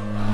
Uh... 0.00 0.29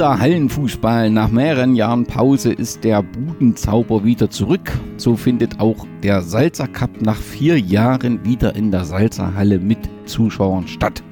wieder 0.00 0.18
Hallenfußball. 0.18 1.10
Nach 1.10 1.30
mehreren 1.30 1.74
Jahren 1.74 2.06
Pause 2.06 2.54
ist 2.54 2.84
der 2.84 3.02
Budenzauber 3.02 4.02
wieder 4.02 4.30
zurück. 4.30 4.72
So 4.96 5.14
findet 5.14 5.60
auch 5.60 5.86
der 6.02 6.22
Salzer 6.22 6.68
Cup 6.68 7.02
nach 7.02 7.18
vier 7.18 7.60
Jahren 7.60 8.24
wieder 8.24 8.56
in 8.56 8.70
der 8.70 8.86
Salzer 8.86 9.34
Halle 9.34 9.58
mit 9.58 9.78
Zuschauern 10.06 10.66
statt. 10.66 11.02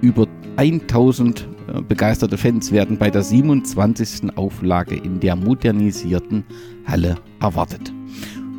Über 0.00 0.26
1000 0.56 1.48
äh, 1.68 1.80
begeisterte 1.82 2.36
Fans 2.36 2.72
werden 2.72 2.98
bei 2.98 3.08
der 3.08 3.22
27. 3.22 4.36
Auflage 4.36 4.96
in 4.96 5.20
der 5.20 5.36
modernisierten 5.36 6.42
Halle 6.88 7.14
erwartet. 7.40 7.94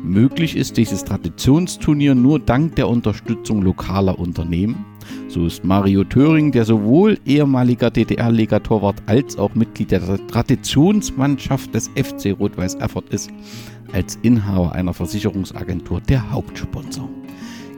Möglich 0.02 0.56
ist 0.56 0.78
dieses 0.78 1.04
Traditionsturnier 1.04 2.14
nur 2.14 2.38
dank 2.38 2.76
der 2.76 2.88
Unterstützung 2.88 3.60
lokaler 3.60 4.18
Unternehmen 4.18 4.86
so 5.36 5.44
ist 5.44 5.64
Mario 5.64 6.02
Töring, 6.02 6.50
der 6.50 6.64
sowohl 6.64 7.18
ehemaliger 7.26 7.90
DDR-Liga-Torwart 7.90 9.02
als 9.04 9.36
auch 9.36 9.54
Mitglied 9.54 9.90
der 9.90 10.00
Traditionsmannschaft 10.28 11.74
des 11.74 11.88
FC 11.88 12.34
Rot-Weiß 12.40 12.76
Erfurt 12.76 13.10
ist, 13.10 13.30
als 13.92 14.18
Inhaber 14.22 14.72
einer 14.72 14.94
Versicherungsagentur 14.94 16.00
der 16.00 16.30
Hauptsponsor. 16.30 17.10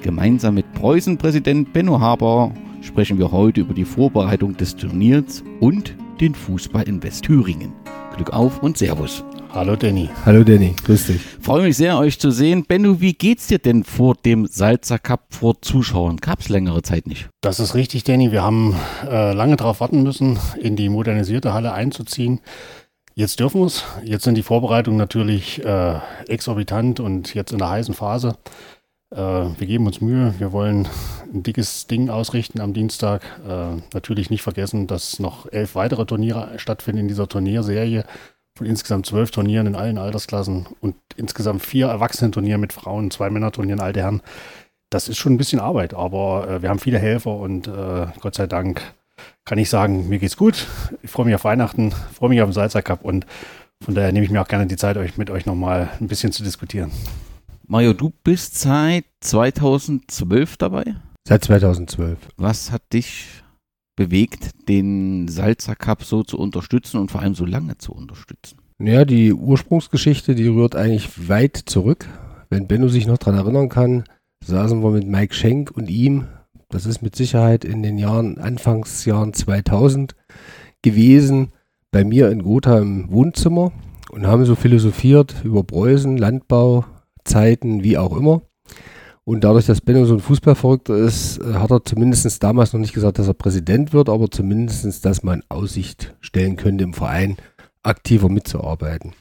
Gemeinsam 0.02 0.54
mit 0.54 0.72
Preußen-Präsident 0.74 1.72
Benno 1.72 1.98
Haber 1.98 2.52
sprechen 2.80 3.18
wir 3.18 3.32
heute 3.32 3.62
über 3.62 3.74
die 3.74 3.84
Vorbereitung 3.84 4.56
des 4.56 4.76
Turniers 4.76 5.42
und 5.58 5.96
den 6.20 6.36
Fußball 6.36 6.88
in 6.88 7.02
Westthüringen. 7.02 7.72
Glück 8.14 8.32
auf 8.32 8.62
und 8.62 8.78
Servus. 8.78 9.24
Hallo 9.50 9.76
Danny. 9.76 10.10
Hallo 10.26 10.44
Danny, 10.44 10.74
grüß 10.84 11.06
dich. 11.06 11.22
Freue 11.40 11.62
mich 11.62 11.76
sehr, 11.78 11.98
euch 11.98 12.18
zu 12.20 12.30
sehen. 12.30 12.66
Benno, 12.66 13.00
wie 13.00 13.14
geht's 13.14 13.46
dir 13.46 13.58
denn 13.58 13.82
vor 13.82 14.14
dem 14.14 14.46
Salzer 14.46 14.98
Cup 14.98 15.28
vor 15.30 15.62
Zuschauern? 15.62 16.18
Gab 16.18 16.40
es 16.40 16.50
längere 16.50 16.82
Zeit 16.82 17.06
nicht? 17.06 17.30
Das 17.40 17.58
ist 17.58 17.74
richtig, 17.74 18.04
Danny. 18.04 18.30
Wir 18.30 18.42
haben 18.42 18.76
äh, 19.08 19.32
lange 19.32 19.56
darauf 19.56 19.80
warten 19.80 20.02
müssen, 20.02 20.38
in 20.60 20.76
die 20.76 20.90
modernisierte 20.90 21.54
Halle 21.54 21.72
einzuziehen. 21.72 22.40
Jetzt 23.14 23.40
dürfen 23.40 23.62
wir 23.62 23.66
es. 23.66 23.84
Jetzt 24.04 24.24
sind 24.24 24.34
die 24.34 24.42
Vorbereitungen 24.42 24.98
natürlich 24.98 25.64
äh, 25.64 25.94
exorbitant 26.28 27.00
und 27.00 27.34
jetzt 27.34 27.50
in 27.52 27.58
der 27.58 27.70
heißen 27.70 27.94
Phase. 27.94 28.36
Äh, 29.10 29.16
wir 29.16 29.66
geben 29.66 29.86
uns 29.86 30.02
Mühe. 30.02 30.34
Wir 30.38 30.52
wollen 30.52 30.86
ein 31.32 31.42
dickes 31.42 31.86
Ding 31.86 32.10
ausrichten 32.10 32.60
am 32.60 32.74
Dienstag. 32.74 33.22
Äh, 33.48 33.80
natürlich 33.94 34.28
nicht 34.28 34.42
vergessen, 34.42 34.86
dass 34.86 35.18
noch 35.18 35.50
elf 35.50 35.74
weitere 35.74 36.04
Turniere 36.04 36.58
stattfinden 36.58 37.00
in 37.00 37.08
dieser 37.08 37.28
Turnierserie 37.28 38.04
von 38.58 38.66
insgesamt 38.66 39.06
zwölf 39.06 39.30
Turnieren 39.30 39.68
in 39.68 39.76
allen 39.76 39.98
Altersklassen 39.98 40.66
und 40.80 40.96
insgesamt 41.16 41.64
vier 41.64 41.86
Erwachsenenturniere 41.86 42.58
mit 42.58 42.72
Frauen, 42.72 43.10
zwei 43.10 43.30
Männerturnieren, 43.30 43.80
alte 43.80 44.00
Herren. 44.00 44.20
Das 44.90 45.08
ist 45.08 45.16
schon 45.16 45.34
ein 45.34 45.38
bisschen 45.38 45.60
Arbeit, 45.60 45.94
aber 45.94 46.48
äh, 46.48 46.62
wir 46.62 46.68
haben 46.68 46.80
viele 46.80 46.98
Helfer 46.98 47.36
und 47.36 47.68
äh, 47.68 48.06
Gott 48.20 48.34
sei 48.34 48.46
Dank 48.46 48.82
kann 49.44 49.58
ich 49.58 49.70
sagen, 49.70 50.08
mir 50.08 50.18
geht's 50.18 50.36
gut. 50.36 50.66
Ich 51.02 51.10
freue 51.10 51.26
mich 51.26 51.34
auf 51.34 51.44
Weihnachten, 51.44 51.92
freue 52.12 52.30
mich 52.30 52.42
auf 52.42 52.48
den 52.48 52.52
Salzer 52.52 52.82
Cup 52.82 53.04
und 53.04 53.26
von 53.82 53.94
daher 53.94 54.12
nehme 54.12 54.24
ich 54.24 54.30
mir 54.30 54.42
auch 54.42 54.48
gerne 54.48 54.66
die 54.66 54.76
Zeit, 54.76 54.96
euch 54.96 55.16
mit 55.16 55.30
euch 55.30 55.46
nochmal 55.46 55.88
ein 56.00 56.08
bisschen 56.08 56.32
zu 56.32 56.42
diskutieren. 56.42 56.90
Mario, 57.66 57.92
du 57.92 58.12
bist 58.24 58.58
seit 58.58 59.04
2012 59.20 60.56
dabei? 60.56 60.96
Seit 61.28 61.44
2012. 61.44 62.18
Was 62.36 62.72
hat 62.72 62.82
dich 62.92 63.26
bewegt, 63.98 64.52
den 64.68 65.26
Salzer 65.26 65.74
Cup 65.74 66.04
so 66.04 66.22
zu 66.22 66.38
unterstützen 66.38 66.98
und 66.98 67.10
vor 67.10 67.20
allem 67.20 67.34
so 67.34 67.44
lange 67.44 67.76
zu 67.78 67.92
unterstützen? 67.92 68.58
Ja, 68.78 69.04
die 69.04 69.32
Ursprungsgeschichte, 69.34 70.36
die 70.36 70.46
rührt 70.46 70.76
eigentlich 70.76 71.28
weit 71.28 71.56
zurück. 71.56 72.06
Wenn 72.48 72.68
Benno 72.68 72.86
sich 72.86 73.08
noch 73.08 73.18
daran 73.18 73.34
erinnern 73.34 73.68
kann, 73.68 74.04
saßen 74.44 74.82
wir 74.84 74.92
mit 74.92 75.06
Mike 75.08 75.34
Schenk 75.34 75.72
und 75.72 75.90
ihm, 75.90 76.28
das 76.68 76.86
ist 76.86 77.02
mit 77.02 77.16
Sicherheit 77.16 77.64
in 77.64 77.82
den 77.82 77.98
Jahren, 77.98 78.38
Anfangsjahren 78.38 79.34
2000 79.34 80.14
gewesen, 80.80 81.48
bei 81.90 82.04
mir 82.04 82.30
in 82.30 82.44
Gotha 82.44 82.78
im 82.78 83.10
Wohnzimmer 83.10 83.72
und 84.12 84.28
haben 84.28 84.44
so 84.44 84.54
philosophiert 84.54 85.34
über 85.42 85.64
Preußen, 85.64 86.16
Landbau, 86.16 86.84
Zeiten, 87.24 87.82
wie 87.82 87.98
auch 87.98 88.16
immer. 88.16 88.42
Und 89.28 89.44
dadurch, 89.44 89.66
dass 89.66 89.82
Benno 89.82 90.06
so 90.06 90.14
ein 90.14 90.20
Fußballverrückter 90.20 90.96
ist, 90.96 91.36
äh, 91.36 91.52
hat 91.52 91.70
er 91.70 91.84
zumindest 91.84 92.42
damals 92.42 92.72
noch 92.72 92.80
nicht 92.80 92.94
gesagt, 92.94 93.18
dass 93.18 93.28
er 93.28 93.34
Präsident 93.34 93.92
wird, 93.92 94.08
aber 94.08 94.30
zumindest, 94.30 95.04
dass 95.04 95.22
man 95.22 95.42
Aussicht 95.50 96.14
stellen 96.20 96.56
könnte, 96.56 96.84
im 96.84 96.94
Verein 96.94 97.36
aktiver 97.82 98.30
mitzuarbeiten. 98.30 99.12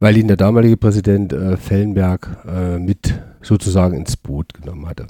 Weil 0.00 0.18
ihn 0.18 0.28
der 0.28 0.36
damalige 0.36 0.76
Präsident 0.76 1.32
äh, 1.32 1.56
Fellenberg 1.56 2.44
äh, 2.46 2.78
mit 2.78 3.18
sozusagen 3.40 3.96
ins 3.96 4.18
Boot 4.18 4.52
genommen 4.52 4.86
hatte. 4.86 5.06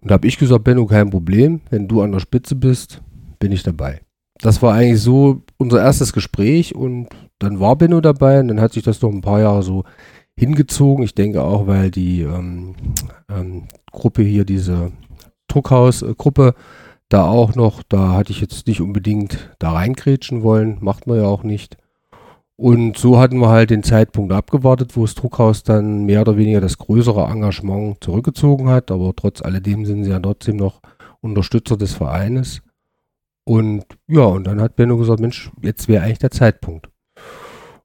Und 0.00 0.12
da 0.12 0.14
habe 0.14 0.28
ich 0.28 0.38
gesagt, 0.38 0.62
Benno, 0.62 0.86
kein 0.86 1.10
Problem, 1.10 1.60
wenn 1.70 1.88
du 1.88 2.02
an 2.02 2.12
der 2.12 2.20
Spitze 2.20 2.54
bist, 2.54 3.02
bin 3.40 3.50
ich 3.50 3.64
dabei. 3.64 4.00
Das 4.40 4.62
war 4.62 4.74
eigentlich 4.74 5.02
so 5.02 5.42
unser 5.56 5.82
erstes 5.82 6.12
Gespräch 6.12 6.72
und 6.72 7.08
dann 7.40 7.58
war 7.58 7.74
Benno 7.74 8.00
dabei 8.00 8.38
und 8.38 8.46
dann 8.46 8.60
hat 8.60 8.74
sich 8.74 8.84
das 8.84 9.02
noch 9.02 9.10
ein 9.10 9.22
paar 9.22 9.40
Jahre 9.40 9.64
so 9.64 9.82
hingezogen. 10.38 11.04
Ich 11.04 11.14
denke 11.14 11.42
auch, 11.42 11.66
weil 11.66 11.90
die 11.90 12.22
ähm, 12.22 12.76
ähm, 13.28 13.64
Gruppe 13.90 14.22
hier, 14.22 14.44
diese 14.44 14.92
Druckhausgruppe, 15.48 16.54
da 17.08 17.26
auch 17.26 17.54
noch, 17.54 17.82
da 17.82 18.12
hatte 18.12 18.32
ich 18.32 18.40
jetzt 18.40 18.66
nicht 18.66 18.80
unbedingt 18.80 19.50
da 19.58 19.72
reingrätschen 19.72 20.42
wollen, 20.42 20.78
macht 20.80 21.06
man 21.06 21.18
ja 21.18 21.24
auch 21.24 21.42
nicht. 21.42 21.76
Und 22.56 22.98
so 22.98 23.18
hatten 23.18 23.38
wir 23.38 23.48
halt 23.48 23.70
den 23.70 23.82
Zeitpunkt 23.82 24.32
abgewartet, 24.32 24.96
wo 24.96 25.02
das 25.02 25.14
Druckhaus 25.14 25.62
dann 25.62 26.04
mehr 26.04 26.20
oder 26.20 26.36
weniger 26.36 26.60
das 26.60 26.78
größere 26.78 27.24
Engagement 27.24 28.02
zurückgezogen 28.02 28.68
hat, 28.68 28.90
aber 28.90 29.14
trotz 29.16 29.42
alledem 29.42 29.86
sind 29.86 30.04
sie 30.04 30.10
ja 30.10 30.20
trotzdem 30.20 30.56
noch 30.56 30.80
Unterstützer 31.20 31.76
des 31.76 31.94
Vereines. 31.94 32.62
Und 33.44 33.84
ja, 34.06 34.24
und 34.24 34.44
dann 34.44 34.60
hat 34.60 34.76
Benno 34.76 34.96
gesagt, 34.98 35.20
Mensch, 35.20 35.50
jetzt 35.62 35.88
wäre 35.88 36.04
eigentlich 36.04 36.18
der 36.18 36.30
Zeitpunkt. 36.30 36.90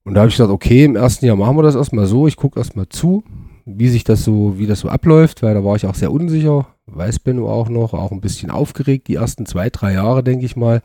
Und 0.03 0.15
da 0.15 0.21
habe 0.21 0.29
ich 0.29 0.35
gesagt, 0.35 0.51
okay, 0.51 0.85
im 0.85 0.95
ersten 0.95 1.25
Jahr 1.25 1.35
machen 1.35 1.55
wir 1.55 1.63
das 1.63 1.75
erstmal 1.75 2.05
so, 2.05 2.27
ich 2.27 2.35
gucke 2.35 2.59
erstmal 2.59 2.89
zu, 2.89 3.23
wie 3.65 3.87
sich 3.87 4.03
das 4.03 4.23
so, 4.23 4.57
wie 4.57 4.67
das 4.67 4.79
so 4.79 4.89
abläuft, 4.89 5.41
weil 5.41 5.53
da 5.53 5.63
war 5.63 5.75
ich 5.75 5.85
auch 5.85 5.95
sehr 5.95 6.11
unsicher, 6.11 6.67
weiß 6.87 7.19
Benno 7.19 7.49
auch 7.49 7.69
noch, 7.69 7.93
auch 7.93 8.11
ein 8.11 8.21
bisschen 8.21 8.51
aufgeregt, 8.51 9.07
die 9.07 9.15
ersten 9.15 9.45
zwei, 9.45 9.69
drei 9.69 9.93
Jahre, 9.93 10.23
denke 10.23 10.45
ich 10.45 10.57
mal, 10.57 10.81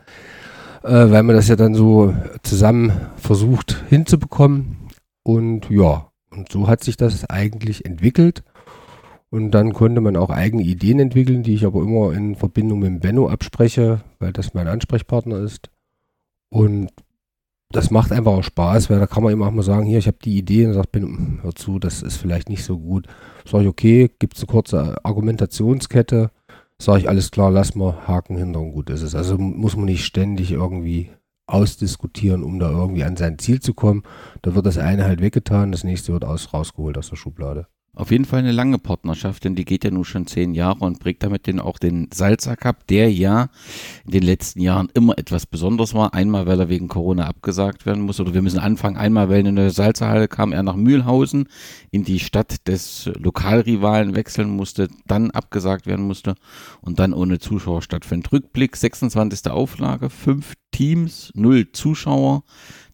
äh, 0.85 1.11
weil 1.11 1.25
man 1.25 1.35
das 1.35 1.49
ja 1.49 1.57
dann 1.57 1.75
so 1.75 2.15
zusammen 2.43 2.93
versucht 3.17 3.85
hinzubekommen. 3.89 4.77
Und 5.25 5.69
ja, 5.69 6.09
und 6.31 6.53
so 6.53 6.69
hat 6.69 6.85
sich 6.85 6.97
das 6.97 7.29
eigentlich 7.29 7.85
entwickelt. 7.85 8.45
Und 9.31 9.51
dann 9.51 9.75
konnte 9.75 10.01
man 10.01 10.17
auch 10.17 10.31
eigene 10.31 10.63
Ideen 10.63 11.01
entwickeln, 11.01 11.43
die 11.43 11.55
ich 11.55 11.67
aber 11.67 11.83
immer 11.83 12.13
in 12.13 12.35
Verbindung 12.35 12.79
mit 12.79 13.01
Benno 13.01 13.29
abspreche, 13.29 14.01
weil 14.21 14.33
das 14.33 14.55
mein 14.55 14.69
Ansprechpartner 14.69 15.39
ist. 15.39 15.69
Und 16.49 16.91
das 17.71 17.91
macht 17.91 18.13
einfach 18.13 18.33
auch 18.33 18.43
Spaß, 18.43 18.89
weil 18.89 18.99
da 18.99 19.07
kann 19.07 19.23
man 19.23 19.33
immer 19.33 19.47
auch 19.47 19.53
mal 19.53 19.63
sagen, 19.63 19.87
hier, 19.87 19.99
ich 19.99 20.07
habe 20.07 20.19
die 20.23 20.39
Idee 20.39 20.67
und 20.67 20.73
sagt, 20.73 20.93
bin, 20.93 21.41
hör 21.43 21.55
zu, 21.55 21.79
das 21.79 22.03
ist 22.03 22.17
vielleicht 22.17 22.49
nicht 22.49 22.65
so 22.65 22.79
gut. 22.79 23.07
Sag 23.45 23.63
ich, 23.63 23.69
okay, 23.69 24.11
gibt 24.19 24.37
es 24.37 24.43
eine 24.43 24.53
kurze 24.53 25.05
Argumentationskette, 25.05 26.31
sage 26.81 27.01
ich, 27.01 27.09
alles 27.09 27.31
klar, 27.31 27.51
lass 27.51 27.75
mal 27.75 28.07
Haken 28.07 28.37
hinter 28.37 28.61
und 28.61 28.73
gut 28.73 28.89
ist 28.89 29.03
es. 29.03 29.15
Also 29.15 29.37
muss 29.37 29.77
man 29.77 29.85
nicht 29.85 30.05
ständig 30.05 30.53
irgendwie 30.53 31.11
ausdiskutieren, 31.47 32.43
um 32.43 32.59
da 32.59 32.71
irgendwie 32.71 33.05
an 33.05 33.17
sein 33.17 33.39
Ziel 33.39 33.61
zu 33.61 33.75
kommen. 33.75 34.03
Da 34.43 34.55
wird 34.55 34.67
das 34.67 34.79
eine 34.79 35.05
halt 35.05 35.21
weggetan, 35.21 35.73
das 35.73 35.85
nächste 35.85 36.13
wird 36.13 36.25
aus, 36.25 36.53
rausgeholt 36.55 36.97
aus 36.97 37.11
der 37.11 37.17
Schublade. 37.17 37.67
Auf 37.99 38.13
jeden 38.13 38.27
Fall 38.27 38.39
eine 38.39 38.53
lange 38.53 38.79
Partnerschaft, 38.79 39.43
denn 39.43 39.57
die 39.57 39.65
geht 39.65 39.83
ja 39.83 39.91
nun 39.91 40.05
schon 40.05 40.29
zehn 40.29 40.55
Jahre 40.55 40.85
und 40.85 41.01
prägt 41.01 41.25
damit 41.25 41.49
den, 41.49 41.59
auch 41.59 41.81
den 41.81 42.09
Salzer 42.15 42.55
Cup, 42.55 42.87
der 42.87 43.13
ja 43.13 43.49
in 44.05 44.13
den 44.13 44.23
letzten 44.23 44.61
Jahren 44.61 44.89
immer 44.95 45.19
etwas 45.19 45.47
Besonderes 45.47 45.95
war. 45.95 46.15
Einmal, 46.15 46.47
weil 46.47 46.61
er 46.61 46.69
wegen 46.69 46.87
Corona 46.87 47.27
abgesagt 47.27 47.87
werden 47.87 48.05
musste, 48.05 48.23
oder 48.23 48.35
wir 48.35 48.43
müssen 48.43 48.61
anfangen, 48.61 48.97
einmal, 48.97 49.31
weil 49.31 49.45
in 49.45 49.57
der 49.57 49.71
Salzerhalle 49.71 50.29
kam 50.29 50.53
er 50.53 50.63
nach 50.63 50.77
Mühlhausen 50.77 51.49
in 51.91 52.05
die 52.05 52.21
Stadt 52.21 52.69
des 52.69 53.11
Lokalrivalen 53.19 54.15
wechseln 54.15 54.51
musste, 54.51 54.87
dann 55.09 55.33
abgesagt 55.33 55.89
werden 55.89 56.07
musste 56.07 56.37
und 56.81 57.01
dann 57.01 57.13
ohne 57.13 57.41
Zuschauer 57.41 57.83
stattfindet. 57.83 58.31
Rückblick, 58.31 58.77
26. 58.77 59.51
Auflage, 59.51 60.09
fünf 60.09 60.55
Teams, 60.71 61.33
null 61.35 61.73
Zuschauer. 61.73 62.45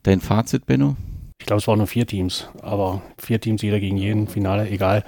Dein 0.03 0.23
Fazit, 0.23 0.65
Benno? 0.65 0.97
Ich 1.45 1.47
glaube, 1.47 1.61
es 1.61 1.69
waren 1.69 1.77
nur 1.77 1.87
vier 1.87 2.07
Teams, 2.07 2.49
aber 2.63 3.03
vier 3.19 3.39
Teams, 3.39 3.61
jeder 3.61 3.79
gegen 3.79 3.99
jeden, 3.99 4.29
Finale, 4.29 4.67
egal. 4.71 5.05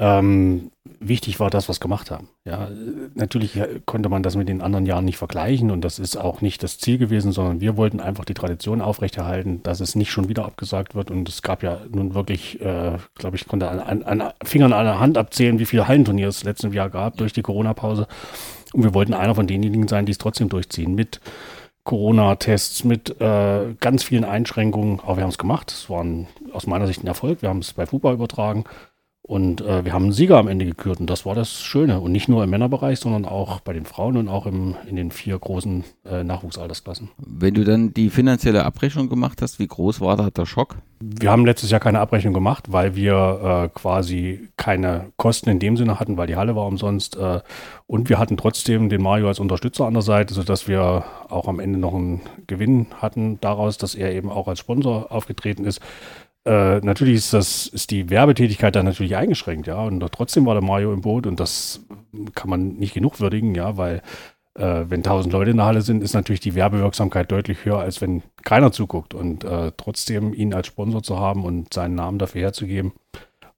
Ähm, 0.00 0.72
wichtig 0.98 1.38
war 1.38 1.50
das, 1.50 1.68
was 1.68 1.78
gemacht 1.78 2.10
haben. 2.10 2.30
Ja, 2.44 2.68
natürlich 3.14 3.52
konnte 3.86 4.08
man 4.08 4.24
das 4.24 4.34
mit 4.34 4.48
den 4.48 4.60
anderen 4.60 4.86
Jahren 4.86 5.04
nicht 5.04 5.18
vergleichen 5.18 5.70
und 5.70 5.82
das 5.82 6.00
ist 6.00 6.16
auch 6.16 6.40
nicht 6.40 6.64
das 6.64 6.78
Ziel 6.78 6.98
gewesen, 6.98 7.30
sondern 7.30 7.60
wir 7.60 7.76
wollten 7.76 8.00
einfach 8.00 8.24
die 8.24 8.34
Tradition 8.34 8.80
aufrechterhalten, 8.80 9.62
dass 9.62 9.78
es 9.78 9.94
nicht 9.94 10.10
schon 10.10 10.28
wieder 10.28 10.46
abgesagt 10.46 10.96
wird 10.96 11.12
und 11.12 11.28
es 11.28 11.42
gab 11.42 11.62
ja 11.62 11.78
nun 11.92 12.12
wirklich, 12.12 12.60
äh, 12.60 12.98
glaube 13.14 13.36
ich, 13.36 13.46
konnte 13.46 13.68
an, 13.68 13.78
an, 13.78 14.02
an 14.02 14.32
Fingern 14.42 14.72
der 14.72 14.98
Hand 14.98 15.16
abzählen, 15.16 15.60
wie 15.60 15.66
viele 15.66 15.86
Hallenturniere 15.86 16.30
es 16.30 16.42
letztes 16.42 16.74
Jahr 16.74 16.90
gab 16.90 17.18
durch 17.18 17.32
die 17.32 17.42
Corona-Pause 17.42 18.08
und 18.72 18.82
wir 18.82 18.94
wollten 18.94 19.14
einer 19.14 19.36
von 19.36 19.46
denjenigen 19.46 19.86
sein, 19.86 20.06
die 20.06 20.12
es 20.12 20.18
trotzdem 20.18 20.48
durchziehen 20.48 20.96
mit 20.96 21.20
Corona-Tests, 21.84 22.84
mit 22.84 23.20
äh, 23.20 23.74
ganz 23.80 24.04
vielen 24.04 24.24
Einschränkungen, 24.24 25.00
aber 25.00 25.16
wir 25.16 25.22
haben 25.22 25.30
es 25.30 25.38
gemacht. 25.38 25.70
Es 25.70 25.88
war 25.88 26.04
ein, 26.04 26.28
aus 26.52 26.66
meiner 26.66 26.86
Sicht 26.86 27.02
ein 27.02 27.06
Erfolg. 27.06 27.42
Wir 27.42 27.48
haben 27.48 27.60
es 27.60 27.72
bei 27.72 27.86
Fußball 27.86 28.14
übertragen 28.14 28.64
und 29.28 29.60
äh, 29.60 29.84
wir 29.84 29.92
haben 29.92 30.04
einen 30.04 30.12
Sieger 30.12 30.38
am 30.38 30.48
Ende 30.48 30.64
gekürt 30.64 31.00
und 31.00 31.10
das 31.10 31.26
war 31.26 31.34
das 31.34 31.60
Schöne. 31.60 32.00
Und 32.00 32.12
nicht 32.12 32.30
nur 32.30 32.42
im 32.42 32.48
Männerbereich, 32.48 32.98
sondern 32.98 33.26
auch 33.26 33.60
bei 33.60 33.74
den 33.74 33.84
Frauen 33.84 34.16
und 34.16 34.26
auch 34.26 34.46
im, 34.46 34.74
in 34.88 34.96
den 34.96 35.10
vier 35.10 35.38
großen 35.38 35.84
äh, 36.10 36.24
Nachwuchsaltersklassen. 36.24 37.10
Wenn 37.18 37.52
du 37.52 37.62
dann 37.62 37.92
die 37.92 38.08
finanzielle 38.08 38.64
Abrechnung 38.64 39.10
gemacht 39.10 39.42
hast, 39.42 39.58
wie 39.58 39.66
groß 39.66 40.00
war 40.00 40.16
da 40.16 40.30
der 40.30 40.46
Schock? 40.46 40.76
Wir 41.00 41.30
haben 41.30 41.44
letztes 41.44 41.70
Jahr 41.70 41.78
keine 41.78 42.00
Abrechnung 42.00 42.32
gemacht, 42.32 42.72
weil 42.72 42.96
wir 42.96 43.66
äh, 43.66 43.78
quasi 43.78 44.48
keine 44.56 45.12
Kosten 45.18 45.50
in 45.50 45.58
dem 45.58 45.76
Sinne 45.76 46.00
hatten, 46.00 46.16
weil 46.16 46.26
die 46.26 46.36
Halle 46.36 46.56
war 46.56 46.64
umsonst. 46.64 47.16
Äh, 47.16 47.40
und 47.86 48.08
wir 48.08 48.18
hatten 48.18 48.38
trotzdem 48.38 48.88
den 48.88 49.02
Mario 49.02 49.28
als 49.28 49.40
Unterstützer 49.40 49.84
an 49.84 49.92
der 49.92 50.02
Seite, 50.02 50.32
sodass 50.32 50.68
wir 50.68 51.04
auch 51.28 51.48
am 51.48 51.60
Ende 51.60 51.78
noch 51.78 51.92
einen 51.92 52.22
Gewinn 52.46 52.86
hatten 52.96 53.38
daraus, 53.42 53.76
dass 53.76 53.94
er 53.94 54.10
eben 54.10 54.30
auch 54.30 54.48
als 54.48 54.58
Sponsor 54.58 55.12
aufgetreten 55.12 55.66
ist. 55.66 55.82
Äh, 56.48 56.80
natürlich 56.80 57.16
ist 57.16 57.34
das, 57.34 57.66
ist 57.66 57.90
die 57.90 58.08
Werbetätigkeit 58.08 58.74
da 58.74 58.82
natürlich 58.82 59.16
eingeschränkt, 59.16 59.66
ja. 59.66 59.82
Und 59.82 60.00
trotzdem 60.12 60.46
war 60.46 60.54
der 60.54 60.62
Mario 60.62 60.94
im 60.94 61.02
Boot 61.02 61.26
und 61.26 61.38
das 61.38 61.84
kann 62.34 62.48
man 62.48 62.76
nicht 62.76 62.94
genug 62.94 63.20
würdigen, 63.20 63.54
ja, 63.54 63.76
weil 63.76 64.00
äh, 64.54 64.86
wenn 64.88 65.02
tausend 65.02 65.34
Leute 65.34 65.50
in 65.50 65.58
der 65.58 65.66
Halle 65.66 65.82
sind, 65.82 66.02
ist 66.02 66.14
natürlich 66.14 66.40
die 66.40 66.54
Werbewirksamkeit 66.54 67.30
deutlich 67.30 67.66
höher, 67.66 67.80
als 67.80 68.00
wenn 68.00 68.22
keiner 68.44 68.72
zuguckt. 68.72 69.12
Und 69.12 69.44
äh, 69.44 69.72
trotzdem 69.76 70.32
ihn 70.32 70.54
als 70.54 70.68
Sponsor 70.68 71.02
zu 71.02 71.18
haben 71.18 71.44
und 71.44 71.74
seinen 71.74 71.96
Namen 71.96 72.18
dafür 72.18 72.40
herzugeben, 72.40 72.92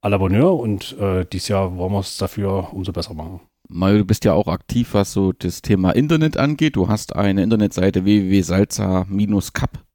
à 0.02 0.08
la 0.08 0.18
Bonheur. 0.18 0.58
Und 0.58 0.98
äh, 0.98 1.24
dieses 1.24 1.46
Jahr 1.46 1.76
wollen 1.76 1.92
wir 1.92 2.00
es 2.00 2.16
dafür 2.16 2.72
umso 2.72 2.92
besser 2.92 3.14
machen. 3.14 3.38
Mario, 3.68 3.98
du 3.98 4.04
bist 4.04 4.24
ja 4.24 4.32
auch 4.32 4.48
aktiv, 4.48 4.94
was 4.94 5.12
so 5.12 5.30
das 5.30 5.62
Thema 5.62 5.92
Internet 5.92 6.36
angeht. 6.36 6.74
Du 6.74 6.88
hast 6.88 7.14
eine 7.14 7.44
Internetseite 7.44 8.04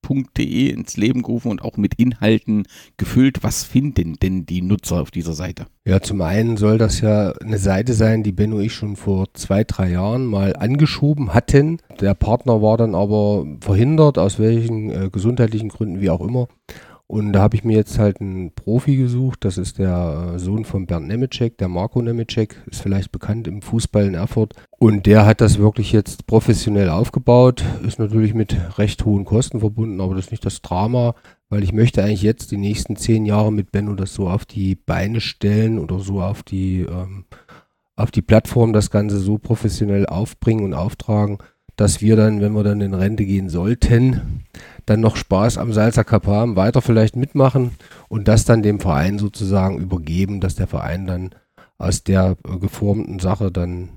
www.salza-cup.de 0.05 0.69
ins 0.69 0.97
Leben 0.97 1.21
gerufen 1.21 1.51
und 1.51 1.61
auch 1.61 1.77
mit 1.77 1.95
Inhalten 1.95 2.63
gefüllt. 2.97 3.43
Was 3.43 3.63
finden 3.63 4.15
denn 4.21 4.45
die 4.45 4.61
Nutzer 4.61 5.01
auf 5.01 5.11
dieser 5.11 5.33
Seite? 5.33 5.65
Ja, 5.85 6.01
zum 6.01 6.21
einen 6.21 6.57
soll 6.57 6.77
das 6.77 7.01
ja 7.01 7.31
eine 7.33 7.57
Seite 7.57 7.93
sein, 7.93 8.23
die 8.23 8.31
Ben 8.31 8.53
und 8.53 8.61
ich 8.61 8.73
schon 8.73 8.95
vor 8.95 9.27
zwei, 9.33 9.63
drei 9.63 9.91
Jahren 9.91 10.25
mal 10.25 10.55
angeschoben 10.55 11.33
hatten. 11.33 11.79
Der 11.99 12.13
Partner 12.13 12.61
war 12.61 12.77
dann 12.77 12.95
aber 12.95 13.45
verhindert, 13.61 14.17
aus 14.17 14.39
welchen 14.39 14.89
äh, 14.89 15.09
gesundheitlichen 15.11 15.69
Gründen 15.69 16.01
wie 16.01 16.09
auch 16.09 16.21
immer. 16.21 16.47
Und 17.07 17.33
da 17.33 17.41
habe 17.41 17.55
ich 17.55 17.63
mir 17.63 17.75
jetzt 17.75 17.99
halt 17.99 18.19
einen 18.19 18.51
Profi 18.51 18.97
gesucht. 18.97 19.45
Das 19.45 19.59
ist 19.59 19.77
der 19.77 20.33
äh, 20.35 20.39
Sohn 20.39 20.65
von 20.65 20.87
Bernd 20.87 21.07
Nemecek, 21.07 21.55
der 21.59 21.67
Marco 21.67 22.01
Nemecek, 22.01 22.55
ist 22.65 22.81
vielleicht 22.81 23.11
bekannt 23.11 23.47
im 23.47 23.61
Fußball 23.61 24.05
in 24.05 24.15
Erfurt. 24.15 24.55
Und 24.79 25.05
der 25.05 25.25
hat 25.25 25.39
das 25.39 25.59
wirklich 25.59 25.91
jetzt 25.91 26.25
professionell 26.25 26.89
aufgebaut. 26.89 27.63
Ist 27.85 27.99
natürlich 27.99 28.33
mit 28.33 28.57
recht 28.79 29.05
hohen 29.05 29.23
Kosten 29.23 29.59
verbunden, 29.59 30.01
aber 30.01 30.15
das 30.15 30.25
ist 30.25 30.31
nicht 30.31 30.45
das 30.45 30.63
Drama, 30.63 31.13
weil 31.47 31.63
ich 31.63 31.73
möchte 31.73 32.03
eigentlich 32.03 32.23
jetzt 32.23 32.51
die 32.51 32.57
nächsten 32.57 32.95
zehn 32.95 33.25
Jahre 33.25 33.51
mit 33.51 33.71
Benno 33.71 33.93
das 33.93 34.15
so 34.15 34.27
auf 34.27 34.45
die 34.45 34.73
Beine 34.73 35.21
stellen 35.21 35.77
oder 35.77 35.99
so 35.99 36.21
auf 36.21 36.41
die, 36.41 36.81
ähm, 36.81 37.25
auf 37.95 38.09
die 38.09 38.23
Plattform 38.23 38.73
das 38.73 38.89
Ganze 38.89 39.19
so 39.19 39.37
professionell 39.37 40.07
aufbringen 40.07 40.65
und 40.65 40.73
auftragen, 40.73 41.37
dass 41.75 42.01
wir 42.01 42.15
dann, 42.15 42.41
wenn 42.41 42.53
wir 42.53 42.63
dann 42.63 42.81
in 42.81 42.93
Rente 42.93 43.25
gehen 43.25 43.49
sollten, 43.49 44.45
dann 44.85 44.99
noch 44.99 45.15
Spaß 45.15 45.57
am 45.57 45.73
Salzer 45.73 46.05
haben, 46.27 46.55
weiter 46.55 46.81
vielleicht 46.81 47.15
mitmachen 47.15 47.71
und 48.07 48.27
das 48.27 48.45
dann 48.45 48.63
dem 48.63 48.79
Verein 48.79 49.19
sozusagen 49.19 49.79
übergeben, 49.79 50.41
dass 50.41 50.55
der 50.55 50.67
Verein 50.67 51.07
dann 51.07 51.35
aus 51.77 52.03
der 52.03 52.37
äh, 52.47 52.57
geformten 52.57 53.19
Sache 53.19 53.51
dann 53.51 53.89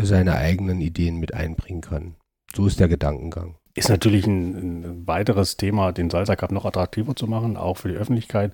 seine 0.00 0.34
eigenen 0.34 0.80
Ideen 0.80 1.18
mit 1.18 1.34
einbringen 1.34 1.80
kann. 1.80 2.14
So 2.54 2.66
ist 2.66 2.80
der 2.80 2.88
Gedankengang. 2.88 3.56
Ist 3.74 3.90
natürlich 3.90 4.26
ein, 4.26 4.84
ein 4.84 5.06
weiteres 5.06 5.58
Thema, 5.58 5.92
den 5.92 6.08
Salzer 6.08 6.36
Cup 6.36 6.50
noch 6.50 6.64
attraktiver 6.64 7.14
zu 7.14 7.26
machen, 7.26 7.58
auch 7.58 7.76
für 7.76 7.88
die 7.88 7.96
Öffentlichkeit. 7.96 8.52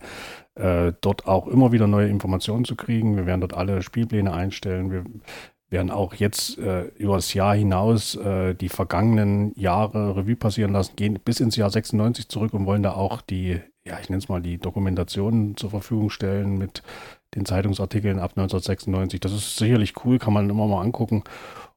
Äh, 0.56 0.92
dort 1.00 1.28
auch 1.28 1.46
immer 1.46 1.70
wieder 1.70 1.86
neue 1.86 2.08
Informationen 2.08 2.64
zu 2.64 2.74
kriegen. 2.74 3.16
Wir 3.16 3.24
werden 3.24 3.40
dort 3.40 3.54
alle 3.54 3.82
Spielpläne 3.82 4.32
einstellen. 4.32 4.90
Wir 4.90 5.04
werden 5.72 5.90
auch 5.90 6.14
jetzt 6.14 6.58
äh, 6.58 6.84
über 6.98 7.16
das 7.16 7.34
Jahr 7.34 7.56
hinaus 7.56 8.14
äh, 8.14 8.54
die 8.54 8.68
vergangenen 8.68 9.52
Jahre 9.58 10.16
Revue 10.16 10.36
passieren 10.36 10.72
lassen, 10.72 10.94
gehen 10.96 11.18
bis 11.24 11.40
ins 11.40 11.56
Jahr 11.56 11.70
96 11.70 12.28
zurück 12.28 12.54
und 12.54 12.66
wollen 12.66 12.82
da 12.82 12.92
auch 12.92 13.22
die, 13.22 13.60
ja, 13.84 13.98
ich 14.00 14.08
nenne 14.08 14.18
es 14.18 14.28
mal 14.28 14.42
die 14.42 14.58
Dokumentation 14.58 15.56
zur 15.56 15.70
Verfügung 15.70 16.10
stellen 16.10 16.58
mit 16.58 16.82
den 17.34 17.46
Zeitungsartikeln 17.46 18.18
ab 18.18 18.32
1996. 18.36 19.20
Das 19.20 19.32
ist 19.32 19.56
sicherlich 19.56 19.94
cool, 20.04 20.18
kann 20.18 20.34
man 20.34 20.48
immer 20.48 20.66
mal 20.66 20.82
angucken. 20.82 21.24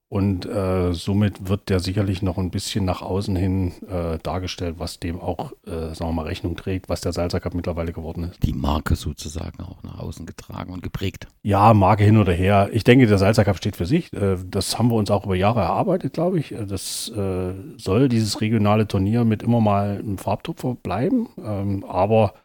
Und 0.07 0.45
äh, 0.45 0.93
somit 0.93 1.49
wird 1.49 1.69
der 1.69 1.79
sicherlich 1.79 2.21
noch 2.21 2.37
ein 2.37 2.51
bisschen 2.51 2.85
nach 2.85 3.01
außen 3.01 3.35
hin 3.35 3.73
äh, 3.89 4.19
dargestellt, 4.21 4.75
was 4.77 4.99
dem 4.99 5.19
auch, 5.19 5.51
äh, 5.65 5.95
sagen 5.95 6.11
wir 6.11 6.13
mal, 6.13 6.27
Rechnung 6.27 6.55
trägt, 6.55 6.89
was 6.89 7.01
der 7.01 7.11
Salzer 7.11 7.39
Cup 7.39 7.55
mittlerweile 7.55 7.91
geworden 7.91 8.25
ist. 8.25 8.43
Die 8.43 8.53
Marke 8.53 8.95
sozusagen 8.95 9.63
auch 9.63 9.81
nach 9.81 9.97
außen 9.97 10.27
getragen 10.27 10.73
und 10.73 10.83
geprägt. 10.83 11.27
Ja, 11.41 11.73
Marke 11.73 12.03
hin 12.03 12.17
oder 12.17 12.33
her. 12.33 12.69
Ich 12.71 12.83
denke, 12.83 13.07
der 13.07 13.17
Salzer 13.17 13.43
Cup 13.45 13.57
steht 13.57 13.75
für 13.75 13.87
sich. 13.87 14.13
Äh, 14.13 14.37
das 14.45 14.77
haben 14.77 14.89
wir 14.89 14.95
uns 14.95 15.09
auch 15.09 15.25
über 15.25 15.35
Jahre 15.35 15.61
erarbeitet, 15.61 16.13
glaube 16.13 16.37
ich. 16.37 16.51
Äh, 16.51 16.67
das 16.67 17.09
äh, 17.09 17.53
soll 17.77 18.07
dieses 18.07 18.41
regionale 18.41 18.87
Turnier 18.87 19.25
mit 19.25 19.41
immer 19.41 19.59
mal 19.59 19.97
einem 19.97 20.19
Farbtupfer 20.19 20.75
bleiben. 20.75 21.29
Ähm, 21.43 21.83
aber 21.83 22.35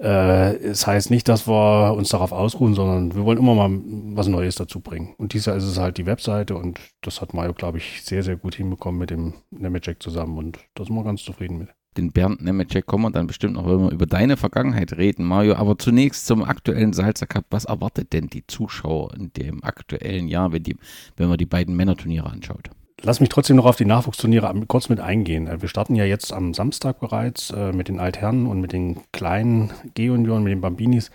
äh, 0.00 0.56
es 0.56 0.86
heißt 0.86 1.10
nicht, 1.10 1.28
dass 1.28 1.46
wir 1.46 1.94
uns 1.94 2.08
darauf 2.08 2.32
ausruhen, 2.32 2.74
sondern 2.74 3.14
wir 3.14 3.24
wollen 3.24 3.38
immer 3.38 3.54
mal 3.54 3.70
was 4.16 4.28
Neues 4.28 4.54
dazu 4.54 4.80
bringen. 4.80 5.14
Und 5.18 5.34
dieser 5.34 5.54
ist 5.56 5.64
es 5.64 5.78
halt 5.78 5.98
die 5.98 6.06
Webseite 6.06 6.56
und 6.56 6.80
das 7.02 7.20
hat 7.20 7.34
Mario, 7.34 7.52
glaube 7.52 7.78
ich, 7.78 8.02
sehr, 8.02 8.22
sehr 8.22 8.36
gut 8.36 8.54
hinbekommen 8.54 8.98
mit 8.98 9.10
dem 9.10 9.34
Nemetschek 9.50 10.02
zusammen 10.02 10.38
und 10.38 10.58
da 10.74 10.84
sind 10.84 10.94
wir 10.94 11.04
ganz 11.04 11.22
zufrieden 11.22 11.58
mit. 11.58 11.68
Den 11.96 12.12
Bernd 12.12 12.40
Nemetschek 12.40 12.86
kommen 12.86 13.04
wir 13.04 13.10
dann 13.10 13.26
bestimmt 13.26 13.54
noch, 13.54 13.66
wenn 13.66 13.82
wir 13.82 13.90
über 13.90 14.06
deine 14.06 14.36
Vergangenheit 14.36 14.92
reden, 14.92 15.24
Mario. 15.24 15.56
Aber 15.56 15.76
zunächst 15.76 16.24
zum 16.26 16.44
aktuellen 16.44 16.92
Salzer 16.92 17.26
Cup. 17.26 17.46
Was 17.50 17.64
erwartet 17.64 18.12
denn 18.12 18.28
die 18.28 18.46
Zuschauer 18.46 19.12
in 19.14 19.32
dem 19.32 19.64
aktuellen 19.64 20.28
Jahr, 20.28 20.52
wenn, 20.52 20.62
die, 20.62 20.76
wenn 21.16 21.28
man 21.28 21.36
die 21.36 21.46
beiden 21.46 21.74
Männerturniere 21.74 22.30
anschaut? 22.30 22.70
Lass 23.02 23.20
mich 23.20 23.30
trotzdem 23.30 23.56
noch 23.56 23.64
auf 23.64 23.76
die 23.76 23.86
Nachwuchsturniere 23.86 24.52
kurz 24.66 24.90
mit 24.90 25.00
eingehen. 25.00 25.46
Äh, 25.46 25.62
wir 25.62 25.68
starten 25.68 25.94
ja 25.94 26.04
jetzt 26.04 26.32
am 26.32 26.52
Samstag 26.52 27.00
bereits 27.00 27.50
äh, 27.50 27.72
mit 27.72 27.88
den 27.88 27.98
Altherren 27.98 28.46
und 28.46 28.60
mit 28.60 28.72
den 28.72 29.00
kleinen 29.12 29.72
G-Junioren, 29.94 30.42
mit 30.42 30.52
den 30.52 30.60
Bambinis. 30.60 31.10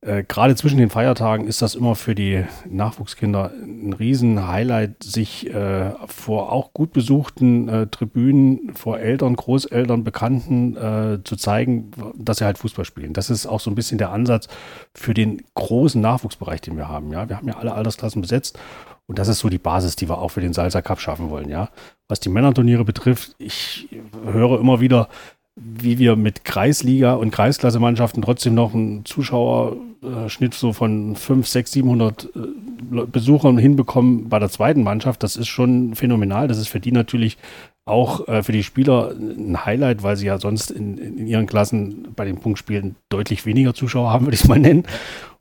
Äh, 0.00 0.22
gerade 0.22 0.54
zwischen 0.54 0.78
den 0.78 0.90
Feiertagen 0.90 1.48
ist 1.48 1.60
das 1.60 1.74
immer 1.74 1.96
für 1.96 2.14
die 2.14 2.44
Nachwuchskinder 2.68 3.50
ein 3.52 3.94
Riesen-Highlight, 3.94 5.02
sich 5.02 5.52
äh, 5.52 5.92
vor 6.06 6.52
auch 6.52 6.72
gut 6.72 6.92
besuchten 6.92 7.68
äh, 7.68 7.86
Tribünen, 7.88 8.72
vor 8.74 9.00
Eltern, 9.00 9.34
Großeltern, 9.34 10.04
Bekannten 10.04 10.76
äh, 10.76 11.24
zu 11.24 11.36
zeigen, 11.36 11.90
dass 12.16 12.38
sie 12.38 12.44
halt 12.44 12.58
Fußball 12.58 12.84
spielen. 12.84 13.12
Das 13.12 13.28
ist 13.28 13.46
auch 13.46 13.60
so 13.60 13.70
ein 13.70 13.74
bisschen 13.74 13.98
der 13.98 14.12
Ansatz 14.12 14.46
für 14.94 15.14
den 15.14 15.42
großen 15.54 16.00
Nachwuchsbereich, 16.00 16.60
den 16.60 16.76
wir 16.76 16.88
haben. 16.88 17.10
Ja, 17.10 17.28
wir 17.28 17.38
haben 17.38 17.48
ja 17.48 17.56
alle 17.56 17.74
Altersklassen 17.74 18.20
besetzt 18.20 18.58
und 19.06 19.18
das 19.18 19.28
ist 19.28 19.40
so 19.40 19.48
die 19.48 19.58
Basis, 19.58 19.96
die 19.96 20.08
wir 20.08 20.18
auch 20.18 20.30
für 20.30 20.40
den 20.40 20.52
Salzer 20.52 20.82
Cup 20.82 21.00
schaffen 21.00 21.30
wollen, 21.30 21.48
ja. 21.48 21.68
Was 22.08 22.20
die 22.20 22.28
Männerturniere 22.30 22.84
betrifft, 22.84 23.34
ich 23.38 23.88
höre 24.24 24.60
immer 24.60 24.80
wieder, 24.80 25.08
wie 25.56 25.98
wir 25.98 26.16
mit 26.16 26.44
Kreisliga 26.44 27.14
und 27.14 27.30
Kreisklasse-Mannschaften 27.30 28.22
trotzdem 28.22 28.54
noch 28.54 28.74
einen 28.74 29.04
Zuschauerschnitt 29.04 30.54
so 30.54 30.72
von 30.72 31.14
5, 31.14 31.46
6, 31.46 31.72
700 31.72 32.28
Besuchern 33.12 33.56
hinbekommen 33.56 34.28
bei 34.28 34.38
der 34.38 34.50
zweiten 34.50 34.82
Mannschaft. 34.82 35.22
Das 35.22 35.36
ist 35.36 35.48
schon 35.48 35.94
phänomenal. 35.94 36.48
Das 36.48 36.58
ist 36.58 36.68
für 36.68 36.80
die 36.80 36.92
natürlich 36.92 37.38
auch 37.84 38.26
äh, 38.28 38.42
für 38.42 38.52
die 38.52 38.62
Spieler 38.62 39.12
ein 39.12 39.64
Highlight, 39.64 40.02
weil 40.02 40.16
sie 40.16 40.26
ja 40.26 40.38
sonst 40.38 40.70
in, 40.70 40.98
in 40.98 41.26
ihren 41.26 41.46
Klassen 41.46 42.08
bei 42.16 42.24
den 42.24 42.38
Punktspielen 42.38 42.96
deutlich 43.10 43.46
weniger 43.46 43.74
Zuschauer 43.74 44.10
haben, 44.10 44.26
würde 44.26 44.34
ich 44.34 44.42
es 44.42 44.48
mal 44.48 44.58
nennen. 44.58 44.84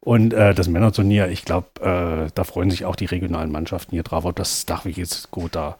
Und 0.03 0.33
äh, 0.33 0.53
das 0.53 0.67
Männerturnier, 0.67 1.29
ich 1.29 1.45
glaube, 1.45 1.67
äh, 1.79 2.29
da 2.36 2.43
freuen 2.43 2.69
sich 2.69 2.83
auch 2.83 2.98
die 2.98 3.05
regionalen 3.05 3.53
Mannschaften 3.53 3.91
hier 3.91 4.03
drauf. 4.03 4.25
Ob 4.25 4.36
das 4.36 4.65
Dachweg 4.65 4.98
jetzt 4.98 5.31
gut 5.31 5.55
da 5.55 5.77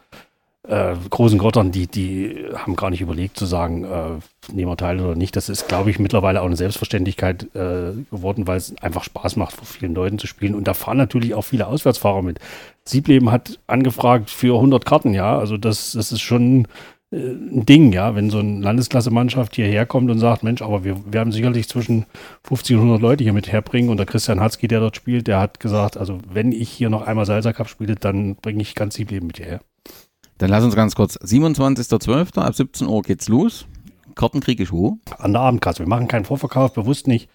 äh, 0.66 0.96
großen 1.10 1.38
Grottern, 1.38 1.74
die, 1.74 1.88
die 1.88 2.46
haben 2.56 2.78
gar 2.78 2.90
nicht 2.90 3.02
überlegt 3.02 3.38
zu 3.38 3.46
sagen, 3.46 3.84
äh, 3.84 4.54
nehmen 4.54 4.72
wir 4.72 4.78
teil 4.78 5.02
oder 5.02 5.16
nicht. 5.16 5.36
Das 5.36 5.50
ist, 5.50 5.68
glaube 5.68 5.90
ich, 5.90 6.00
mittlerweile 6.00 6.42
auch 6.42 6.46
eine 6.46 6.56
Selbstverständlichkeit 6.56 7.54
äh, 7.54 7.92
geworden, 8.12 8.48
weil 8.48 8.56
es 8.56 8.74
einfach 8.82 9.04
Spaß 9.04 9.36
macht, 9.36 9.58
vor 9.58 9.66
vielen 9.66 9.94
Leuten 9.94 10.20
zu 10.20 10.28
spielen. 10.28 10.56
Und 10.56 10.70
da 10.70 10.74
fahren 10.74 10.98
natürlich 10.98 11.34
auch 11.34 11.42
viele 11.42 11.68
Auswärtsfahrer 11.68 12.22
mit. 12.22 12.40
Siebleben 12.86 13.30
hat 13.30 13.60
angefragt 13.68 14.30
für 14.30 14.56
100 14.56 14.86
Karten, 14.86 15.14
ja. 15.14 15.38
Also 15.38 15.58
das, 15.58 15.92
das 15.92 16.14
ist 16.14 16.22
schon 16.22 16.70
ein 17.14 17.66
Ding, 17.66 17.92
ja, 17.92 18.16
wenn 18.16 18.30
so 18.32 18.40
eine 18.40 18.60
Landesklasse-Mannschaft 18.60 19.56
hierher 19.56 19.86
kommt 19.86 20.10
und 20.10 20.18
sagt, 20.18 20.44
Mensch, 20.44 20.62
aber 20.62 20.84
wir 20.84 21.14
werden 21.14 21.32
sicherlich 21.32 21.70
zwischen 21.70 22.06
50 22.44 22.76
und 22.78 22.82
100 22.82 23.02
Leute 23.02 23.24
hier 23.24 23.34
mit 23.34 23.52
herbringen 23.52 23.90
und 23.90 23.98
der 23.98 24.06
Christian 24.06 24.40
Hatzki, 24.40 24.68
der 24.68 24.80
dort 24.80 24.96
spielt, 24.96 25.28
der 25.28 25.40
hat 25.40 25.60
gesagt, 25.60 25.96
also 25.96 26.18
wenn 26.28 26.52
ich 26.52 26.70
hier 26.70 26.90
noch 26.90 27.04
einmal 27.04 27.26
Salsa 27.26 27.54
Cup 27.54 27.70
spiele, 27.70 27.96
dann 27.96 28.36
bringe 28.36 28.62
ich 28.62 28.74
ganz 28.74 28.98
Leben 28.98 29.28
mit 29.28 29.38
hierher. 29.38 29.62
Dann 30.40 30.50
lass 30.50 30.64
uns 30.64 30.76
ganz 30.76 30.96
kurz, 30.96 31.18
27.12. 31.18 32.40
ab 32.40 32.56
17 32.56 32.88
Uhr 32.88 33.02
geht's 33.04 33.28
los. 33.28 33.68
Karten 34.16 34.42
kriege 34.42 34.64
ich 34.64 34.72
wo? 34.72 34.98
An 35.18 35.34
der 35.34 35.42
Abendkasse. 35.42 35.80
Wir 35.80 35.88
machen 35.88 36.08
keinen 36.08 36.26
Vorverkauf, 36.26 36.74
bewusst 36.74 37.08
nicht 37.08 37.30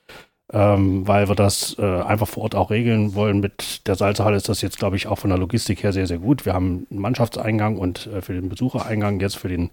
ähm, 0.52 1.07
weil 1.07 1.28
wir 1.28 1.35
das 1.35 1.76
äh, 1.78 1.83
einfach 1.83 2.26
vor 2.26 2.45
Ort 2.45 2.55
auch 2.55 2.71
regeln 2.71 3.14
wollen. 3.14 3.40
Mit 3.40 3.87
der 3.87 3.97
Salzhalle 3.97 4.37
ist 4.37 4.49
das 4.49 4.62
jetzt, 4.62 4.78
glaube 4.78 4.97
ich, 4.97 5.07
auch 5.07 5.19
von 5.19 5.31
der 5.31 5.38
Logistik 5.38 5.83
her 5.83 5.93
sehr, 5.93 6.07
sehr 6.07 6.19
gut. 6.19 6.47
Wir 6.47 6.55
haben 6.55 6.87
einen 6.90 7.00
Mannschaftseingang 7.00 7.76
und 7.76 8.07
äh, 8.07 8.23
für 8.23 8.33
den 8.33 8.49
Besuchereingang 8.49 9.21
jetzt 9.21 9.37
für 9.37 9.49
den 9.49 9.71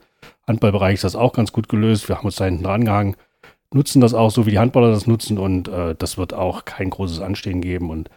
Handballbereich 0.48 0.96
ist 0.96 1.04
das 1.04 1.16
auch 1.16 1.34
ganz 1.34 1.54
gut 1.54 1.70
gelöst. 1.70 2.10
Wir 2.10 2.18
haben 2.18 2.26
uns 2.26 2.36
da 2.36 2.46
hinten 2.46 2.64
dran 2.64 2.84
gehangen, 2.84 3.16
nutzen 3.74 4.02
das 4.02 4.14
auch 4.14 4.32
so, 4.32 4.46
wie 4.46 4.52
die 4.52 4.60
Handballer 4.60 4.92
das 4.92 5.08
nutzen 5.08 5.38
und 5.38 5.68
äh, 5.68 5.96
das 5.98 6.18
wird 6.18 6.34
auch 6.34 6.66
kein 6.66 6.90
großes 6.90 7.22
Anstehen 7.22 7.62
geben 7.62 7.90
und 7.90 8.10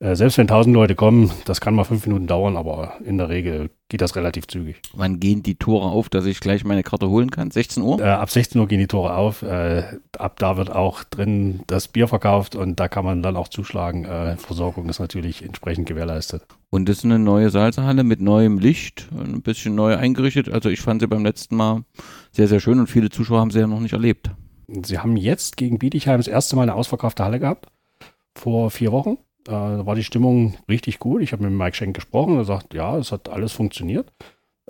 äh, 0.00 0.16
selbst 0.16 0.38
wenn 0.38 0.48
1000 0.48 0.74
Leute 0.74 0.94
kommen, 0.94 1.30
das 1.44 1.60
kann 1.60 1.74
mal 1.74 1.84
fünf 1.84 2.06
Minuten 2.06 2.26
dauern, 2.26 2.56
aber 2.56 2.94
in 3.04 3.18
der 3.18 3.28
Regel 3.28 3.70
geht 3.90 4.00
das 4.00 4.16
relativ 4.16 4.46
zügig. 4.46 4.80
Wann 4.94 5.20
gehen 5.20 5.42
die 5.42 5.56
Tore 5.56 5.90
auf, 5.90 6.08
dass 6.08 6.24
ich 6.24 6.40
gleich 6.40 6.64
meine 6.64 6.82
Karte 6.82 7.10
holen 7.10 7.30
kann? 7.30 7.50
16 7.50 7.82
Uhr? 7.82 8.00
Äh, 8.00 8.04
ab 8.04 8.30
16 8.30 8.58
Uhr 8.58 8.66
gehen 8.66 8.78
die 8.78 8.86
Tore 8.86 9.14
auf. 9.14 9.42
Äh, 9.42 9.82
ab 10.16 10.38
da 10.38 10.56
wird 10.56 10.70
auch 10.70 11.04
drin 11.04 11.60
das 11.66 11.88
Bier 11.88 12.08
verkauft 12.08 12.56
und 12.56 12.80
da 12.80 12.88
kann 12.88 13.04
man 13.04 13.22
dann 13.22 13.36
auch 13.36 13.48
zuschlagen. 13.48 14.06
Äh, 14.06 14.38
Versorgung 14.38 14.88
ist 14.88 15.00
natürlich 15.00 15.44
entsprechend 15.44 15.86
gewährleistet. 15.86 16.46
Und 16.70 16.88
das 16.88 16.98
ist 16.98 17.04
eine 17.04 17.18
neue 17.18 17.50
Salzhalle 17.50 18.02
mit 18.02 18.22
neuem 18.22 18.58
Licht, 18.58 19.08
ein 19.12 19.42
bisschen 19.42 19.74
neu 19.74 19.96
eingerichtet. 19.96 20.48
Also 20.48 20.70
ich 20.70 20.80
fand 20.80 21.02
sie 21.02 21.08
beim 21.08 21.24
letzten 21.24 21.56
Mal 21.56 21.82
sehr, 22.32 22.48
sehr 22.48 22.60
schön 22.60 22.80
und 22.80 22.86
viele 22.86 23.10
Zuschauer 23.10 23.40
haben 23.40 23.50
sie 23.50 23.60
ja 23.60 23.66
noch 23.66 23.80
nicht 23.80 23.92
erlebt. 23.92 24.30
Sie 24.82 24.98
haben 24.98 25.18
jetzt 25.18 25.58
gegen 25.58 25.78
Bietigheim 25.78 26.20
das 26.20 26.28
erste 26.28 26.56
Mal 26.56 26.62
eine 26.62 26.74
ausverkaufte 26.74 27.22
Halle 27.22 27.40
gehabt. 27.40 27.66
Vor 28.34 28.70
vier 28.70 28.92
Wochen. 28.92 29.18
Da 29.44 29.86
war 29.86 29.94
die 29.94 30.04
Stimmung 30.04 30.54
richtig 30.68 30.98
gut. 30.98 31.22
Ich 31.22 31.32
habe 31.32 31.44
mit 31.44 31.52
Mike 31.52 31.76
Schenk 31.76 31.94
gesprochen. 31.94 32.36
Er 32.36 32.44
sagt, 32.44 32.74
ja, 32.74 32.98
es 32.98 33.12
hat 33.12 33.28
alles 33.28 33.52
funktioniert. 33.52 34.12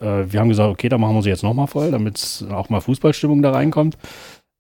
Äh, 0.01 0.25
wir 0.29 0.41
haben 0.41 0.49
gesagt, 0.49 0.71
okay, 0.71 0.89
dann 0.89 1.01
machen 1.01 1.15
wir 1.15 1.23
sie 1.23 1.29
jetzt 1.31 1.43
nochmal 1.43 1.67
voll, 1.67 1.91
damit 1.91 2.45
auch 2.51 2.69
mal 2.69 2.81
Fußballstimmung 2.81 3.43
da 3.43 3.51
reinkommt. 3.51 3.99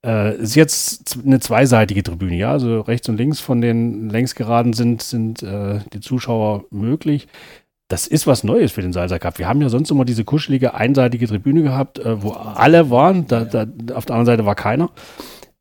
Äh, 0.04 0.36
ist 0.36 0.54
jetzt 0.54 1.18
eine 1.24 1.40
zweiseitige 1.40 2.02
Tribüne, 2.02 2.36
ja. 2.36 2.52
Also 2.52 2.80
rechts 2.80 3.08
und 3.08 3.16
links 3.16 3.40
von 3.40 3.60
den 3.60 4.08
längsgeraden 4.08 4.72
sind, 4.72 5.02
sind 5.02 5.42
äh, 5.42 5.80
die 5.92 6.00
Zuschauer 6.00 6.64
möglich. 6.70 7.28
Das 7.88 8.06
ist 8.06 8.26
was 8.26 8.44
Neues 8.44 8.72
für 8.72 8.82
den 8.82 8.92
Salsa 8.92 9.18
Cup. 9.18 9.38
Wir 9.38 9.48
haben 9.48 9.60
ja 9.60 9.68
sonst 9.68 9.90
immer 9.90 10.04
diese 10.04 10.24
kuschelige, 10.24 10.74
einseitige 10.74 11.26
Tribüne 11.26 11.62
gehabt, 11.62 11.98
äh, 11.98 12.22
wo 12.22 12.30
alle 12.30 12.90
waren. 12.90 13.26
Da, 13.26 13.44
da, 13.44 13.66
auf 13.94 14.06
der 14.06 14.16
anderen 14.16 14.26
Seite 14.26 14.46
war 14.46 14.54
keiner 14.54 14.90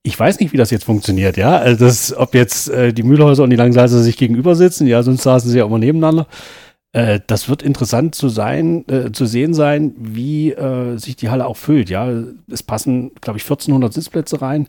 ich 0.03 0.17
weiß 0.17 0.39
nicht, 0.39 0.53
wie 0.53 0.57
das 0.57 0.71
jetzt 0.71 0.85
funktioniert, 0.85 1.37
ja. 1.37 1.57
Also 1.57 1.85
das, 1.85 2.15
ob 2.15 2.33
jetzt 2.33 2.69
äh, 2.69 2.93
die 2.93 3.03
Mühlhäuser 3.03 3.43
und 3.43 3.49
die 3.49 3.55
Langsalzer 3.55 4.01
sich 4.01 4.17
gegenüber 4.17 4.55
sitzen, 4.55 4.87
ja, 4.87 5.03
sonst 5.03 5.23
saßen 5.23 5.49
sie 5.49 5.57
ja 5.57 5.65
immer 5.65 5.77
nebeneinander. 5.77 6.27
Äh, 6.93 7.19
das 7.27 7.49
wird 7.49 7.61
interessant 7.61 8.15
zu 8.15 8.29
sein, 8.29 8.87
äh, 8.87 9.11
zu 9.11 9.25
sehen 9.25 9.53
sein, 9.53 9.93
wie 9.97 10.51
äh, 10.51 10.97
sich 10.97 11.15
die 11.15 11.29
Halle 11.29 11.45
auch 11.45 11.57
füllt, 11.57 11.89
ja. 11.89 12.09
Es 12.49 12.63
passen, 12.63 13.11
glaube 13.21 13.37
ich, 13.37 13.43
1400 13.43 13.93
Sitzplätze 13.93 14.41
rein. 14.41 14.67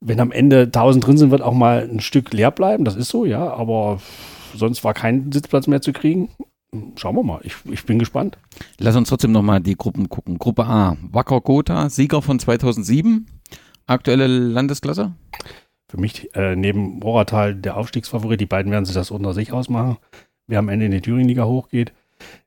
Wenn 0.00 0.20
am 0.20 0.32
Ende 0.32 0.64
1000 0.64 1.06
drin 1.06 1.16
sind, 1.16 1.30
wird 1.30 1.42
auch 1.42 1.54
mal 1.54 1.88
ein 1.90 2.00
Stück 2.00 2.32
leer 2.32 2.50
bleiben, 2.50 2.84
das 2.84 2.96
ist 2.96 3.08
so, 3.08 3.24
ja. 3.24 3.52
Aber 3.54 4.00
sonst 4.54 4.84
war 4.84 4.92
kein 4.92 5.32
Sitzplatz 5.32 5.66
mehr 5.66 5.80
zu 5.80 5.92
kriegen. 5.92 6.28
Schauen 6.96 7.16
wir 7.16 7.22
mal, 7.22 7.40
ich, 7.42 7.54
ich 7.70 7.84
bin 7.84 7.98
gespannt. 7.98 8.38
Lass 8.78 8.96
uns 8.96 9.08
trotzdem 9.08 9.32
nochmal 9.32 9.60
die 9.60 9.76
Gruppen 9.76 10.08
gucken. 10.08 10.38
Gruppe 10.38 10.64
A, 10.64 10.96
Wacker 11.10 11.40
Gotha, 11.40 11.90
Sieger 11.90 12.22
von 12.22 12.38
2007 12.38 13.26
aktuelle 13.92 14.26
Landesklasse? 14.26 15.12
Für 15.88 16.00
mich 16.00 16.34
äh, 16.34 16.56
neben 16.56 17.02
Roratal 17.02 17.54
der 17.54 17.76
Aufstiegsfavorit. 17.76 18.40
Die 18.40 18.46
beiden 18.46 18.72
werden 18.72 18.84
sich 18.84 18.94
das 18.94 19.10
unter 19.10 19.34
sich 19.34 19.52
ausmachen. 19.52 19.98
Wer 20.46 20.58
am 20.58 20.68
Ende 20.68 20.86
in 20.86 20.92
die 20.92 21.00
Thüringen-Liga 21.00 21.44
hochgeht. 21.44 21.92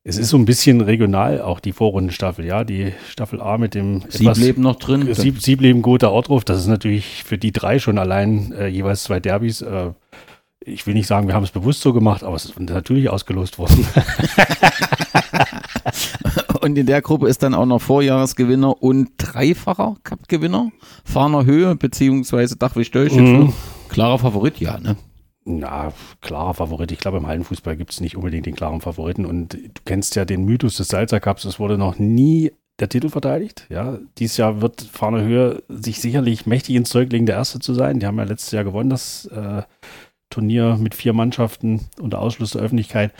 Es 0.03 0.17
ist 0.17 0.29
so 0.29 0.37
ein 0.37 0.45
bisschen 0.45 0.81
regional, 0.81 1.41
auch 1.41 1.59
die 1.59 1.73
Vorrundenstaffel, 1.73 2.45
ja. 2.45 2.63
Die 2.63 2.93
Staffel 3.09 3.41
A 3.41 3.57
mit 3.57 3.73
dem 3.73 4.03
Siebleben 4.07 4.63
noch 4.63 4.77
drin. 4.77 5.13
Sieb, 5.13 5.41
Siebleben, 5.41 5.81
Gotha, 5.81 6.09
Ortruf, 6.09 6.45
das 6.45 6.59
ist 6.59 6.67
natürlich 6.67 7.23
für 7.23 7.37
die 7.37 7.51
drei 7.51 7.79
schon 7.79 7.97
allein 7.97 8.53
äh, 8.53 8.67
jeweils 8.67 9.03
zwei 9.03 9.19
Derbys. 9.19 9.61
Äh, 9.61 9.91
ich 10.63 10.87
will 10.87 10.93
nicht 10.93 11.07
sagen, 11.07 11.27
wir 11.27 11.35
haben 11.35 11.43
es 11.43 11.51
bewusst 11.51 11.81
so 11.81 11.93
gemacht, 11.93 12.23
aber 12.23 12.35
es 12.35 12.45
ist 12.45 12.59
natürlich 12.59 13.09
ausgelost 13.09 13.57
worden. 13.59 13.85
und 16.65 16.75
in 16.79 16.87
der 16.87 17.03
Gruppe 17.03 17.29
ist 17.29 17.43
dann 17.43 17.53
auch 17.53 17.67
noch 17.67 17.79
Vorjahresgewinner 17.79 18.81
und 18.81 19.11
dreifacher 19.17 19.97
Cup-Gewinner. 20.03 20.71
Fahner 21.03 21.45
Höhe 21.45 21.75
beziehungsweise 21.75 22.55
Dachwig 22.55 22.91
Mhm. 22.93 23.53
Klarer 23.87 24.17
Favorit, 24.17 24.59
ja, 24.59 24.79
ne? 24.79 24.95
Na, 25.43 25.93
klarer 26.21 26.55
Favorit. 26.55 26.91
Ich 26.91 26.97
glaube, 26.97 27.17
im 27.17 27.27
Hallenfußball 27.27 27.77
gibt 27.77 27.91
es 27.91 28.01
nicht 28.01 28.15
unbedingt 28.15 28.47
den 28.47 28.55
klaren 28.55 28.81
Favoriten. 28.81 29.27
Und 29.27 29.53
du 29.53 29.81
kennst 29.85 30.15
ja 30.15 30.25
den 30.25 30.43
Mythos 30.43 30.77
des 30.77 30.87
Salzer 30.87 31.19
Cups. 31.19 31.45
Es 31.45 31.59
wurde 31.59 31.77
noch 31.77 31.99
nie 31.99 32.51
der 32.79 32.89
Titel 32.89 33.09
verteidigt. 33.09 33.67
Ja, 33.69 33.99
dieses 34.17 34.37
Jahr 34.37 34.59
wird 34.63 34.81
Fahner 34.81 35.21
Höhe 35.21 35.61
sich 35.69 36.01
sicherlich 36.01 36.47
mächtig 36.47 36.73
ins 36.73 36.89
Zeug 36.89 37.11
legen, 37.11 37.27
der 37.27 37.35
Erste 37.35 37.59
zu 37.59 37.75
sein. 37.75 37.99
Die 37.99 38.07
haben 38.07 38.17
ja 38.17 38.23
letztes 38.23 38.51
Jahr 38.51 38.63
gewonnen, 38.63 38.89
das 38.89 39.27
äh, 39.27 39.61
Turnier 40.31 40.77
mit 40.81 40.95
vier 40.95 41.13
Mannschaften 41.13 41.81
unter 42.01 42.19
Ausschluss 42.19 42.51
der 42.51 42.61
Öffentlichkeit. 42.61 43.13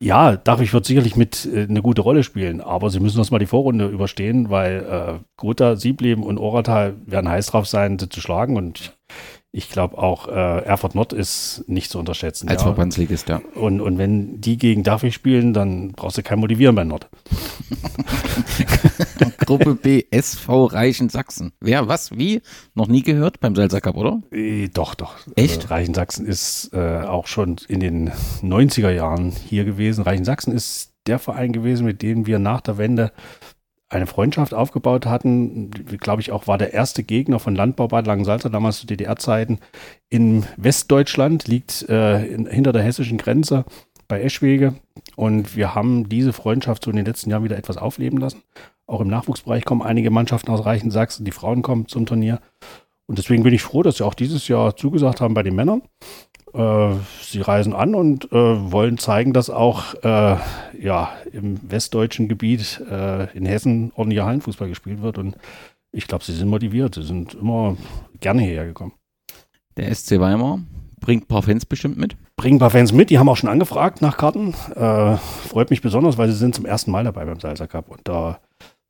Ja, 0.00 0.36
Dachwig 0.36 0.72
wird 0.72 0.84
sicherlich 0.84 1.16
mit 1.16 1.44
äh, 1.44 1.64
eine 1.64 1.82
gute 1.82 2.02
Rolle 2.02 2.22
spielen, 2.22 2.60
aber 2.60 2.90
sie 2.90 3.00
müssen 3.00 3.18
erstmal 3.18 3.40
die 3.40 3.46
Vorrunde 3.46 3.88
überstehen, 3.88 4.48
weil 4.48 4.84
äh, 4.84 5.24
Gotha, 5.36 5.74
Siebleben 5.74 6.22
und 6.22 6.38
Oratal 6.38 6.94
werden 7.04 7.28
heiß 7.28 7.48
drauf 7.48 7.66
sein, 7.66 7.98
sie 7.98 8.08
zu 8.08 8.20
schlagen 8.20 8.56
und 8.56 8.96
ich 9.50 9.70
glaube 9.70 9.96
auch 9.96 10.28
äh, 10.28 10.64
Erfurt 10.64 10.94
Nord 10.94 11.12
ist 11.14 11.64
nicht 11.66 11.90
zu 11.90 11.98
unterschätzen. 11.98 12.48
Als 12.48 12.60
ja. 12.60 12.66
Verbandsligist, 12.66 13.28
ja. 13.28 13.40
Und, 13.54 13.80
und 13.80 13.96
wenn 13.96 14.40
die 14.40 14.58
gegen 14.58 14.82
Dachwig 14.82 15.14
spielen, 15.14 15.54
dann 15.54 15.92
brauchst 15.92 16.18
du 16.18 16.22
kein 16.22 16.38
Motivieren 16.38 16.74
bei 16.74 16.84
Nord. 16.84 17.08
Gruppe 19.46 19.74
B, 19.74 20.04
SV 20.10 20.66
Reichen 20.66 21.08
Sachsen. 21.08 21.52
Wer, 21.60 21.88
was, 21.88 22.16
wie? 22.16 22.42
Noch 22.74 22.88
nie 22.88 23.02
gehört 23.02 23.40
beim 23.40 23.56
Salzer 23.56 23.80
Cup, 23.80 23.96
oder? 23.96 24.20
Äh, 24.30 24.68
doch, 24.68 24.94
doch. 24.94 25.16
Echt? 25.34 25.56
Also 25.56 25.68
Reichen 25.68 25.94
Sachsen 25.94 26.26
ist 26.26 26.70
äh, 26.74 27.00
auch 27.00 27.26
schon 27.26 27.56
in 27.68 27.80
den 27.80 28.10
90er 28.42 28.90
Jahren 28.90 29.30
hier 29.30 29.64
gewesen. 29.64 30.02
Reichen 30.02 30.26
Sachsen 30.26 30.52
ist 30.52 30.92
der 31.06 31.18
Verein 31.18 31.52
gewesen, 31.52 31.86
mit 31.86 32.02
dem 32.02 32.26
wir 32.26 32.38
nach 32.38 32.60
der 32.60 32.76
Wende 32.76 33.12
eine 33.88 34.06
Freundschaft 34.06 34.52
aufgebaut 34.52 35.06
hatten. 35.06 35.70
Glaube 35.70 36.20
ich 36.20 36.30
auch, 36.32 36.46
war 36.46 36.58
der 36.58 36.74
erste 36.74 37.02
Gegner 37.02 37.38
von 37.38 37.54
Landbau 37.54 37.88
Bad 37.88 38.06
Langensalza, 38.06 38.48
damals 38.48 38.80
zu 38.80 38.86
DDR-Zeiten, 38.86 39.58
in 40.10 40.44
Westdeutschland, 40.56 41.48
liegt 41.48 41.88
äh, 41.88 42.24
in, 42.26 42.46
hinter 42.46 42.72
der 42.72 42.82
hessischen 42.82 43.18
Grenze 43.18 43.64
bei 44.06 44.20
Eschwege. 44.20 44.74
Und 45.16 45.56
wir 45.56 45.74
haben 45.74 46.08
diese 46.08 46.32
Freundschaft 46.32 46.84
so 46.84 46.90
in 46.90 46.96
den 46.96 47.06
letzten 47.06 47.30
Jahren 47.30 47.44
wieder 47.44 47.56
etwas 47.56 47.76
aufleben 47.76 48.18
lassen. 48.18 48.42
Auch 48.86 49.00
im 49.00 49.08
Nachwuchsbereich 49.08 49.64
kommen 49.64 49.82
einige 49.82 50.10
Mannschaften 50.10 50.50
aus 50.50 50.64
Reichen 50.64 50.90
Sachsen, 50.90 51.24
die 51.24 51.32
Frauen 51.32 51.62
kommen 51.62 51.88
zum 51.88 52.06
Turnier. 52.06 52.40
Und 53.06 53.18
deswegen 53.18 53.42
bin 53.42 53.54
ich 53.54 53.62
froh, 53.62 53.82
dass 53.82 53.98
sie 53.98 54.04
auch 54.04 54.14
dieses 54.14 54.48
Jahr 54.48 54.76
zugesagt 54.76 55.20
haben 55.20 55.34
bei 55.34 55.42
den 55.42 55.54
Männern. 55.54 55.82
Äh, 56.54 56.94
sie 57.22 57.40
reisen 57.40 57.72
an 57.72 57.94
und 57.94 58.32
äh, 58.32 58.72
wollen 58.72 58.98
zeigen, 58.98 59.32
dass 59.32 59.50
auch 59.50 59.94
äh, 60.02 60.36
ja, 60.80 61.12
im 61.32 61.58
westdeutschen 61.70 62.28
Gebiet 62.28 62.82
äh, 62.90 63.30
in 63.36 63.46
Hessen 63.46 63.92
ordentlicher 63.94 64.26
Hallenfußball 64.26 64.68
gespielt 64.68 65.02
wird. 65.02 65.18
Und 65.18 65.36
ich 65.92 66.06
glaube, 66.06 66.24
sie 66.24 66.32
sind 66.34 66.48
motiviert. 66.48 66.94
Sie 66.94 67.02
sind 67.02 67.34
immer 67.34 67.76
gerne 68.20 68.42
hierher 68.42 68.66
gekommen. 68.66 68.92
Der 69.76 69.94
SC 69.94 70.18
Weimar 70.18 70.60
bringt 71.00 71.24
ein 71.24 71.28
paar 71.28 71.42
Fans 71.42 71.64
bestimmt 71.64 71.96
mit. 71.96 72.16
Bringen 72.36 72.56
ein 72.56 72.60
paar 72.60 72.70
Fans 72.70 72.92
mit. 72.92 73.10
Die 73.10 73.18
haben 73.18 73.28
auch 73.28 73.36
schon 73.36 73.50
angefragt 73.50 74.02
nach 74.02 74.16
Karten. 74.16 74.54
Äh, 74.74 75.16
freut 75.16 75.70
mich 75.70 75.82
besonders, 75.82 76.18
weil 76.18 76.28
sie 76.28 76.36
sind 76.36 76.54
zum 76.54 76.66
ersten 76.66 76.90
Mal 76.90 77.04
dabei 77.04 77.24
beim 77.24 77.40
Salzer 77.40 77.68
Cup. 77.68 77.88
Und 77.88 78.00
da 78.04 78.40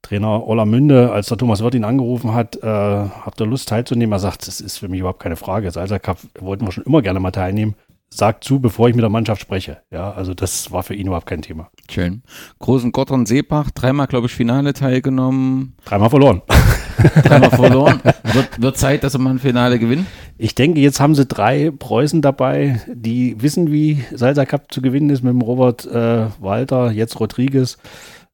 Trainer 0.09 0.47
Ola 0.47 0.65
Münde, 0.65 1.13
als 1.13 1.27
der 1.27 1.37
Thomas 1.37 1.63
Wirth 1.63 1.75
ihn 1.75 1.85
angerufen 1.85 2.33
hat, 2.33 2.57
äh, 2.63 2.67
habt 2.67 3.39
ihr 3.43 3.47
Lust 3.47 3.69
teilzunehmen? 3.69 4.13
Er 4.13 4.19
sagt, 4.19 4.47
das 4.47 4.59
ist 4.59 4.79
für 4.79 4.89
mich 4.89 5.01
überhaupt 5.01 5.21
keine 5.21 5.37
Frage. 5.37 5.71
Salzer 5.71 5.99
Cup 5.99 6.17
wollten 6.39 6.65
wir 6.65 6.73
schon 6.73 6.85
immer 6.85 7.03
gerne 7.03 7.21
mal 7.21 7.31
teilnehmen. 7.31 7.75
Sagt 8.09 8.43
zu, 8.43 8.59
bevor 8.59 8.89
ich 8.89 8.95
mit 8.95 9.03
der 9.03 9.11
Mannschaft 9.11 9.43
spreche. 9.43 9.83
Ja, 9.91 10.13
also 10.13 10.33
das 10.33 10.73
war 10.73 10.83
für 10.83 10.95
ihn 10.95 11.09
überhaupt 11.09 11.27
kein 11.27 11.43
Thema. 11.43 11.69
Schön. 11.91 12.23
Großen 12.59 12.91
Gottern 12.91 13.27
Seebach, 13.27 13.71
dreimal, 13.71 14.07
glaube 14.07 14.29
ich, 14.29 14.35
Finale 14.35 14.73
teilgenommen. 14.73 15.75
Dreimal 15.85 16.09
verloren. 16.09 16.41
dreimal 17.23 17.51
verloren. 17.51 18.01
Wird, 18.33 18.63
wird 18.63 18.79
Zeit, 18.79 19.05
dass 19.05 19.13
sie 19.13 19.19
mal 19.19 19.31
ein 19.31 19.39
Finale 19.39 19.79
gewinnen? 19.79 20.07
Ich 20.39 20.55
denke, 20.55 20.81
jetzt 20.81 21.01
haben 21.01 21.17
sie 21.17 21.27
drei 21.27 21.71
Preußen 21.71 22.23
dabei, 22.23 22.81
die 22.91 23.43
wissen, 23.43 23.71
wie 23.71 24.03
Salzer 24.15 24.47
Cup 24.47 24.73
zu 24.73 24.81
gewinnen 24.81 25.11
ist 25.11 25.23
mit 25.23 25.35
dem 25.35 25.43
Robert 25.43 25.85
äh, 25.85 26.29
Walter, 26.41 26.91
jetzt 26.91 27.21
Rodriguez 27.21 27.77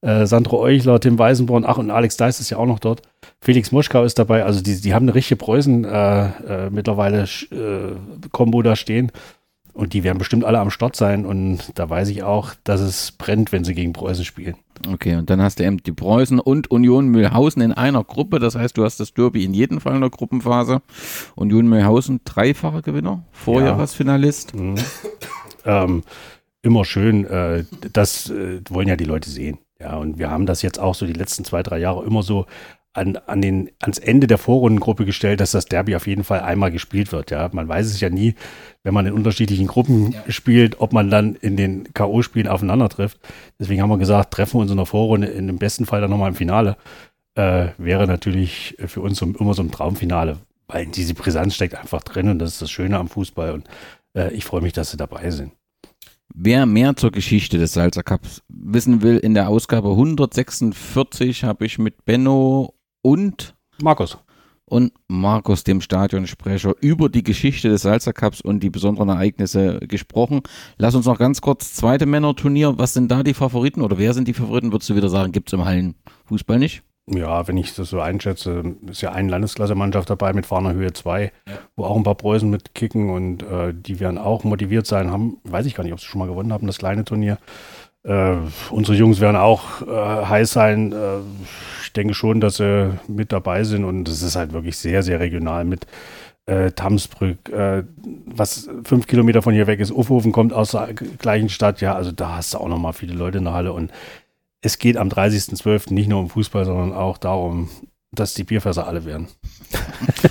äh, 0.05 0.27
Sandro 0.27 0.61
Euchler, 0.61 0.99
Tim 0.99 1.17
Weisenborn, 1.17 1.65
ach 1.65 1.77
und 1.77 1.89
Alex 1.89 2.15
Deis 2.15 2.39
ist 2.39 2.51
ja 2.51 2.57
auch 2.57 2.67
noch 2.67 2.79
dort. 2.79 3.01
Felix 3.41 3.71
Moschkau 3.71 4.03
ist 4.03 4.19
dabei. 4.19 4.45
Also 4.45 4.61
die, 4.61 4.79
die 4.79 4.93
haben 4.93 5.05
eine 5.05 5.15
richtige 5.15 5.37
Preußen 5.37 5.83
äh, 5.83 6.25
äh, 6.25 6.69
mittlerweile 6.69 7.23
äh, 7.23 8.27
Kombo 8.31 8.61
da 8.61 8.75
stehen. 8.75 9.11
Und 9.73 9.91
die 9.91 10.03
werden 10.03 10.19
bestimmt 10.19 10.45
alle 10.45 10.59
am 10.59 10.69
Start 10.69 10.95
sein. 10.95 11.25
Und 11.25 11.59
da 11.75 11.89
weiß 11.89 12.07
ich 12.09 12.23
auch, 12.23 12.53
dass 12.63 12.79
es 12.79 13.11
brennt, 13.11 13.51
wenn 13.51 13.65
sie 13.65 13.73
gegen 13.73 13.91
Preußen 13.91 14.23
spielen. 14.23 14.55
Okay, 14.87 15.15
und 15.15 15.29
dann 15.29 15.41
hast 15.41 15.59
du 15.59 15.65
eben 15.65 15.83
die 15.83 15.91
Preußen 15.91 16.39
und 16.39 16.71
Union 16.71 17.07
Mühlhausen 17.07 17.61
in 17.61 17.73
einer 17.73 18.03
Gruppe. 18.03 18.39
Das 18.39 18.55
heißt, 18.55 18.77
du 18.77 18.85
hast 18.85 18.99
das 18.99 19.13
Derby 19.13 19.43
in 19.43 19.53
jedem 19.53 19.81
Fall 19.81 19.95
in 19.95 20.01
der 20.01 20.11
Gruppenphase. 20.11 20.81
Union 21.35 21.67
Mühlhausen, 21.67 22.21
dreifacher 22.23 22.83
Gewinner, 22.83 23.23
Vorjahresfinalist. 23.31 24.53
Ja. 24.53 24.61
Mhm. 24.61 24.75
ähm, 25.65 26.03
immer 26.61 26.85
schön. 26.85 27.25
Äh, 27.25 27.65
das 27.91 28.29
äh, 28.29 28.61
wollen 28.69 28.87
ja 28.87 28.95
die 28.95 29.05
Leute 29.05 29.29
sehen. 29.29 29.57
Ja, 29.85 29.97
und 29.97 30.17
wir 30.17 30.31
haben 30.31 30.47
das 30.47 30.63
jetzt 30.63 30.79
auch 30.79 30.95
so 30.95 31.05
die 31.05 31.13
letzten 31.13 31.45
zwei, 31.45 31.61
drei 31.61 31.77
Jahre 31.77 32.03
immer 32.05 32.23
so 32.23 32.47
an, 32.93 33.17
an 33.27 33.39
den, 33.39 33.69
ans 33.79 33.99
Ende 33.99 34.25
der 34.25 34.39
Vorrundengruppe 34.39 35.05
gestellt, 35.05 35.41
dass 35.41 35.51
das 35.51 35.67
Derby 35.67 35.95
auf 35.95 36.07
jeden 36.07 36.23
Fall 36.23 36.39
einmal 36.39 36.71
gespielt 36.71 37.11
wird. 37.11 37.29
Ja, 37.29 37.51
man 37.53 37.67
weiß 37.67 37.85
es 37.85 37.99
ja 37.99 38.09
nie, 38.09 38.33
wenn 38.81 38.95
man 38.95 39.05
in 39.05 39.13
unterschiedlichen 39.13 39.67
Gruppen 39.67 40.13
ja. 40.13 40.23
spielt, 40.31 40.79
ob 40.81 40.91
man 40.91 41.11
dann 41.11 41.35
in 41.35 41.55
den 41.55 41.93
K.O.-Spielen 41.93 42.47
aufeinander 42.47 42.89
trifft. 42.89 43.19
Deswegen 43.59 43.79
haben 43.79 43.91
wir 43.91 43.99
gesagt, 43.99 44.33
treffen 44.33 44.55
wir 44.55 44.61
uns 44.61 44.71
in 44.71 44.77
der 44.77 44.87
Vorrunde, 44.87 45.27
in 45.27 45.45
dem 45.45 45.59
besten 45.59 45.85
Fall 45.85 46.01
dann 46.01 46.09
nochmal 46.09 46.29
im 46.29 46.35
Finale. 46.35 46.77
Äh, 47.35 47.67
wäre 47.77 48.07
natürlich 48.07 48.75
für 48.87 49.01
uns 49.01 49.19
so, 49.19 49.27
immer 49.27 49.53
so 49.53 49.61
ein 49.61 49.69
Traumfinale, 49.69 50.37
weil 50.67 50.87
diese 50.87 51.13
Brisanz 51.13 51.53
steckt 51.53 51.75
einfach 51.75 52.01
drin 52.01 52.29
und 52.29 52.39
das 52.39 52.53
ist 52.53 52.61
das 52.63 52.71
Schöne 52.71 52.97
am 52.97 53.09
Fußball 53.09 53.51
und 53.51 53.67
äh, 54.17 54.33
ich 54.33 54.45
freue 54.45 54.61
mich, 54.61 54.73
dass 54.73 54.89
sie 54.89 54.97
dabei 54.97 55.29
sind. 55.29 55.51
Wer 56.33 56.65
mehr 56.65 56.95
zur 56.95 57.11
Geschichte 57.11 57.57
des 57.57 57.73
Salzer 57.73 58.03
Cups 58.03 58.41
wissen 58.49 59.01
will, 59.01 59.17
in 59.17 59.33
der 59.33 59.47
Ausgabe 59.49 59.89
146 59.91 61.43
habe 61.43 61.65
ich 61.65 61.77
mit 61.77 62.05
Benno 62.05 62.73
und 63.01 63.55
Markus. 63.81 64.17
Und 64.67 64.93
Markus, 65.07 65.63
dem 65.63 65.79
Stadionsprecher, 65.79 66.73
über 66.81 67.07
die 67.07 67.21
Geschichte 67.21 67.69
des 67.69 67.83
Salzer 67.83 68.13
Cups 68.13 68.41
und 68.41 68.61
die 68.61 68.71
besonderen 68.71 69.09
Ereignisse 69.09 69.79
gesprochen. 69.81 70.41
Lass 70.77 70.95
uns 70.95 71.05
noch 71.05 71.19
ganz 71.19 71.39
kurz, 71.39 71.73
zweite 71.73 72.07
Männerturnier, 72.07 72.77
was 72.77 72.93
sind 72.93 73.11
da 73.11 73.21
die 73.21 73.35
Favoriten 73.35 73.81
oder 73.81 73.99
wer 73.99 74.15
sind 74.15 74.27
die 74.27 74.33
Favoriten? 74.33 74.71
Würdest 74.71 74.89
du 74.89 74.95
wieder 74.95 75.09
sagen, 75.09 75.31
gibt 75.31 75.49
es 75.49 75.53
im 75.53 75.65
Hallenfußball 75.65 76.57
nicht? 76.57 76.81
Ja, 77.07 77.47
wenn 77.47 77.57
ich 77.57 77.75
das 77.75 77.89
so 77.91 77.99
einschätze, 77.99 78.63
ist 78.89 79.01
ja 79.01 79.11
eine 79.11 79.29
Landesklasse-Mannschaft 79.29 80.09
dabei 80.09 80.33
mit 80.33 80.47
Fahner 80.47 80.73
Höhe 80.73 80.91
2, 80.91 81.23
ja. 81.23 81.53
wo 81.75 81.83
auch 81.85 81.95
ein 81.95 82.03
paar 82.03 82.15
Preußen 82.15 82.49
mitkicken 82.49 83.11
und 83.11 83.43
äh, 83.43 83.73
die 83.75 83.99
werden 83.99 84.17
auch 84.17 84.43
motiviert 84.43 84.87
sein, 84.87 85.11
haben, 85.11 85.37
weiß 85.43 85.67
ich 85.67 85.75
gar 85.75 85.83
nicht, 85.83 85.93
ob 85.93 85.99
sie 85.99 86.07
schon 86.07 86.17
mal 86.17 86.27
gewonnen 86.27 86.51
haben, 86.51 86.65
das 86.65 86.79
kleine 86.79 87.05
Turnier. 87.05 87.37
Äh, 88.03 88.37
unsere 88.71 88.97
Jungs 88.97 89.19
werden 89.19 89.35
auch 89.35 89.83
äh, 89.83 90.25
heiß 90.25 90.51
sein. 90.51 90.93
Äh, 90.93 91.19
ich 91.83 91.93
denke 91.93 92.15
schon, 92.15 92.41
dass 92.41 92.57
sie 92.57 92.97
mit 93.07 93.31
dabei 93.31 93.63
sind 93.63 93.83
und 93.83 94.07
es 94.09 94.23
ist 94.23 94.35
halt 94.35 94.53
wirklich 94.53 94.77
sehr, 94.77 95.03
sehr 95.03 95.19
regional 95.19 95.63
mit 95.63 95.85
äh, 96.47 96.71
Tamsbrück, 96.71 97.49
äh, 97.49 97.83
was 98.25 98.69
fünf 98.83 99.07
Kilometer 99.07 99.41
von 99.41 99.53
hier 99.53 99.67
weg 99.67 99.79
ist. 99.79 99.91
Ufhofen 99.91 100.31
kommt 100.31 100.53
aus 100.53 100.71
der 100.71 100.93
gleichen 100.93 101.49
Stadt. 101.49 101.81
Ja, 101.81 101.95
also 101.95 102.11
da 102.11 102.37
hast 102.37 102.53
du 102.53 102.59
auch 102.59 102.67
nochmal 102.67 102.93
viele 102.93 103.13
Leute 103.13 103.39
in 103.39 103.45
der 103.45 103.53
Halle 103.53 103.73
und 103.73 103.91
es 104.65 104.79
geht 104.79 104.97
am 104.97 105.09
30.12. 105.09 105.93
nicht 105.93 106.09
nur 106.09 106.19
um 106.19 106.29
Fußball, 106.29 106.65
sondern 106.65 106.91
auch 106.91 107.19
darum, 107.19 107.69
dass 108.11 108.33
die 108.33 108.43
Bierfässer 108.43 108.87
alle 108.87 109.05
werden. 109.05 109.27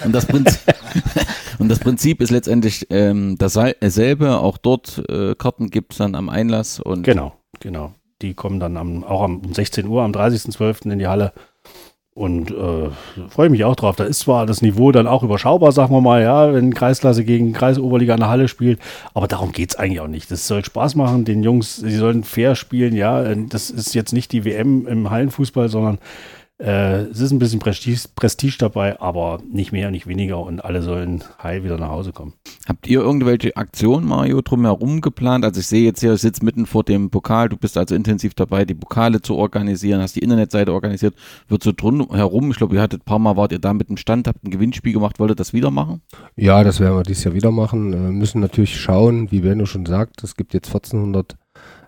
Und 0.04 0.12
das 0.12 0.26
Prinzip, 0.26 0.60
und 1.60 1.68
das 1.68 1.78
Prinzip 1.78 2.20
ist 2.20 2.30
letztendlich 2.30 2.88
ähm, 2.90 3.36
dasselbe. 3.38 4.38
Auch 4.38 4.58
dort 4.58 5.04
äh, 5.08 5.36
Karten 5.36 5.70
gibt 5.70 5.92
es 5.92 5.98
dann 5.98 6.16
am 6.16 6.28
Einlass. 6.28 6.80
Und 6.80 7.04
genau. 7.04 7.34
Genau. 7.60 7.94
Die 8.22 8.34
kommen 8.34 8.58
dann 8.58 8.76
am, 8.76 9.04
auch 9.04 9.22
um 9.22 9.54
16 9.54 9.86
Uhr 9.86 10.02
am 10.02 10.10
30.12. 10.10 10.90
in 10.90 10.98
die 10.98 11.06
Halle. 11.06 11.32
Und 12.16 12.52
äh, 12.52 12.90
freue 13.28 13.50
mich 13.50 13.64
auch 13.64 13.74
drauf. 13.74 13.96
Da 13.96 14.04
ist 14.04 14.20
zwar 14.20 14.46
das 14.46 14.62
Niveau 14.62 14.92
dann 14.92 15.08
auch 15.08 15.24
überschaubar, 15.24 15.72
sagen 15.72 15.92
wir 15.92 16.00
mal, 16.00 16.22
ja, 16.22 16.54
wenn 16.54 16.72
Kreisklasse 16.72 17.24
gegen 17.24 17.52
Kreisoberliga 17.52 18.14
in 18.14 18.20
der 18.20 18.28
Halle 18.28 18.46
spielt, 18.46 18.78
aber 19.14 19.26
darum 19.26 19.50
geht 19.50 19.70
es 19.70 19.76
eigentlich 19.76 20.00
auch 20.00 20.06
nicht. 20.06 20.30
Das 20.30 20.46
soll 20.46 20.64
Spaß 20.64 20.94
machen, 20.94 21.24
den 21.24 21.42
Jungs, 21.42 21.74
sie 21.74 21.96
sollen 21.96 22.22
fair 22.22 22.54
spielen, 22.54 22.94
ja. 22.94 23.34
Das 23.34 23.68
ist 23.68 23.94
jetzt 23.94 24.12
nicht 24.12 24.30
die 24.30 24.44
WM 24.44 24.86
im 24.86 25.10
Hallenfußball, 25.10 25.68
sondern 25.68 25.98
äh, 26.58 27.02
es 27.06 27.20
ist 27.20 27.32
ein 27.32 27.40
bisschen 27.40 27.58
Prestige, 27.58 28.00
Prestige 28.14 28.56
dabei, 28.58 29.00
aber 29.00 29.40
nicht 29.50 29.72
mehr, 29.72 29.90
nicht 29.90 30.06
weniger 30.06 30.38
und 30.38 30.64
alle 30.64 30.82
sollen 30.82 31.24
heil 31.42 31.64
wieder 31.64 31.78
nach 31.78 31.88
Hause 31.88 32.12
kommen. 32.12 32.34
Habt 32.68 32.86
ihr 32.86 33.00
irgendwelche 33.00 33.56
Aktionen, 33.56 34.06
Mario, 34.06 34.40
drumherum 34.40 35.00
geplant? 35.00 35.44
Also 35.44 35.60
ich 35.60 35.66
sehe 35.66 35.84
jetzt 35.84 36.00
hier, 36.00 36.16
sitzt 36.16 36.44
mitten 36.44 36.66
vor 36.66 36.84
dem 36.84 37.10
Pokal, 37.10 37.48
du 37.48 37.56
bist 37.56 37.76
also 37.76 37.96
intensiv 37.96 38.34
dabei, 38.34 38.64
die 38.64 38.74
Pokale 38.74 39.20
zu 39.20 39.34
organisieren, 39.34 40.00
hast 40.00 40.14
die 40.14 40.20
Internetseite 40.20 40.72
organisiert. 40.72 41.14
Wird 41.48 41.64
so 41.64 41.72
drumherum, 41.72 42.52
ich 42.52 42.56
glaube, 42.56 42.76
ihr 42.76 42.82
hattet 42.82 43.02
ein 43.02 43.04
paar 43.04 43.18
Mal, 43.18 43.36
wart 43.36 43.50
ihr 43.50 43.58
da 43.58 43.74
mit 43.74 43.88
dem 43.88 43.96
Stand, 43.96 44.28
habt 44.28 44.44
ein 44.44 44.50
Gewinnspiel 44.50 44.92
gemacht, 44.92 45.18
wolltet 45.18 45.40
das 45.40 45.52
wieder 45.52 45.72
machen? 45.72 46.02
Ja, 46.36 46.62
das 46.62 46.78
werden 46.78 46.96
wir 46.96 47.02
dieses 47.02 47.24
Jahr 47.24 47.34
wieder 47.34 47.50
machen. 47.50 47.92
Wir 47.92 47.98
müssen 47.98 48.40
natürlich 48.40 48.80
schauen, 48.80 49.32
wie 49.32 49.40
Benno 49.40 49.66
schon 49.66 49.86
sagt, 49.86 50.22
es 50.22 50.36
gibt 50.36 50.54
jetzt 50.54 50.68
1400 50.68 51.36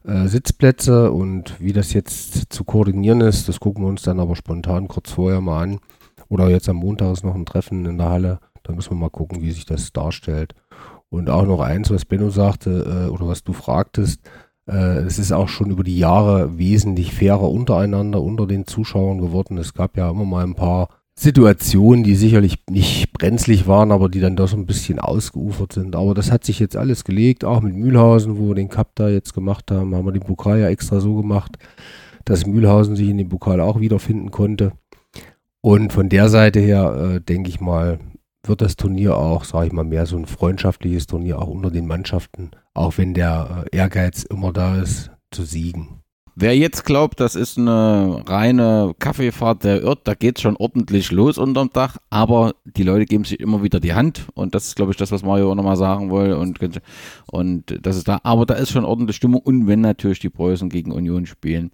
äh, 0.06 0.28
Sitzplätze 0.28 1.10
und 1.10 1.60
wie 1.60 1.72
das 1.72 1.92
jetzt 1.92 2.52
zu 2.52 2.64
koordinieren 2.64 3.20
ist, 3.20 3.48
das 3.48 3.60
gucken 3.60 3.84
wir 3.84 3.88
uns 3.88 4.02
dann 4.02 4.20
aber 4.20 4.36
spontan 4.36 4.88
kurz 4.88 5.12
vorher 5.12 5.40
mal 5.40 5.62
an. 5.62 5.80
Oder 6.28 6.48
jetzt 6.48 6.68
am 6.68 6.76
Montag 6.76 7.12
ist 7.12 7.24
noch 7.24 7.34
ein 7.34 7.46
Treffen 7.46 7.84
in 7.86 7.98
der 7.98 8.10
Halle. 8.10 8.40
Da 8.62 8.72
müssen 8.72 8.90
wir 8.90 8.96
mal 8.96 9.10
gucken, 9.10 9.42
wie 9.42 9.52
sich 9.52 9.64
das 9.64 9.92
darstellt. 9.92 10.54
Und 11.08 11.30
auch 11.30 11.46
noch 11.46 11.60
eins, 11.60 11.90
was 11.90 12.04
Benno 12.04 12.30
sagte 12.30 13.06
äh, 13.06 13.10
oder 13.10 13.28
was 13.28 13.44
du 13.44 13.52
fragtest, 13.52 14.20
äh, 14.68 14.98
es 14.98 15.18
ist 15.18 15.32
auch 15.32 15.48
schon 15.48 15.70
über 15.70 15.84
die 15.84 15.98
Jahre 15.98 16.58
wesentlich 16.58 17.14
fairer 17.14 17.50
untereinander, 17.50 18.22
unter 18.22 18.46
den 18.46 18.66
Zuschauern 18.66 19.18
geworden. 19.18 19.58
Es 19.58 19.74
gab 19.74 19.96
ja 19.96 20.10
immer 20.10 20.24
mal 20.24 20.44
ein 20.44 20.54
paar 20.54 20.88
Situationen, 21.18 22.04
die 22.04 22.14
sicherlich 22.14 22.58
nicht 22.68 23.12
brenzlig 23.14 23.66
waren, 23.66 23.90
aber 23.90 24.10
die 24.10 24.20
dann 24.20 24.36
doch 24.36 24.48
so 24.48 24.56
ein 24.56 24.66
bisschen 24.66 24.98
ausgeufert 24.98 25.72
sind. 25.72 25.96
Aber 25.96 26.12
das 26.12 26.30
hat 26.30 26.44
sich 26.44 26.58
jetzt 26.60 26.76
alles 26.76 27.04
gelegt, 27.04 27.44
auch 27.44 27.62
mit 27.62 27.74
Mühlhausen, 27.74 28.38
wo 28.38 28.48
wir 28.48 28.54
den 28.54 28.68
Cup 28.68 28.90
da 28.96 29.08
jetzt 29.08 29.32
gemacht 29.32 29.70
haben, 29.70 29.94
haben 29.94 30.04
wir 30.04 30.12
den 30.12 30.22
Pokal 30.22 30.60
ja 30.60 30.68
extra 30.68 31.00
so 31.00 31.16
gemacht, 31.16 31.56
dass 32.26 32.46
Mühlhausen 32.46 32.96
sich 32.96 33.08
in 33.08 33.16
dem 33.18 33.30
Pokal 33.30 33.60
auch 33.60 33.80
wiederfinden 33.80 34.30
konnte. 34.30 34.72
Und 35.62 35.92
von 35.92 36.10
der 36.10 36.28
Seite 36.28 36.60
her, 36.60 37.14
äh, 37.16 37.20
denke 37.20 37.48
ich 37.48 37.60
mal, 37.60 37.98
wird 38.44 38.60
das 38.60 38.76
Turnier 38.76 39.16
auch, 39.16 39.44
sage 39.44 39.68
ich 39.68 39.72
mal, 39.72 39.84
mehr 39.84 40.06
so 40.06 40.16
ein 40.16 40.26
freundschaftliches 40.26 41.06
Turnier 41.06 41.40
auch 41.40 41.48
unter 41.48 41.70
den 41.70 41.86
Mannschaften, 41.86 42.50
auch 42.74 42.98
wenn 42.98 43.14
der 43.14 43.66
äh, 43.72 43.76
Ehrgeiz 43.76 44.22
immer 44.22 44.52
da 44.52 44.80
ist, 44.80 45.10
zu 45.30 45.44
siegen. 45.44 46.02
Wer 46.38 46.54
jetzt 46.54 46.84
glaubt, 46.84 47.18
das 47.18 47.34
ist 47.34 47.56
eine 47.56 48.22
reine 48.26 48.94
Kaffeefahrt, 48.98 49.64
der 49.64 49.80
irrt, 49.80 50.00
da 50.04 50.12
geht 50.12 50.38
schon 50.38 50.54
ordentlich 50.58 51.10
los 51.10 51.38
unterm 51.38 51.70
Dach, 51.72 51.96
aber 52.10 52.54
die 52.66 52.82
Leute 52.82 53.06
geben 53.06 53.24
sich 53.24 53.40
immer 53.40 53.62
wieder 53.62 53.80
die 53.80 53.94
Hand. 53.94 54.26
Und 54.34 54.54
das 54.54 54.66
ist, 54.66 54.76
glaube 54.76 54.92
ich, 54.92 54.98
das, 54.98 55.10
was 55.10 55.22
Mario 55.22 55.50
auch 55.50 55.54
nochmal 55.54 55.78
sagen 55.78 56.12
will. 56.12 56.34
Und, 56.34 56.60
und 57.32 57.78
das 57.80 57.96
ist 57.96 58.06
da, 58.06 58.20
aber 58.22 58.44
da 58.44 58.52
ist 58.52 58.70
schon 58.70 58.84
ordentlich 58.84 59.16
Stimmung. 59.16 59.40
Und 59.40 59.66
wenn 59.66 59.80
natürlich 59.80 60.18
die 60.18 60.28
Preußen 60.28 60.68
gegen 60.68 60.92
Union 60.92 61.24
spielen, 61.24 61.70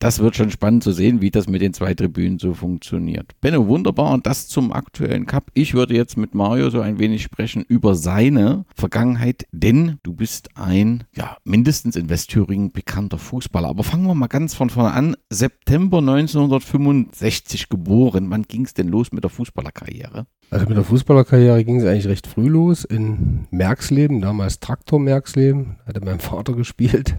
das 0.00 0.18
wird 0.18 0.34
schon 0.34 0.50
spannend 0.50 0.82
zu 0.82 0.92
sehen, 0.92 1.20
wie 1.20 1.30
das 1.30 1.46
mit 1.46 1.60
den 1.60 1.74
zwei 1.74 1.92
Tribünen 1.92 2.38
so 2.38 2.54
funktioniert. 2.54 3.32
Benno, 3.42 3.68
wunderbar. 3.68 4.12
Und 4.14 4.26
das 4.26 4.48
zum 4.48 4.72
aktuellen 4.72 5.26
Cup. 5.26 5.50
Ich 5.52 5.74
würde 5.74 5.94
jetzt 5.94 6.16
mit 6.16 6.34
Mario 6.34 6.70
so 6.70 6.80
ein 6.80 6.98
wenig 6.98 7.22
sprechen 7.22 7.64
über 7.68 7.94
seine 7.94 8.64
Vergangenheit, 8.74 9.46
denn 9.52 9.98
du 10.02 10.14
bist 10.14 10.48
ein, 10.56 11.04
ja, 11.14 11.36
mindestens 11.44 11.96
in 11.96 12.08
Westthüringen 12.08 12.72
bekannter 12.72 13.18
Fußballer. 13.18 13.68
Aber 13.68 13.84
fangen 13.84 14.06
wir 14.06 14.14
mal 14.14 14.26
ganz 14.26 14.54
von 14.54 14.70
vorne 14.70 14.92
an. 14.92 15.16
September 15.28 15.98
1965 15.98 17.68
geboren. 17.68 18.30
Wann 18.30 18.44
ging 18.44 18.64
es 18.64 18.72
denn 18.72 18.88
los 18.88 19.12
mit 19.12 19.22
der 19.22 19.30
Fußballerkarriere? 19.30 20.26
Also 20.48 20.66
mit 20.66 20.78
der 20.78 20.84
Fußballerkarriere 20.84 21.62
ging 21.62 21.78
es 21.78 21.84
eigentlich 21.84 22.08
recht 22.08 22.26
früh 22.26 22.48
los 22.48 22.84
in 22.84 23.46
Merksleben, 23.50 24.22
damals 24.22 24.60
Traktor 24.60 24.98
Merksleben, 24.98 25.76
hatte 25.86 26.00
mein 26.02 26.20
Vater 26.20 26.54
gespielt. 26.54 27.18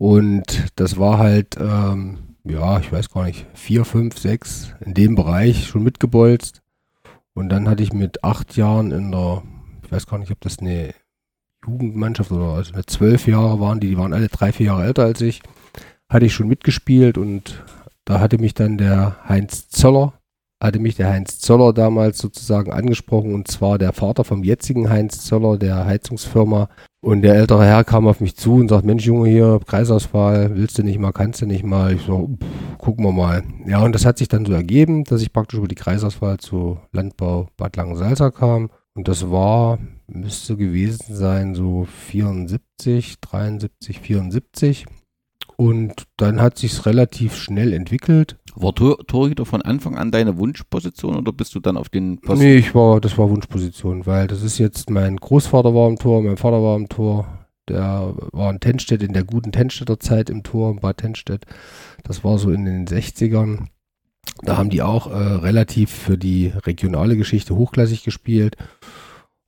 Und 0.00 0.72
das 0.76 0.98
war 0.98 1.18
halt, 1.18 1.58
ähm, 1.60 2.16
ja, 2.44 2.80
ich 2.80 2.90
weiß 2.90 3.10
gar 3.10 3.26
nicht, 3.26 3.44
vier, 3.52 3.84
fünf, 3.84 4.18
sechs 4.18 4.72
in 4.80 4.94
dem 4.94 5.14
Bereich 5.14 5.66
schon 5.66 5.82
mitgebolzt. 5.82 6.62
Und 7.34 7.50
dann 7.50 7.68
hatte 7.68 7.82
ich 7.82 7.92
mit 7.92 8.24
acht 8.24 8.56
Jahren 8.56 8.92
in 8.92 9.12
der, 9.12 9.42
ich 9.84 9.92
weiß 9.92 10.06
gar 10.06 10.16
nicht, 10.16 10.32
ob 10.32 10.40
das 10.40 10.58
eine 10.58 10.94
Jugendmannschaft 11.66 12.32
oder 12.32 12.54
also 12.54 12.74
mit 12.74 12.88
zwölf 12.88 13.26
Jahre 13.26 13.60
waren, 13.60 13.78
die, 13.78 13.88
die 13.90 13.98
waren 13.98 14.14
alle 14.14 14.28
drei, 14.28 14.52
vier 14.52 14.66
Jahre 14.68 14.84
älter 14.84 15.02
als 15.02 15.20
ich, 15.20 15.42
hatte 16.08 16.24
ich 16.24 16.32
schon 16.32 16.48
mitgespielt 16.48 17.18
und 17.18 17.62
da 18.06 18.20
hatte 18.20 18.38
mich 18.38 18.54
dann 18.54 18.78
der 18.78 19.18
Heinz 19.28 19.68
Zöller, 19.68 20.14
hatte 20.62 20.78
mich 20.78 20.94
der 20.94 21.10
Heinz 21.10 21.40
Zöller 21.40 21.74
damals 21.74 22.16
sozusagen 22.16 22.72
angesprochen 22.72 23.34
und 23.34 23.48
zwar 23.48 23.76
der 23.76 23.92
Vater 23.92 24.24
vom 24.24 24.44
jetzigen 24.44 24.88
Heinz 24.88 25.26
Zöller, 25.26 25.58
der 25.58 25.84
Heizungsfirma 25.84 26.70
und 27.02 27.22
der 27.22 27.34
ältere 27.34 27.64
Herr 27.64 27.84
kam 27.84 28.06
auf 28.06 28.20
mich 28.20 28.36
zu 28.36 28.56
und 28.56 28.68
sagt, 28.68 28.84
Mensch 28.84 29.06
Junge, 29.06 29.28
hier, 29.30 29.60
Kreisauswahl, 29.66 30.54
willst 30.56 30.78
du 30.78 30.82
nicht 30.82 30.98
mal, 30.98 31.12
kannst 31.12 31.40
du 31.40 31.46
nicht 31.46 31.64
mal? 31.64 31.94
Ich 31.94 32.02
so, 32.02 32.36
pff, 32.38 32.78
gucken 32.78 33.04
wir 33.04 33.12
mal. 33.12 33.42
Ja, 33.66 33.82
und 33.82 33.94
das 33.94 34.04
hat 34.04 34.18
sich 34.18 34.28
dann 34.28 34.44
so 34.44 34.52
ergeben, 34.52 35.04
dass 35.04 35.22
ich 35.22 35.32
praktisch 35.32 35.58
über 35.58 35.68
die 35.68 35.76
Kreisauswahl 35.76 36.38
zu 36.38 36.78
Landbau 36.92 37.48
Bad 37.56 37.76
Langensalza 37.76 38.30
kam. 38.30 38.70
Und 38.94 39.08
das 39.08 39.30
war, 39.30 39.78
müsste 40.08 40.56
gewesen 40.56 41.14
sein, 41.14 41.54
so 41.54 41.86
74, 42.08 43.20
73, 43.20 44.00
74. 44.00 44.86
Und 45.56 46.04
dann 46.16 46.40
hat 46.40 46.58
sich's 46.58 46.86
relativ 46.86 47.36
schnell 47.36 47.72
entwickelt. 47.72 48.38
War 48.54 48.74
Tor 48.74 48.98
Torhüter 49.06 49.46
von 49.46 49.62
Anfang 49.62 49.96
an 49.96 50.10
deine 50.10 50.38
Wunschposition 50.38 51.16
oder 51.16 51.32
bist 51.32 51.54
du 51.54 51.60
dann 51.60 51.76
auf 51.76 51.88
den 51.88 52.20
Posten? 52.20 52.44
Nee, 52.44 52.56
ich 52.56 52.74
war, 52.74 53.00
das 53.00 53.16
war 53.18 53.30
Wunschposition, 53.30 54.06
weil 54.06 54.26
das 54.26 54.42
ist 54.42 54.58
jetzt, 54.58 54.90
mein 54.90 55.16
Großvater 55.16 55.74
war 55.74 55.88
im 55.88 55.98
Tor, 55.98 56.22
mein 56.22 56.36
Vater 56.36 56.62
war 56.62 56.76
im 56.76 56.88
Tor, 56.88 57.26
der 57.68 58.14
war 58.32 58.50
in 58.50 58.60
Tennstedt 58.60 59.02
in 59.02 59.12
der 59.12 59.24
guten 59.24 59.52
Tennstädter 59.52 60.00
Zeit 60.00 60.30
im 60.30 60.42
Tor, 60.42 60.72
in 60.72 60.80
Bad 60.80 60.98
Tennstedt. 60.98 61.46
Das 62.02 62.24
war 62.24 62.38
so 62.38 62.50
in 62.50 62.64
den 62.64 62.86
60ern. 62.86 63.66
Da 64.42 64.56
haben 64.56 64.70
die 64.70 64.82
auch 64.82 65.10
äh, 65.10 65.14
relativ 65.14 65.90
für 65.90 66.18
die 66.18 66.52
regionale 66.66 67.16
Geschichte 67.16 67.56
hochklassig 67.56 68.04
gespielt. 68.04 68.56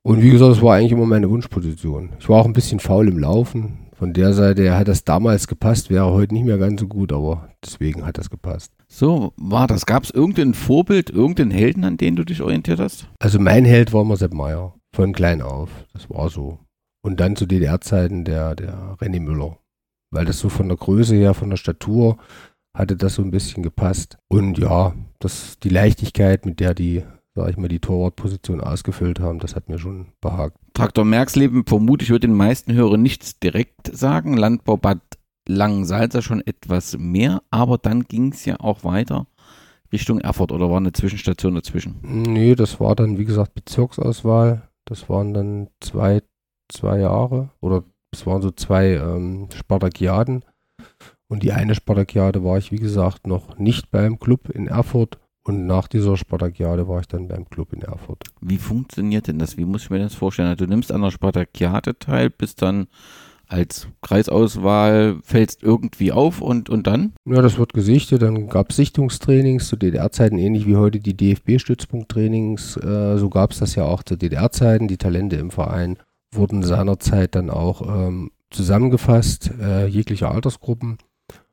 Und 0.02 0.22
wie 0.22 0.30
gesagt, 0.30 0.50
das 0.50 0.62
war 0.62 0.74
eigentlich 0.74 0.92
immer 0.92 1.06
meine 1.06 1.30
Wunschposition. 1.30 2.10
Ich 2.18 2.28
war 2.28 2.40
auch 2.40 2.46
ein 2.46 2.52
bisschen 2.52 2.80
faul 2.80 3.08
im 3.08 3.18
Laufen. 3.18 3.81
Von 4.02 4.14
der 4.14 4.32
Seite 4.32 4.62
her 4.62 4.76
hat 4.76 4.88
das 4.88 5.04
damals 5.04 5.46
gepasst, 5.46 5.88
wäre 5.88 6.10
heute 6.10 6.34
nicht 6.34 6.44
mehr 6.44 6.58
ganz 6.58 6.80
so 6.80 6.88
gut, 6.88 7.12
aber 7.12 7.50
deswegen 7.64 8.04
hat 8.04 8.18
das 8.18 8.30
gepasst. 8.30 8.72
So 8.88 9.32
war 9.36 9.68
das. 9.68 9.86
Gab 9.86 10.02
es 10.02 10.10
irgendein 10.10 10.54
Vorbild, 10.54 11.08
irgendeinen 11.08 11.52
Helden, 11.52 11.84
an 11.84 11.98
den 11.98 12.16
du 12.16 12.24
dich 12.24 12.42
orientiert 12.42 12.80
hast? 12.80 13.06
Also 13.20 13.38
mein 13.38 13.64
Held 13.64 13.92
war 13.92 14.02
immer 14.02 14.16
Sepp 14.16 14.34
Meier, 14.34 14.74
von 14.92 15.12
klein 15.12 15.40
auf. 15.40 15.70
Das 15.92 16.10
war 16.10 16.30
so. 16.30 16.58
Und 17.04 17.20
dann 17.20 17.36
zu 17.36 17.46
DDR-Zeiten 17.46 18.24
der, 18.24 18.56
der 18.56 18.96
René 18.96 19.20
Müller. 19.20 19.56
Weil 20.10 20.24
das 20.24 20.40
so 20.40 20.48
von 20.48 20.66
der 20.66 20.78
Größe 20.78 21.14
her, 21.14 21.32
von 21.32 21.50
der 21.50 21.56
Statur, 21.56 22.16
hatte 22.76 22.96
das 22.96 23.14
so 23.14 23.22
ein 23.22 23.30
bisschen 23.30 23.62
gepasst. 23.62 24.18
Und 24.26 24.58
ja, 24.58 24.96
das, 25.20 25.60
die 25.60 25.68
Leichtigkeit, 25.68 26.44
mit 26.44 26.58
der 26.58 26.74
die, 26.74 27.04
sag 27.34 27.50
ich 27.50 27.56
mal, 27.56 27.68
die 27.68 27.80
Torwartposition 27.80 28.60
ausgefüllt 28.60 29.20
haben, 29.20 29.38
das 29.38 29.56
hat 29.56 29.68
mir 29.68 29.78
schon 29.78 30.08
behagt. 30.20 30.56
Traktor 30.74 31.04
Merksleben, 31.04 31.64
vermutlich 31.66 32.10
wird 32.10 32.24
den 32.24 32.34
meisten 32.34 32.72
Hörern 32.72 33.02
nichts 33.02 33.38
direkt 33.38 33.94
sagen. 33.96 34.36
Landbau 34.36 34.76
Bad 34.76 35.00
Langensalza 35.48 36.22
schon 36.22 36.40
etwas 36.46 36.96
mehr, 36.98 37.42
aber 37.50 37.78
dann 37.78 38.04
ging 38.04 38.32
es 38.32 38.44
ja 38.44 38.60
auch 38.60 38.84
weiter 38.84 39.26
Richtung 39.92 40.20
Erfurt 40.20 40.52
oder 40.52 40.70
war 40.70 40.78
eine 40.78 40.92
Zwischenstation 40.92 41.54
dazwischen? 41.54 41.98
Nee, 42.02 42.54
das 42.54 42.80
war 42.80 42.96
dann, 42.96 43.18
wie 43.18 43.24
gesagt, 43.24 43.54
Bezirksauswahl. 43.54 44.68
Das 44.86 45.08
waren 45.08 45.34
dann 45.34 45.68
zwei, 45.80 46.22
zwei 46.68 47.00
Jahre 47.00 47.50
oder 47.60 47.84
es 48.10 48.26
waren 48.26 48.42
so 48.42 48.50
zwei 48.50 48.94
ähm, 48.94 49.48
Spartakiaden. 49.54 50.44
Und 51.28 51.42
die 51.42 51.52
eine 51.52 51.74
Spartakiade 51.74 52.44
war 52.44 52.58
ich, 52.58 52.72
wie 52.72 52.78
gesagt, 52.78 53.26
noch 53.26 53.58
nicht 53.58 53.90
beim 53.90 54.18
Club 54.18 54.48
in 54.50 54.66
Erfurt. 54.66 55.18
Und 55.44 55.66
nach 55.66 55.88
dieser 55.88 56.16
Spartakiade 56.16 56.86
war 56.86 57.00
ich 57.00 57.08
dann 57.08 57.26
beim 57.26 57.48
Club 57.48 57.72
in 57.72 57.82
Erfurt. 57.82 58.24
Wie 58.40 58.58
funktioniert 58.58 59.26
denn 59.26 59.38
das? 59.38 59.56
Wie 59.56 59.64
muss 59.64 59.84
ich 59.84 59.90
mir 59.90 59.98
das 59.98 60.14
vorstellen? 60.14 60.56
Du 60.56 60.66
nimmst 60.66 60.92
an 60.92 61.02
der 61.02 61.10
Spartakiade 61.10 61.98
teil, 61.98 62.30
bist 62.30 62.62
dann 62.62 62.86
als 63.48 63.88
Kreisauswahl, 64.00 65.18
fällst 65.22 65.62
irgendwie 65.62 66.10
auf 66.12 66.40
und, 66.40 66.70
und 66.70 66.86
dann? 66.86 67.12
Ja, 67.26 67.42
das 67.42 67.58
wird 67.58 67.74
gesichtet. 67.74 68.22
Dann 68.22 68.48
gab 68.48 68.70
es 68.70 68.76
Sichtungstrainings 68.76 69.68
zu 69.68 69.76
DDR-Zeiten, 69.76 70.38
ähnlich 70.38 70.66
wie 70.66 70.76
heute 70.76 71.00
die 71.00 71.16
DFB-Stützpunkttrainings. 71.16 72.78
Äh, 72.78 73.18
so 73.18 73.28
gab 73.28 73.50
es 73.50 73.58
das 73.58 73.74
ja 73.74 73.84
auch 73.84 74.02
zu 74.02 74.16
DDR-Zeiten. 74.16 74.88
Die 74.88 74.96
Talente 74.96 75.36
im 75.36 75.50
Verein 75.50 75.98
wurden 76.32 76.62
seinerzeit 76.62 77.34
dann 77.34 77.50
auch 77.50 77.82
ähm, 77.82 78.30
zusammengefasst, 78.50 79.50
äh, 79.60 79.86
jegliche 79.86 80.28
Altersgruppen. 80.28 80.98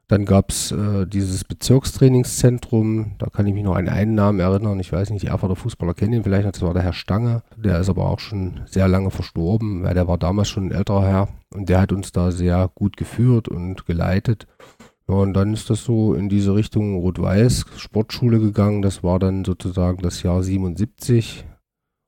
Dann 0.10 0.26
gab 0.26 0.50
es 0.50 0.72
äh, 0.72 1.06
dieses 1.06 1.44
Bezirkstrainingszentrum, 1.44 3.12
da 3.20 3.28
kann 3.28 3.46
ich 3.46 3.54
mich 3.54 3.64
noch 3.64 3.76
an 3.76 3.88
einen 3.88 4.16
Namen 4.16 4.40
erinnern, 4.40 4.80
ich 4.80 4.92
weiß 4.92 5.12
nicht, 5.12 5.22
die 5.22 5.28
Erfurter 5.28 5.56
Fußballer 5.56 5.94
kennen 5.94 6.14
ihn 6.14 6.24
vielleicht, 6.24 6.48
das 6.48 6.64
war 6.64 6.74
der 6.74 6.82
Herr 6.82 6.94
Stange, 6.94 7.44
der 7.56 7.80
ist 7.80 7.90
aber 7.90 8.10
auch 8.10 8.20
schon 8.20 8.62
sehr 8.66 8.88
lange 8.88 9.12
verstorben, 9.12 9.84
weil 9.84 9.94
der 9.94 10.08
war 10.08 10.18
damals 10.18 10.50
schon 10.50 10.66
ein 10.66 10.72
älterer 10.72 11.06
Herr. 11.06 11.28
Und 11.54 11.70
der 11.70 11.82
hat 11.82 11.92
uns 11.92 12.12
da 12.12 12.32
sehr 12.32 12.72
gut 12.74 12.98
geführt 12.98 13.48
und 13.50 13.86
geleitet. 13.86 14.48
Ja, 15.08 15.16
und 15.16 15.36
dann 15.36 15.54
ist 15.54 15.70
das 15.70 15.84
so 15.84 16.16
in 16.16 16.28
diese 16.28 16.56
Richtung 16.56 16.96
Rot-Weiß 16.96 17.66
Sportschule 17.78 18.40
gegangen, 18.40 18.82
das 18.82 19.04
war 19.04 19.20
dann 19.20 19.46
sozusagen 19.46 20.02
das 20.02 20.24
Jahr 20.24 20.42
77 20.42 21.46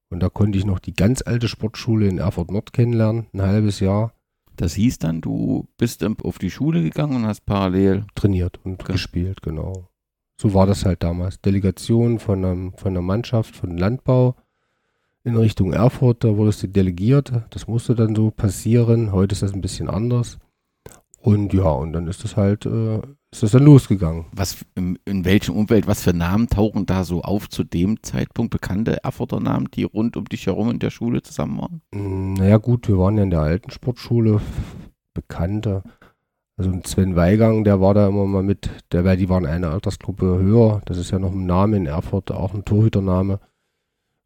und 0.09 0.21
da 0.21 0.29
konnte 0.29 0.57
ich 0.57 0.65
noch 0.65 0.79
die 0.79 0.93
ganz 0.93 1.21
alte 1.25 1.47
Sportschule 1.47 2.07
in 2.07 2.17
Erfurt 2.17 2.49
Nord 2.49 2.73
kennenlernen, 2.73 3.27
ein 3.33 3.43
halbes 3.43 3.79
Jahr. 3.79 4.13
Das 4.61 4.75
hieß 4.75 4.99
dann, 4.99 5.21
du 5.21 5.67
bist 5.77 6.05
auf 6.23 6.37
die 6.37 6.51
Schule 6.51 6.83
gegangen 6.83 7.15
und 7.15 7.25
hast 7.25 7.47
parallel 7.47 8.05
trainiert 8.13 8.59
und 8.63 8.79
okay. 8.79 8.91
gespielt, 8.91 9.41
genau. 9.41 9.87
So 10.39 10.53
war 10.53 10.67
das 10.67 10.85
halt 10.85 11.01
damals. 11.01 11.41
Delegation 11.41 12.19
von, 12.19 12.45
einem, 12.45 12.73
von 12.73 12.91
einer 12.91 13.01
Mannschaft, 13.01 13.55
von 13.55 13.75
Landbau 13.75 14.35
in 15.23 15.35
Richtung 15.35 15.73
Erfurt, 15.73 16.23
da 16.23 16.37
wurdest 16.37 16.61
du 16.61 16.67
delegiert. 16.67 17.31
Das 17.49 17.65
musste 17.65 17.95
dann 17.95 18.15
so 18.15 18.29
passieren. 18.29 19.11
Heute 19.11 19.33
ist 19.33 19.41
das 19.41 19.51
ein 19.51 19.61
bisschen 19.61 19.89
anders. 19.89 20.37
Und 21.17 21.53
ja, 21.53 21.71
und 21.71 21.93
dann 21.93 22.05
ist 22.05 22.23
das 22.23 22.37
halt, 22.37 22.67
äh, 22.67 23.01
ist 23.31 23.43
das 23.43 23.51
dann 23.51 23.63
losgegangen. 23.63 24.25
Was, 24.33 24.65
in, 24.75 24.99
in, 25.05 25.23
welchem 25.23 25.55
Umfeld, 25.55 25.87
was 25.87 26.03
für 26.03 26.13
Namen 26.13 26.47
tauchen 26.47 26.85
da 26.85 27.05
so 27.05 27.21
auf 27.21 27.49
zu 27.49 27.63
dem 27.63 28.03
Zeitpunkt? 28.03 28.51
Bekannte 28.51 29.03
Erfurter 29.03 29.39
Namen, 29.39 29.69
die 29.73 29.83
rund 29.83 30.17
um 30.17 30.25
dich 30.25 30.47
herum 30.47 30.69
in 30.69 30.79
der 30.79 30.89
Schule 30.89 31.21
zusammen 31.21 31.61
waren? 31.61 31.81
Mm, 31.91 32.33
naja, 32.33 32.57
gut, 32.57 32.89
wir 32.89 32.97
waren 32.97 33.17
ja 33.17 33.23
in 33.23 33.29
der 33.29 33.39
alten 33.39 33.71
Sportschule. 33.71 34.41
Bekannte. 35.13 35.83
Also 36.57 36.77
Sven 36.85 37.15
Weigang, 37.15 37.63
der 37.63 37.79
war 37.79 37.93
da 37.93 38.07
immer 38.07 38.25
mal 38.25 38.43
mit, 38.43 38.69
der, 38.91 39.05
weil 39.05 39.17
die 39.17 39.29
waren 39.29 39.45
eine 39.45 39.69
Altersgruppe 39.69 40.25
höher. 40.25 40.81
Das 40.85 40.97
ist 40.97 41.11
ja 41.11 41.17
noch 41.17 41.31
ein 41.31 41.45
Name 41.45 41.77
in 41.77 41.85
Erfurt, 41.85 42.31
auch 42.31 42.53
ein 42.53 42.65
Torhütername, 42.65 43.39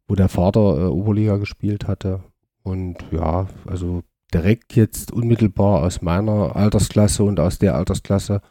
wo 0.08 0.16
der 0.16 0.28
Vater 0.28 0.78
äh, 0.78 0.84
Oberliga 0.86 1.36
gespielt 1.36 1.86
hatte. 1.86 2.24
Und 2.64 2.96
ja, 3.12 3.46
also 3.66 4.02
direkt 4.34 4.74
jetzt 4.74 5.12
unmittelbar 5.12 5.82
aus 5.82 6.02
meiner 6.02 6.56
Altersklasse 6.56 7.22
und 7.22 7.38
aus 7.38 7.58
der 7.58 7.76
Altersklasse 7.76 8.42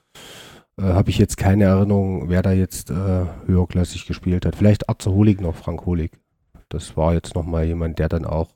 äh, 0.77 0.83
habe 0.83 1.09
ich 1.09 1.17
jetzt 1.17 1.38
keine 1.38 1.65
Erinnerung, 1.65 2.29
wer 2.29 2.41
da 2.41 2.51
jetzt 2.51 2.91
äh, 2.91 3.25
höherklassig 3.45 4.05
gespielt 4.05 4.45
hat. 4.45 4.55
Vielleicht 4.55 4.89
Arze 4.89 5.11
Holig 5.11 5.41
noch, 5.41 5.55
Frank 5.55 5.85
Holig. 5.85 6.11
Das 6.69 6.97
war 6.97 7.13
jetzt 7.13 7.35
nochmal 7.35 7.65
jemand, 7.65 7.99
der 7.99 8.09
dann 8.09 8.25
auch 8.25 8.55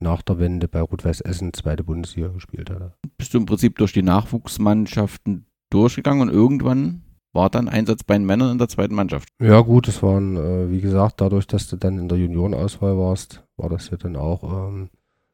nach 0.00 0.22
der 0.22 0.38
Wende 0.38 0.68
bei 0.68 0.80
Rot-Weiß 0.80 1.20
Essen 1.20 1.52
zweite 1.52 1.84
Bundesliga 1.84 2.28
gespielt 2.28 2.70
hat. 2.70 2.94
Bist 3.16 3.34
du 3.34 3.38
im 3.38 3.46
Prinzip 3.46 3.78
durch 3.78 3.92
die 3.92 4.02
Nachwuchsmannschaften 4.02 5.46
durchgegangen 5.70 6.28
und 6.28 6.34
irgendwann 6.34 7.02
war 7.32 7.48
dann 7.48 7.68
Einsatz 7.68 8.04
bei 8.04 8.14
den 8.14 8.26
Männern 8.26 8.52
in 8.52 8.58
der 8.58 8.68
zweiten 8.68 8.94
Mannschaft? 8.94 9.28
Ja 9.40 9.60
gut, 9.60 9.88
es 9.88 10.02
waren, 10.02 10.36
äh, 10.36 10.70
wie 10.70 10.80
gesagt, 10.80 11.20
dadurch, 11.20 11.46
dass 11.46 11.68
du 11.68 11.76
dann 11.76 11.98
in 11.98 12.08
der 12.08 12.18
Juniorenauswahl 12.18 12.98
warst, 12.98 13.42
war 13.56 13.70
das 13.70 13.90
ja 13.90 13.96
dann 13.96 14.16
auch 14.16 14.42
ähm, 14.42 14.90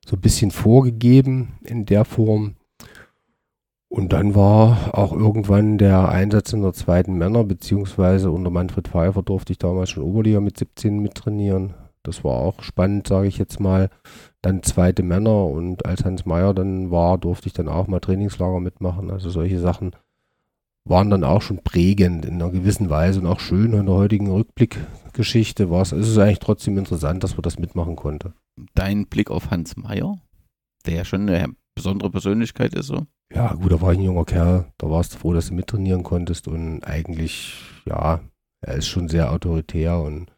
so 0.06 0.16
ein 0.16 0.20
bisschen 0.20 0.50
vorgegeben 0.50 1.58
in 1.64 1.86
der 1.86 2.04
Form. 2.04 2.54
Und 3.88 4.12
dann 4.12 4.34
war 4.34 4.96
auch 4.98 5.12
irgendwann 5.12 5.78
der 5.78 6.10
Einsatz 6.10 6.52
in 6.52 6.60
der 6.62 6.74
zweiten 6.74 7.14
Männer, 7.14 7.44
beziehungsweise 7.44 8.30
unter 8.30 8.50
Manfred 8.50 8.88
Pfeiffer 8.88 9.22
durfte 9.22 9.52
ich 9.52 9.58
damals 9.58 9.90
schon 9.90 10.02
Oberliga 10.02 10.40
mit 10.40 10.58
17 10.58 10.98
mittrainieren. 10.98 11.74
Das 12.02 12.22
war 12.22 12.34
auch 12.34 12.62
spannend, 12.62 13.06
sage 13.08 13.28
ich 13.28 13.38
jetzt 13.38 13.60
mal. 13.60 13.88
Dann 14.42 14.62
zweite 14.62 15.02
Männer 15.02 15.46
und 15.46 15.86
als 15.86 16.04
Hans 16.04 16.26
Meyer 16.26 16.54
dann 16.54 16.90
war, 16.90 17.18
durfte 17.18 17.48
ich 17.48 17.54
dann 17.54 17.68
auch 17.68 17.86
mal 17.86 18.00
Trainingslager 18.00 18.60
mitmachen. 18.60 19.10
Also 19.10 19.30
solche 19.30 19.58
Sachen 19.58 19.96
waren 20.84 21.10
dann 21.10 21.24
auch 21.24 21.42
schon 21.42 21.62
prägend 21.62 22.24
in 22.24 22.34
einer 22.34 22.50
gewissen 22.50 22.90
Weise 22.90 23.20
und 23.20 23.26
auch 23.26 23.40
schön 23.40 23.72
in 23.72 23.86
der 23.86 23.94
heutigen 23.94 24.30
Rückblickgeschichte 24.30 25.70
war 25.70 25.82
es. 25.82 25.92
Es 25.92 26.08
ist 26.08 26.18
eigentlich 26.18 26.38
trotzdem 26.38 26.78
interessant, 26.78 27.24
dass 27.24 27.32
man 27.36 27.42
das 27.42 27.58
mitmachen 27.58 27.96
konnte. 27.96 28.32
Dein 28.74 29.06
Blick 29.06 29.30
auf 29.30 29.50
Hans 29.50 29.76
Meyer, 29.76 30.18
der 30.86 30.94
ja 30.94 31.04
schon 31.04 31.22
eine 31.22 31.54
besondere 31.78 32.10
Persönlichkeit 32.10 32.74
ist 32.74 32.86
so. 32.86 33.06
Ja, 33.32 33.54
gut, 33.54 33.72
da 33.72 33.80
war 33.80 33.92
ich 33.92 33.98
ein 33.98 34.04
junger 34.04 34.24
Kerl. 34.24 34.66
Da 34.78 34.90
warst 34.90 35.14
du 35.14 35.18
froh, 35.18 35.32
dass 35.32 35.48
du 35.48 35.54
mittrainieren 35.54 36.02
konntest 36.02 36.48
und 36.48 36.82
eigentlich, 36.82 37.54
ja, 37.86 38.20
er 38.60 38.74
ist 38.74 38.88
schon 38.88 39.08
sehr 39.08 39.32
autoritär 39.32 40.00
und 40.00 40.32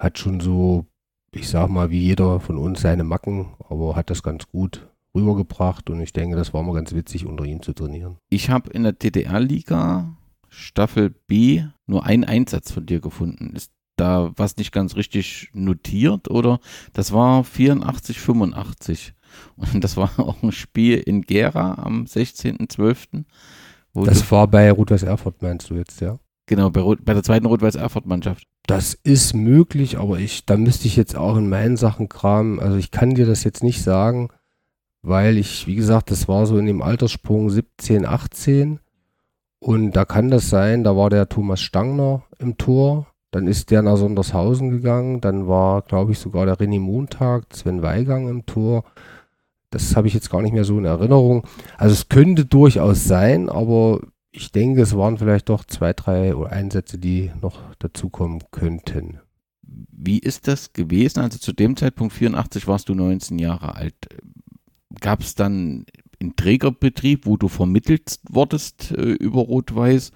hat 0.00 0.18
schon 0.18 0.40
so, 0.40 0.86
ich 1.32 1.48
sag 1.48 1.68
mal, 1.68 1.90
wie 1.90 2.00
jeder 2.00 2.40
von 2.40 2.56
uns 2.56 2.80
seine 2.80 3.04
Macken, 3.04 3.50
aber 3.68 3.94
hat 3.94 4.10
das 4.10 4.22
ganz 4.22 4.48
gut 4.48 4.88
rübergebracht 5.14 5.90
und 5.90 6.00
ich 6.00 6.12
denke, 6.12 6.36
das 6.36 6.54
war 6.54 6.62
mal 6.62 6.74
ganz 6.74 6.94
witzig, 6.94 7.26
unter 7.26 7.44
ihm 7.44 7.62
zu 7.62 7.72
trainieren. 7.72 8.16
Ich 8.30 8.48
habe 8.48 8.70
in 8.70 8.84
der 8.84 8.92
DDR-Liga 8.92 10.16
Staffel 10.48 11.10
B 11.10 11.64
nur 11.86 12.06
einen 12.06 12.24
Einsatz 12.24 12.72
von 12.72 12.86
dir 12.86 13.00
gefunden. 13.00 13.54
Ist 13.54 13.70
da 13.96 14.32
was 14.36 14.56
nicht 14.56 14.72
ganz 14.72 14.96
richtig 14.96 15.50
notiert 15.52 16.30
oder 16.30 16.58
das 16.94 17.12
war 17.12 17.44
84, 17.44 18.18
85. 18.18 19.12
Und 19.56 19.82
das 19.84 19.96
war 19.96 20.10
auch 20.18 20.42
ein 20.42 20.52
Spiel 20.52 20.98
in 20.98 21.22
Gera 21.22 21.74
am 21.82 22.04
16.12. 22.04 23.24
Das 23.94 24.30
war 24.30 24.46
bei 24.46 24.70
Rot-Weiß 24.70 25.02
Erfurt, 25.02 25.42
meinst 25.42 25.70
du 25.70 25.74
jetzt, 25.74 26.00
ja? 26.00 26.18
Genau, 26.46 26.70
bei, 26.70 26.82
bei 27.02 27.14
der 27.14 27.22
zweiten 27.22 27.46
Rot-Weiß 27.46 27.74
Erfurt-Mannschaft. 27.74 28.44
Das 28.66 28.94
ist 28.94 29.34
möglich, 29.34 29.98
aber 29.98 30.18
ich, 30.18 30.46
da 30.46 30.56
müsste 30.56 30.86
ich 30.86 30.96
jetzt 30.96 31.16
auch 31.16 31.36
in 31.36 31.48
meinen 31.48 31.76
Sachen 31.76 32.08
kramen. 32.08 32.60
Also 32.60 32.76
ich 32.76 32.90
kann 32.90 33.14
dir 33.14 33.26
das 33.26 33.44
jetzt 33.44 33.62
nicht 33.62 33.82
sagen 33.82 34.28
weil 35.02 35.38
ich, 35.38 35.66
wie 35.66 35.76
gesagt, 35.76 36.10
das 36.10 36.28
war 36.28 36.46
so 36.46 36.58
in 36.58 36.66
dem 36.66 36.82
Alterssprung 36.82 37.50
17, 37.50 38.06
18 38.06 38.80
und 39.58 39.92
da 39.92 40.04
kann 40.04 40.30
das 40.30 40.50
sein, 40.50 40.84
da 40.84 40.96
war 40.96 41.10
der 41.10 41.28
Thomas 41.28 41.60
Stangner 41.60 42.22
im 42.38 42.58
Tor, 42.58 43.06
dann 43.30 43.46
ist 43.46 43.70
der 43.70 43.82
nach 43.82 43.96
Sondershausen 43.96 44.70
gegangen, 44.70 45.20
dann 45.20 45.46
war, 45.48 45.82
glaube 45.82 46.12
ich, 46.12 46.18
sogar 46.18 46.46
der 46.46 46.56
René 46.56 46.80
Montag, 46.80 47.44
Sven 47.54 47.82
Weigang 47.82 48.28
im 48.28 48.44
Tor. 48.44 48.84
Das 49.70 49.96
habe 49.96 50.08
ich 50.08 50.14
jetzt 50.14 50.30
gar 50.30 50.42
nicht 50.42 50.52
mehr 50.52 50.64
so 50.64 50.78
in 50.78 50.84
Erinnerung. 50.84 51.46
Also 51.78 51.94
es 51.94 52.08
könnte 52.08 52.44
durchaus 52.44 53.04
sein, 53.04 53.48
aber 53.48 54.00
ich 54.32 54.52
denke, 54.52 54.82
es 54.82 54.96
waren 54.96 55.18
vielleicht 55.18 55.48
doch 55.48 55.64
zwei, 55.64 55.92
drei 55.92 56.34
Einsätze, 56.46 56.98
die 56.98 57.30
noch 57.40 57.60
dazukommen 57.78 58.42
könnten. 58.50 59.20
Wie 59.62 60.18
ist 60.18 60.48
das 60.48 60.72
gewesen? 60.72 61.20
Also 61.20 61.38
zu 61.38 61.52
dem 61.52 61.76
Zeitpunkt 61.76 62.12
84 62.14 62.66
warst 62.66 62.88
du 62.88 62.94
19 62.94 63.38
Jahre 63.38 63.76
alt. 63.76 63.94
Gab 65.00 65.20
es 65.20 65.34
dann 65.34 65.84
einen 66.20 66.36
Trägerbetrieb, 66.36 67.26
wo 67.26 67.36
du 67.36 67.48
vermittelt 67.48 68.18
wurdest 68.28 68.90
äh, 68.92 69.12
über 69.12 69.40
Rot-Weiß? 69.40 70.10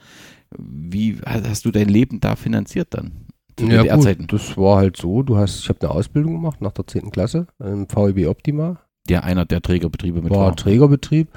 Wie 0.58 1.18
hast 1.24 1.64
du 1.64 1.70
dein 1.70 1.88
Leben 1.88 2.20
da 2.20 2.36
finanziert 2.36 2.88
dann? 2.90 3.26
Ja, 3.60 3.96
gut, 3.96 4.32
das 4.32 4.56
war 4.56 4.78
halt 4.78 4.96
so. 4.96 5.22
Du 5.22 5.36
hast, 5.36 5.60
ich 5.60 5.68
habe 5.68 5.80
eine 5.82 5.90
Ausbildung 5.90 6.34
gemacht 6.34 6.60
nach 6.60 6.72
der 6.72 6.86
10. 6.86 7.10
Klasse 7.12 7.46
im 7.60 7.86
VEB 7.88 8.26
Optima. 8.28 8.80
Der 9.08 9.24
einer 9.24 9.44
der 9.44 9.60
Trägerbetriebe 9.60 10.22
mit 10.22 10.30
war. 10.30 10.38
War 10.38 10.56
Trägerbetrieb. 10.56 11.28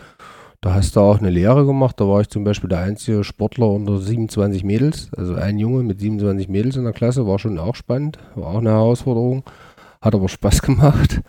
Da 0.61 0.73
hast 0.73 0.95
du 0.95 1.01
auch 1.01 1.19
eine 1.19 1.29
Lehre 1.29 1.65
gemacht. 1.65 1.99
Da 1.99 2.07
war 2.07 2.21
ich 2.21 2.29
zum 2.29 2.43
Beispiel 2.43 2.69
der 2.69 2.79
einzige 2.79 3.23
Sportler 3.23 3.69
unter 3.69 3.99
27 3.99 4.63
Mädels. 4.63 5.09
Also 5.15 5.35
ein 5.35 5.59
Junge 5.59 5.83
mit 5.83 5.99
27 5.99 6.47
Mädels 6.47 6.75
in 6.75 6.83
der 6.83 6.93
Klasse. 6.93 7.27
War 7.27 7.39
schon 7.39 7.59
auch 7.59 7.75
spannend. 7.75 8.17
War 8.35 8.47
auch 8.47 8.59
eine 8.59 8.71
Herausforderung. 8.71 9.43
Hat 10.01 10.15
aber 10.15 10.29
Spaß 10.29 10.61
gemacht. 10.63 11.21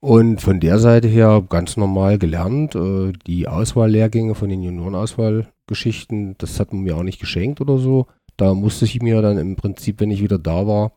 Und 0.00 0.40
von 0.40 0.58
der 0.58 0.78
Seite 0.78 1.06
her 1.06 1.44
ganz 1.48 1.76
normal 1.76 2.18
gelernt. 2.18 2.74
Äh, 2.74 3.12
die 3.26 3.46
Auswahllehrgänge 3.46 4.34
von 4.34 4.48
den 4.48 4.62
Juniorenauswahlgeschichten, 4.62 6.36
das 6.38 6.58
hat 6.58 6.72
man 6.72 6.82
mir 6.82 6.96
auch 6.96 7.04
nicht 7.04 7.20
geschenkt 7.20 7.60
oder 7.60 7.78
so. 7.78 8.06
Da 8.36 8.54
musste 8.54 8.84
ich 8.84 9.00
mir 9.02 9.20
dann 9.22 9.38
im 9.38 9.54
Prinzip, 9.56 10.00
wenn 10.00 10.10
ich 10.10 10.22
wieder 10.22 10.38
da 10.38 10.66
war, 10.66 10.92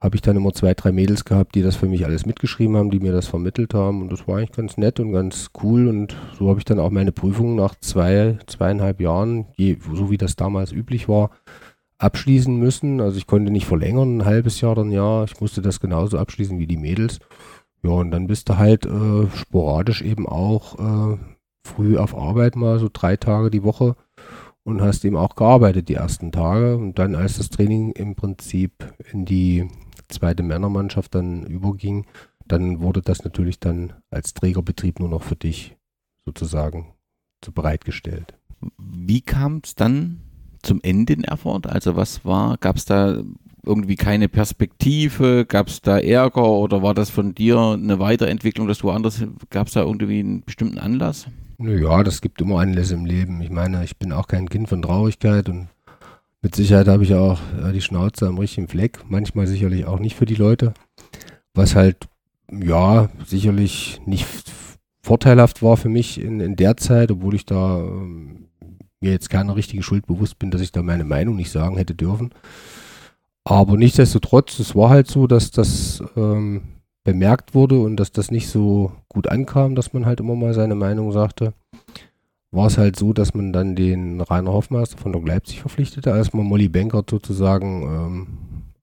habe 0.00 0.16
ich 0.16 0.22
dann 0.22 0.36
immer 0.36 0.52
zwei, 0.52 0.74
drei 0.74 0.92
Mädels 0.92 1.24
gehabt, 1.24 1.54
die 1.54 1.62
das 1.62 1.76
für 1.76 1.86
mich 1.86 2.04
alles 2.04 2.26
mitgeschrieben 2.26 2.76
haben, 2.76 2.90
die 2.90 3.00
mir 3.00 3.12
das 3.12 3.28
vermittelt 3.28 3.74
haben. 3.74 4.02
Und 4.02 4.12
das 4.12 4.26
war 4.26 4.38
eigentlich 4.38 4.52
ganz 4.52 4.76
nett 4.76 5.00
und 5.00 5.12
ganz 5.12 5.50
cool. 5.62 5.88
Und 5.88 6.16
so 6.38 6.48
habe 6.48 6.58
ich 6.58 6.64
dann 6.64 6.80
auch 6.80 6.90
meine 6.90 7.12
Prüfung 7.12 7.54
nach 7.54 7.74
zwei, 7.76 8.38
zweieinhalb 8.46 9.00
Jahren, 9.00 9.46
je, 9.56 9.78
so 9.92 10.10
wie 10.10 10.18
das 10.18 10.36
damals 10.36 10.72
üblich 10.72 11.08
war, 11.08 11.30
abschließen 11.98 12.56
müssen. 12.56 13.00
Also 13.00 13.16
ich 13.16 13.26
konnte 13.26 13.52
nicht 13.52 13.66
verlängern, 13.66 14.18
ein 14.18 14.24
halbes 14.24 14.60
Jahr 14.60 14.76
ein 14.76 14.90
Jahr. 14.90 15.24
Ich 15.24 15.40
musste 15.40 15.62
das 15.62 15.80
genauso 15.80 16.18
abschließen 16.18 16.58
wie 16.58 16.66
die 16.66 16.76
Mädels. 16.76 17.20
Ja, 17.82 17.90
und 17.90 18.10
dann 18.10 18.26
bist 18.26 18.48
du 18.48 18.58
halt 18.58 18.86
äh, 18.86 19.28
sporadisch 19.34 20.02
eben 20.02 20.28
auch 20.28 20.78
äh, 20.78 21.18
früh 21.64 21.96
auf 21.96 22.16
Arbeit 22.16 22.56
mal 22.56 22.78
so 22.78 22.88
drei 22.92 23.16
Tage 23.16 23.50
die 23.50 23.62
Woche 23.62 23.94
und 24.64 24.80
hast 24.80 25.04
eben 25.04 25.16
auch 25.16 25.34
gearbeitet 25.34 25.88
die 25.88 25.94
ersten 25.94 26.32
Tage. 26.32 26.76
Und 26.76 26.98
dann, 26.98 27.14
als 27.14 27.38
das 27.38 27.50
Training 27.50 27.92
im 27.92 28.14
Prinzip 28.14 28.94
in 29.12 29.24
die 29.24 29.68
zweite 30.08 30.42
Männermannschaft 30.42 31.14
dann 31.14 31.44
überging, 31.46 32.06
dann 32.46 32.80
wurde 32.80 33.02
das 33.02 33.24
natürlich 33.24 33.60
dann 33.60 33.94
als 34.10 34.34
Trägerbetrieb 34.34 35.00
nur 35.00 35.08
noch 35.08 35.22
für 35.22 35.36
dich 35.36 35.76
sozusagen 36.24 36.94
so 37.44 37.52
bereitgestellt. 37.52 38.34
Wie 38.78 39.20
kam 39.20 39.60
es 39.64 39.74
dann 39.74 40.20
zum 40.62 40.80
Ende 40.82 41.14
in 41.14 41.24
Erfurt? 41.24 41.66
Also 41.66 41.96
was 41.96 42.24
war, 42.24 42.56
gab 42.58 42.76
es 42.76 42.84
da 42.84 43.22
irgendwie 43.64 43.96
keine 43.96 44.28
Perspektive? 44.28 45.46
Gab 45.46 45.68
es 45.68 45.80
da 45.80 45.98
Ärger 45.98 46.48
oder 46.48 46.82
war 46.82 46.94
das 46.94 47.10
von 47.10 47.34
dir 47.34 47.58
eine 47.58 47.98
Weiterentwicklung, 47.98 48.68
dass 48.68 48.78
du 48.78 48.90
anders, 48.90 49.22
gab 49.50 49.68
es 49.68 49.74
da 49.74 49.82
irgendwie 49.82 50.20
einen 50.20 50.42
bestimmten 50.44 50.78
Anlass? 50.78 51.26
Ja, 51.58 52.02
das 52.02 52.20
gibt 52.20 52.40
immer 52.40 52.60
Anlässe 52.60 52.94
im 52.94 53.04
Leben. 53.04 53.40
Ich 53.40 53.50
meine, 53.50 53.84
ich 53.84 53.96
bin 53.96 54.12
auch 54.12 54.26
kein 54.26 54.48
Kind 54.48 54.68
von 54.68 54.82
Traurigkeit 54.82 55.48
und 55.48 55.68
mit 56.40 56.56
Sicherheit 56.56 56.88
habe 56.88 57.04
ich 57.04 57.14
auch 57.14 57.38
äh, 57.64 57.72
die 57.72 57.80
Schnauze 57.80 58.26
am 58.26 58.38
richtigen 58.38 58.66
Fleck. 58.66 58.98
Manchmal 59.08 59.46
sicherlich 59.46 59.86
auch 59.86 60.00
nicht 60.00 60.16
für 60.16 60.26
die 60.26 60.34
Leute. 60.34 60.74
Was 61.54 61.76
halt, 61.76 62.08
ja, 62.50 63.10
sicherlich 63.24 64.00
nicht 64.06 64.26
vorteilhaft 65.02 65.62
war 65.62 65.76
für 65.76 65.88
mich 65.88 66.20
in, 66.20 66.40
in 66.40 66.56
der 66.56 66.76
Zeit, 66.76 67.12
obwohl 67.12 67.36
ich 67.36 67.46
da 67.46 67.78
ähm, 67.78 68.48
mir 69.00 69.12
jetzt 69.12 69.30
keine 69.30 69.54
richtige 69.54 69.84
Schuld 69.84 70.06
bewusst 70.06 70.38
bin, 70.38 70.50
dass 70.50 70.60
ich 70.60 70.72
da 70.72 70.82
meine 70.82 71.04
Meinung 71.04 71.36
nicht 71.36 71.50
sagen 71.52 71.76
hätte 71.76 71.94
dürfen. 71.94 72.30
Aber 73.44 73.76
nichtsdestotrotz, 73.76 74.58
es 74.58 74.76
war 74.76 74.90
halt 74.90 75.08
so, 75.08 75.26
dass 75.26 75.50
das 75.50 76.02
ähm, 76.16 76.62
bemerkt 77.04 77.54
wurde 77.54 77.80
und 77.80 77.96
dass 77.96 78.12
das 78.12 78.30
nicht 78.30 78.48
so 78.48 78.92
gut 79.08 79.28
ankam, 79.28 79.74
dass 79.74 79.92
man 79.92 80.06
halt 80.06 80.20
immer 80.20 80.36
mal 80.36 80.54
seine 80.54 80.74
Meinung 80.74 81.12
sagte, 81.12 81.52
war 82.52 82.66
es 82.66 82.78
halt 82.78 82.96
so, 82.96 83.12
dass 83.12 83.34
man 83.34 83.52
dann 83.52 83.74
den 83.74 84.20
Rainer 84.20 84.52
Hoffmeister 84.52 84.98
von 84.98 85.12
der 85.12 85.22
Leipzig 85.22 85.60
verpflichtete, 85.60 86.12
als 86.12 86.32
man 86.32 86.46
Molly 86.46 86.68
Bankert 86.68 87.10
sozusagen 87.10 87.82
ähm, 87.82 88.26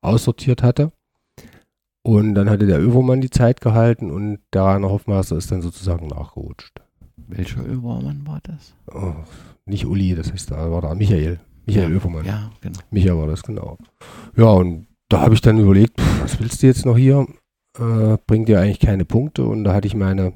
aussortiert 0.01 0.63
hatte. 0.63 0.91
Und 2.01 2.33
dann 2.33 2.49
hatte 2.49 2.65
der 2.65 2.81
Övermann 2.81 3.21
die 3.21 3.29
Zeit 3.29 3.61
gehalten 3.61 4.09
und 4.09 4.39
der 4.53 4.63
Rainer 4.63 4.89
Hoffmeister 4.89 5.37
ist 5.37 5.51
dann 5.51 5.61
sozusagen 5.61 6.07
nachgerutscht. 6.07 6.81
Welcher 7.27 7.63
Övermann 7.65 8.25
war 8.25 8.39
das? 8.41 8.73
Oh, 8.91 9.13
nicht 9.65 9.85
Uli, 9.85 10.15
das 10.15 10.31
heißt, 10.31 10.51
da 10.51 10.71
war 10.71 10.81
da 10.81 10.95
Michael. 10.95 11.39
Michael 11.69 11.91
ja, 11.91 11.97
Övermann. 11.97 12.25
Ja, 12.25 12.51
genau. 12.61 12.79
Michael 12.91 13.17
war 13.17 13.27
das, 13.27 13.43
genau. 13.43 13.77
Ja, 14.35 14.51
und 14.51 14.87
da 15.09 15.21
habe 15.21 15.33
ich 15.33 15.41
dann 15.41 15.57
überlegt, 15.57 15.99
pff, 15.99 16.23
was 16.23 16.39
willst 16.39 16.61
du 16.61 16.67
jetzt 16.67 16.85
noch 16.85 16.97
hier? 16.97 17.27
Äh, 17.77 18.17
bringt 18.27 18.49
dir 18.49 18.59
eigentlich 18.59 18.79
keine 18.79 19.05
Punkte. 19.05 19.43
Und 19.43 19.63
da 19.63 19.73
hatte 19.73 19.87
ich 19.87 19.95
meine 19.95 20.33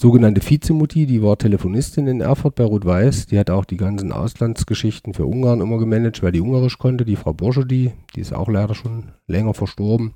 sogenannte 0.00 0.42
Vizemutti, 0.48 1.06
die 1.06 1.22
war 1.22 1.38
Telefonistin 1.38 2.06
in 2.06 2.20
Erfurt 2.20 2.54
bei 2.54 2.64
Rot-Weiß. 2.64 3.26
Die 3.26 3.38
hat 3.38 3.50
auch 3.50 3.64
die 3.64 3.76
ganzen 3.76 4.12
Auslandsgeschichten 4.12 5.14
für 5.14 5.26
Ungarn 5.26 5.60
immer 5.60 5.78
gemanagt, 5.78 6.22
weil 6.22 6.32
die 6.32 6.40
Ungarisch 6.40 6.78
konnte. 6.78 7.04
Die 7.04 7.16
Frau 7.16 7.32
Borsche, 7.32 7.64
die, 7.64 7.92
die 8.14 8.20
ist 8.20 8.34
auch 8.34 8.48
leider 8.48 8.74
schon 8.74 9.12
länger 9.26 9.54
verstorben. 9.54 10.14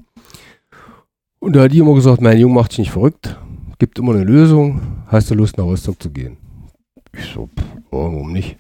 Und 1.39 1.57
da 1.57 1.63
hat 1.63 1.73
die 1.73 1.79
immer 1.79 1.95
gesagt, 1.95 2.21
mein 2.21 2.39
Junge 2.39 2.55
macht 2.55 2.73
dich 2.73 2.81
nicht 2.81 2.91
verrückt, 2.91 3.39
gibt 3.79 3.99
immer 3.99 4.15
eine 4.15 4.25
Lösung, 4.25 4.83
hast 5.07 5.31
du 5.31 5.35
Lust 5.35 5.57
nach 5.57 5.65
Rostock 5.65 6.01
zu 6.03 6.11
gehen? 6.11 6.37
Ich 7.17 7.25
so, 7.25 7.47
pff, 7.47 7.65
warum 7.91 8.33
nicht? 8.33 8.59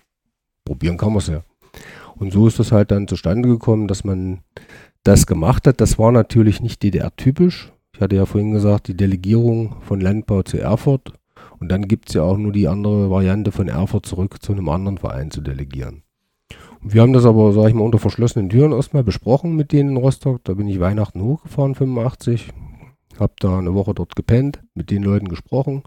Probieren 0.65 0.97
kann 0.97 1.11
man 1.11 1.19
es 1.19 1.27
ja. 1.27 1.43
Und 2.21 2.33
so 2.33 2.47
ist 2.47 2.59
das 2.59 2.71
halt 2.71 2.91
dann 2.91 3.09
zustande 3.09 3.49
gekommen, 3.49 3.89
dass 3.89 4.05
man 4.05 4.41
das 5.03 5.27
gemacht 5.27 5.67
hat. 5.67 5.81
Das 5.81 5.99
war 5.99 6.13
natürlich 6.13 6.61
nicht 6.61 6.83
DDR-typisch. 6.83 7.73
Ich 7.95 8.01
hatte 8.01 8.17
ja 8.17 8.27
vorhin 8.27 8.53
gesagt, 8.53 8.89
die 8.89 8.97
Delegierung 8.97 9.77
von 9.81 10.03
Landbau 10.03 10.43
zu 10.43 10.59
Erfurt. 10.59 11.15
Und 11.59 11.73
dann 11.73 11.89
gibt 11.89 12.11
es 12.11 12.15
ja 12.15 12.23
auch 12.23 12.37
nur 12.37 12.53
die 12.53 12.69
andere 12.69 13.11
Variante 13.11 13.53
von 13.53 13.69
Erfurt 13.69 14.05
zurück 14.05 14.43
zu 14.43 14.53
einem 14.53 14.69
anderen 14.69 14.99
Verein 14.99 15.31
zu 15.31 15.41
delegieren. 15.41 16.03
Und 16.83 16.93
wir 16.93 17.01
haben 17.01 17.15
das 17.15 17.25
aber, 17.25 17.55
sage 17.55 17.71
ich 17.71 17.75
mal, 17.75 17.85
unter 17.85 17.99
verschlossenen 17.99 18.51
Türen 18.51 18.73
erstmal 18.73 19.03
besprochen 19.03 19.57
mit 19.57 19.73
denen 19.73 19.91
in 19.91 19.97
Rostock. 19.97 20.45
Da 20.45 20.53
bin 20.53 20.69
ich 20.69 20.79
Weihnachten 20.79 21.23
hochgefahren, 21.23 21.75
85. 21.75 22.53
Hab 23.19 23.41
da 23.41 23.59
eine 23.59 23.75
Woche 23.75 23.95
dort 23.95 24.15
gepennt, 24.15 24.61
mit 24.75 24.91
den 24.91 25.03
Leuten 25.03 25.29
gesprochen. 25.29 25.83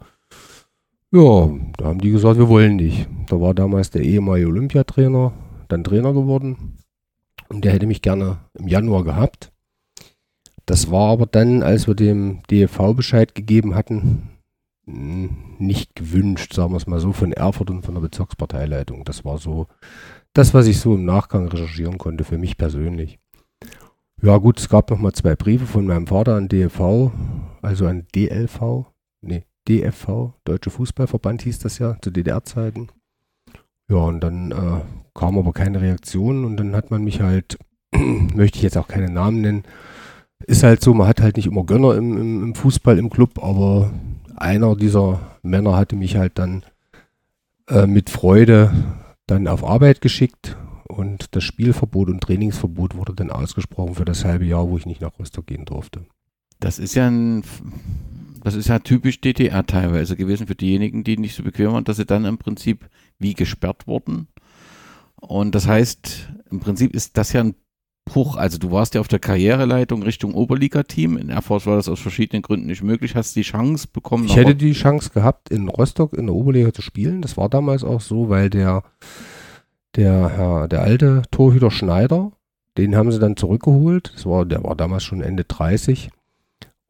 Ja, 1.12 1.50
da 1.78 1.86
haben 1.86 2.02
die 2.02 2.10
gesagt, 2.10 2.40
wir 2.40 2.50
wollen 2.50 2.78
nicht. 2.78 3.08
Da 3.28 3.40
war 3.40 3.54
damals 3.54 3.92
der 3.92 4.02
ehemalige 4.02 4.48
Olympiatrainer, 4.48 5.32
dann 5.74 5.84
Trainer 5.84 6.14
geworden. 6.14 6.78
Und 7.50 7.66
der 7.66 7.74
hätte 7.74 7.88
mich 7.88 8.02
gerne 8.02 8.40
im 8.54 8.68
Januar 8.68 9.04
gehabt. 9.04 9.52
Das 10.66 10.90
war 10.92 11.12
aber 11.12 11.26
dann, 11.26 11.62
als 11.62 11.88
wir 11.88 11.96
dem 11.96 12.42
DFV 12.50 12.94
Bescheid 12.96 13.36
gegeben 13.36 13.76
hatten, 13.76 14.30
nicht 14.86 15.96
gewünscht, 15.96 16.54
sagen 16.54 16.74
wir 16.74 16.78
es 16.78 16.88
mal 16.88 17.00
so, 17.00 17.12
von 17.12 17.32
Erfurt 17.32 17.70
und 17.70 17.84
von 17.84 17.96
der 17.96 18.02
Bezirksparteileitung. 18.02 19.04
Das 19.04 19.26
war 19.26 19.38
so 19.38 19.68
das, 20.34 20.54
was 20.54 20.68
ich 20.68 20.80
so 20.80 20.96
im 20.96 21.06
Nachgang 21.06 21.48
recherchieren 21.48 21.98
konnte, 21.98 22.24
für 22.24 22.38
mich 22.38 22.58
persönlich. 22.58 23.20
Ja 24.22 24.38
gut, 24.38 24.60
es 24.60 24.70
gab 24.70 24.90
nochmal 24.90 25.14
zwei 25.14 25.36
Briefe 25.36 25.66
von 25.66 25.86
meinem 25.86 26.08
Vater 26.08 26.36
an 26.36 26.48
DFV, 26.48 27.12
also 27.62 27.88
an 27.88 28.08
DLV, 28.16 28.86
nee, 29.22 29.46
DFV, 29.68 30.34
Deutsche 30.46 30.70
Fußballverband 30.70 31.42
hieß 31.42 31.60
das 31.60 31.78
ja, 31.80 31.98
zu 32.02 32.10
DDR-Zeiten. 32.10 32.90
Ja, 33.90 33.98
und 33.98 34.22
dann 34.22 34.52
äh, 34.52 34.82
kam 35.14 35.38
aber 35.38 35.54
keine 35.54 35.82
Reaktion 35.82 36.46
und 36.46 36.58
dann 36.58 36.76
hat 36.76 36.92
man 36.92 37.04
mich 37.04 37.22
halt, 37.22 37.58
möchte 37.92 38.58
ich 38.58 38.64
jetzt 38.64 38.78
auch 38.78 38.88
keine 38.88 39.10
Namen 39.10 39.42
nennen, 39.42 39.64
ist 40.46 40.64
halt 40.64 40.82
so, 40.82 40.94
man 40.94 41.08
hat 41.08 41.22
halt 41.22 41.38
nicht 41.38 41.48
immer 41.48 41.66
Gönner 41.66 41.96
im, 41.96 42.18
im, 42.18 42.44
im 42.44 42.56
Fußball 42.56 42.98
im 42.98 43.10
Club, 43.10 43.44
aber 43.44 43.92
einer 44.36 44.76
dieser 44.76 45.20
Männer 45.42 45.76
hatte 45.76 45.96
mich 45.96 46.18
halt 46.18 46.38
dann 46.38 46.64
äh, 47.68 47.88
mit 47.88 48.10
Freude 48.10 48.74
dann 49.28 49.48
auf 49.48 49.64
Arbeit 49.64 50.02
geschickt 50.02 50.58
und 50.88 51.36
das 51.36 51.44
Spielverbot 51.44 52.10
und 52.10 52.22
Trainingsverbot 52.22 52.96
wurde 52.96 53.14
dann 53.14 53.32
ausgesprochen 53.32 53.96
für 53.96 54.06
das 54.06 54.26
halbe 54.26 54.46
Jahr, 54.46 54.70
wo 54.70 54.78
ich 54.78 54.86
nicht 54.86 55.02
nach 55.02 55.18
Rostock 55.18 55.48
gehen 55.48 55.66
durfte. 55.66 56.06
Das 56.60 56.80
ist 56.80 56.96
ja 56.96 57.08
ein, 57.08 57.44
das 58.44 58.56
ist 58.56 58.68
ja 58.68 58.80
typisch 58.80 59.22
DDR 59.22 59.66
teilweise 59.66 60.16
gewesen 60.16 60.48
für 60.48 60.56
diejenigen, 60.56 61.04
die 61.04 61.18
nicht 61.18 61.36
so 61.36 61.44
bequem 61.44 61.72
waren, 61.72 61.84
dass 61.84 61.98
sie 61.98 62.06
dann 62.06 62.26
im 62.26 62.38
Prinzip 62.38 62.90
wie 63.20 63.34
gesperrt 63.34 63.88
wurden. 63.88 64.28
Und 65.16 65.56
das 65.56 65.68
heißt, 65.68 66.30
im 66.52 66.60
Prinzip 66.60 66.94
ist 66.94 67.18
das 67.18 67.34
ja 67.34 67.42
ein 67.42 67.56
Bruch. 68.06 68.36
Also 68.36 68.58
du 68.58 68.72
warst 68.72 68.96
ja 68.96 69.02
auf 69.02 69.08
der 69.08 69.20
Karriereleitung 69.20 70.04
Richtung 70.04 70.34
Oberliga-Team. 70.34 71.18
In 71.18 71.30
Erfurt 71.30 71.66
war 71.66 71.78
das 71.78 71.88
aus 71.88 72.00
verschiedenen 72.00 72.42
Gründen 72.42 72.68
nicht 72.68 72.84
möglich. 72.84 73.16
Hast 73.16 73.36
du 73.36 73.40
die 73.40 73.46
Chance 73.46 73.88
bekommen? 73.92 74.26
Ich 74.26 74.36
hätte 74.36 74.56
die 74.56 74.74
Chance 74.74 75.12
gehabt, 75.12 75.50
in 75.50 75.70
Rostock 75.70 76.14
in 76.14 76.28
der 76.28 76.36
Oberliga 76.36 76.74
zu 76.74 76.82
spielen. 76.82 77.22
Das 77.22 77.38
war 77.38 77.50
damals 77.50 77.84
auch 77.84 78.02
so, 78.02 78.30
weil 78.30 78.50
der, 78.50 78.84
der, 79.96 80.30
Herr, 80.30 80.68
der 80.68 80.82
alte 80.82 81.22
Torhüter 81.32 81.72
Schneider, 81.72 82.34
den 82.78 82.96
haben 82.96 83.12
sie 83.12 83.20
dann 83.20 83.38
zurückgeholt. 83.38 84.12
Das 84.16 84.26
war, 84.26 84.46
der 84.46 84.64
war 84.64 84.76
damals 84.76 85.04
schon 85.04 85.22
Ende 85.22 85.46
30. 85.46 86.10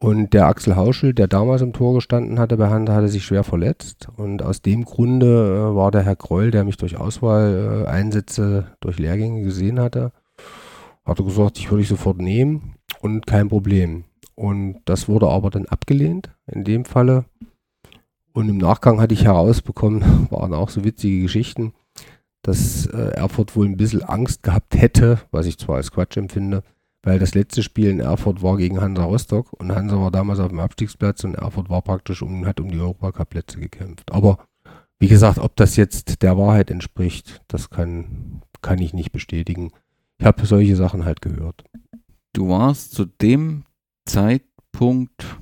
Und 0.04 0.34
der 0.34 0.48
Axel 0.48 0.76
Hauschel, 0.76 1.14
der 1.14 1.30
damals 1.30 1.62
im 1.62 1.72
Tor 1.72 1.94
gestanden 1.94 2.38
hatte 2.38 2.58
bei 2.58 2.68
Hansa, 2.68 2.94
hatte 2.94 3.08
sich 3.08 3.24
schwer 3.24 3.46
verletzt. 3.46 4.10
Und 4.18 4.44
aus 4.44 4.62
dem 4.62 4.84
Grunde 4.84 5.72
äh, 5.72 5.76
war 5.78 5.92
der 5.92 6.04
Herr 6.04 6.18
Kreul, 6.18 6.52
der 6.52 6.66
mich 6.66 6.76
durch 6.76 6.98
Auswahleinsätze, 6.98 8.66
durch 8.82 9.00
Lehrgänge 9.00 9.44
gesehen 9.44 9.80
hatte, 9.80 10.12
hatte 11.06 11.24
gesagt, 11.24 11.58
ich 11.58 11.72
würde 11.72 11.84
ich 11.84 11.88
sofort 11.88 12.18
nehmen 12.18 12.76
und 13.00 13.26
kein 13.28 13.48
Problem. 13.48 14.04
Und 14.36 14.82
das 14.84 15.08
wurde 15.08 15.30
aber 15.30 15.50
dann 15.52 15.68
abgelehnt 15.68 16.32
in 16.48 16.66
dem 16.66 16.84
Falle. 16.84 17.24
Und 18.34 18.50
im 18.50 18.58
Nachgang 18.58 19.00
hatte 19.00 19.14
ich 19.14 19.24
herausbekommen, 19.24 20.28
waren 20.32 20.54
auch 20.54 20.68
so 20.68 20.84
witzige 20.84 21.22
Geschichten, 21.22 21.72
dass 22.42 22.88
äh, 22.88 23.12
Erfurt 23.14 23.56
wohl 23.56 23.68
ein 23.68 23.78
bisschen 23.78 24.04
Angst 24.04 24.44
gehabt 24.44 24.76
hätte, 24.76 25.22
was 25.32 25.46
ich 25.46 25.58
zwar 25.58 25.78
als 25.78 25.94
Quatsch 25.94 26.18
empfinde, 26.18 26.62
weil 27.04 27.20
das 27.20 27.36
letzte 27.36 27.62
Spiel 27.62 27.90
in 27.90 28.00
Erfurt 28.00 28.42
war 28.42 28.58
gegen 28.58 28.82
Hansa 28.82 29.04
Rostock 29.04 29.54
und 29.54 29.76
Hansa 29.76 30.00
war 30.00 30.10
damals 30.10 30.40
auf 30.40 30.48
dem 30.48 30.60
Abstiegsplatz 30.60 31.24
und 31.26 31.36
Erfurt 31.36 31.70
war 31.70 31.82
praktisch 31.82 32.22
um, 32.22 32.46
hat 32.46 32.60
um 32.60 32.72
die 32.72 32.80
Europacup-Plätze 32.80 33.60
gekämpft. 33.60 34.12
Aber 34.12 34.46
wie 35.00 35.10
gesagt, 35.10 35.38
ob 35.38 35.56
das 35.58 35.76
jetzt 35.76 36.22
der 36.22 36.38
Wahrheit 36.38 36.72
entspricht, 36.72 37.42
das 37.50 37.70
kann, 37.70 38.42
kann 38.62 38.80
ich 38.80 38.94
nicht 38.94 39.12
bestätigen. 39.12 39.72
Ich 40.18 40.26
habe 40.26 40.46
solche 40.46 40.78
Sachen 40.78 41.04
halt 41.04 41.22
gehört. 41.22 41.66
Du 42.32 42.48
warst 42.48 42.94
zu 42.94 43.06
dem 43.06 43.66
Zeitpunkt 44.06 45.38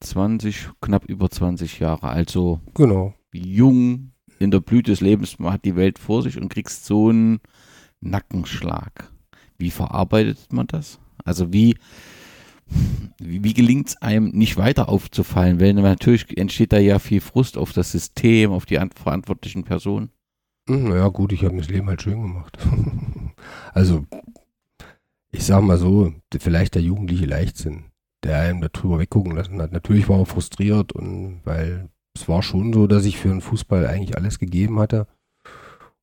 20, 0.00 0.70
knapp 0.80 1.04
über 1.04 1.30
20 1.30 1.80
Jahre, 1.80 2.08
also 2.08 2.60
genau. 2.74 3.14
jung 3.32 4.12
in 4.38 4.50
der 4.50 4.60
Blüte 4.60 4.90
des 4.90 5.00
Lebens, 5.00 5.38
man 5.38 5.52
hat 5.52 5.64
die 5.64 5.76
Welt 5.76 5.98
vor 5.98 6.22
sich 6.22 6.40
und 6.40 6.48
kriegst 6.48 6.86
so 6.86 7.10
einen 7.10 7.40
Nackenschlag. 8.00 9.11
Wie 9.62 9.70
verarbeitet 9.70 10.52
man 10.52 10.66
das? 10.66 10.98
Also 11.24 11.52
wie, 11.52 11.76
wie, 13.18 13.44
wie 13.44 13.54
gelingt 13.54 13.90
es 13.90 14.02
einem 14.02 14.30
nicht 14.30 14.56
weiter 14.56 14.88
aufzufallen? 14.88 15.60
Weil 15.60 15.74
natürlich 15.74 16.36
entsteht 16.36 16.72
da 16.72 16.78
ja 16.78 16.98
viel 16.98 17.20
Frust 17.20 17.56
auf 17.56 17.72
das 17.72 17.92
System, 17.92 18.50
auf 18.50 18.66
die 18.66 18.80
verantwortlichen 18.96 19.62
Personen. 19.62 20.10
Hm, 20.68 20.88
naja, 20.88 21.06
gut, 21.08 21.32
ich 21.32 21.44
habe 21.44 21.54
mir 21.54 21.60
das 21.60 21.70
Leben 21.70 21.86
halt 21.86 22.02
schön 22.02 22.22
gemacht. 22.22 22.58
also, 23.72 24.04
ich 25.30 25.44
sag 25.44 25.62
mal 25.62 25.78
so, 25.78 26.12
vielleicht 26.36 26.74
der 26.74 26.82
jugendliche 26.82 27.26
Leichtsinn, 27.26 27.84
der 28.24 28.38
einem 28.38 28.68
darüber 28.72 28.98
weggucken 28.98 29.36
lassen 29.36 29.62
hat. 29.62 29.70
Natürlich 29.70 30.08
war 30.08 30.18
er 30.18 30.26
frustriert 30.26 30.92
und 30.92 31.40
weil 31.44 31.88
es 32.16 32.28
war 32.28 32.42
schon 32.42 32.72
so, 32.72 32.88
dass 32.88 33.04
ich 33.04 33.16
für 33.16 33.28
den 33.28 33.40
Fußball 33.40 33.86
eigentlich 33.86 34.16
alles 34.16 34.40
gegeben 34.40 34.80
hatte 34.80 35.06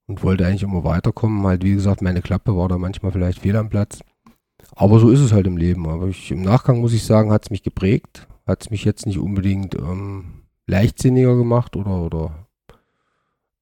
und 0.09 0.23
wollte 0.23 0.45
eigentlich 0.45 0.63
immer 0.63 0.83
weiterkommen. 0.83 1.45
Halt, 1.45 1.63
wie 1.63 1.73
gesagt, 1.73 2.01
meine 2.01 2.21
Klappe 2.21 2.57
war 2.57 2.67
da 2.67 2.77
manchmal 2.77 3.11
vielleicht 3.11 3.39
fehl 3.39 3.55
am 3.55 3.69
Platz. 3.69 3.99
Aber 4.75 4.99
so 4.99 5.09
ist 5.09 5.19
es 5.19 5.31
halt 5.31 5.47
im 5.47 5.55
Leben. 5.55 5.87
Aber 5.87 6.07
ich, 6.07 6.31
im 6.31 6.41
Nachgang 6.41 6.81
muss 6.81 6.93
ich 6.93 7.03
sagen, 7.03 7.31
hat 7.31 7.43
es 7.43 7.51
mich 7.51 7.63
geprägt. 7.63 8.27
Hat 8.45 8.63
es 8.63 8.71
mich 8.71 8.83
jetzt 8.83 9.05
nicht 9.05 9.19
unbedingt 9.19 9.75
ähm, 9.75 10.41
leichtsinniger 10.65 11.35
gemacht 11.35 11.75
oder, 11.75 12.01
oder 12.01 12.47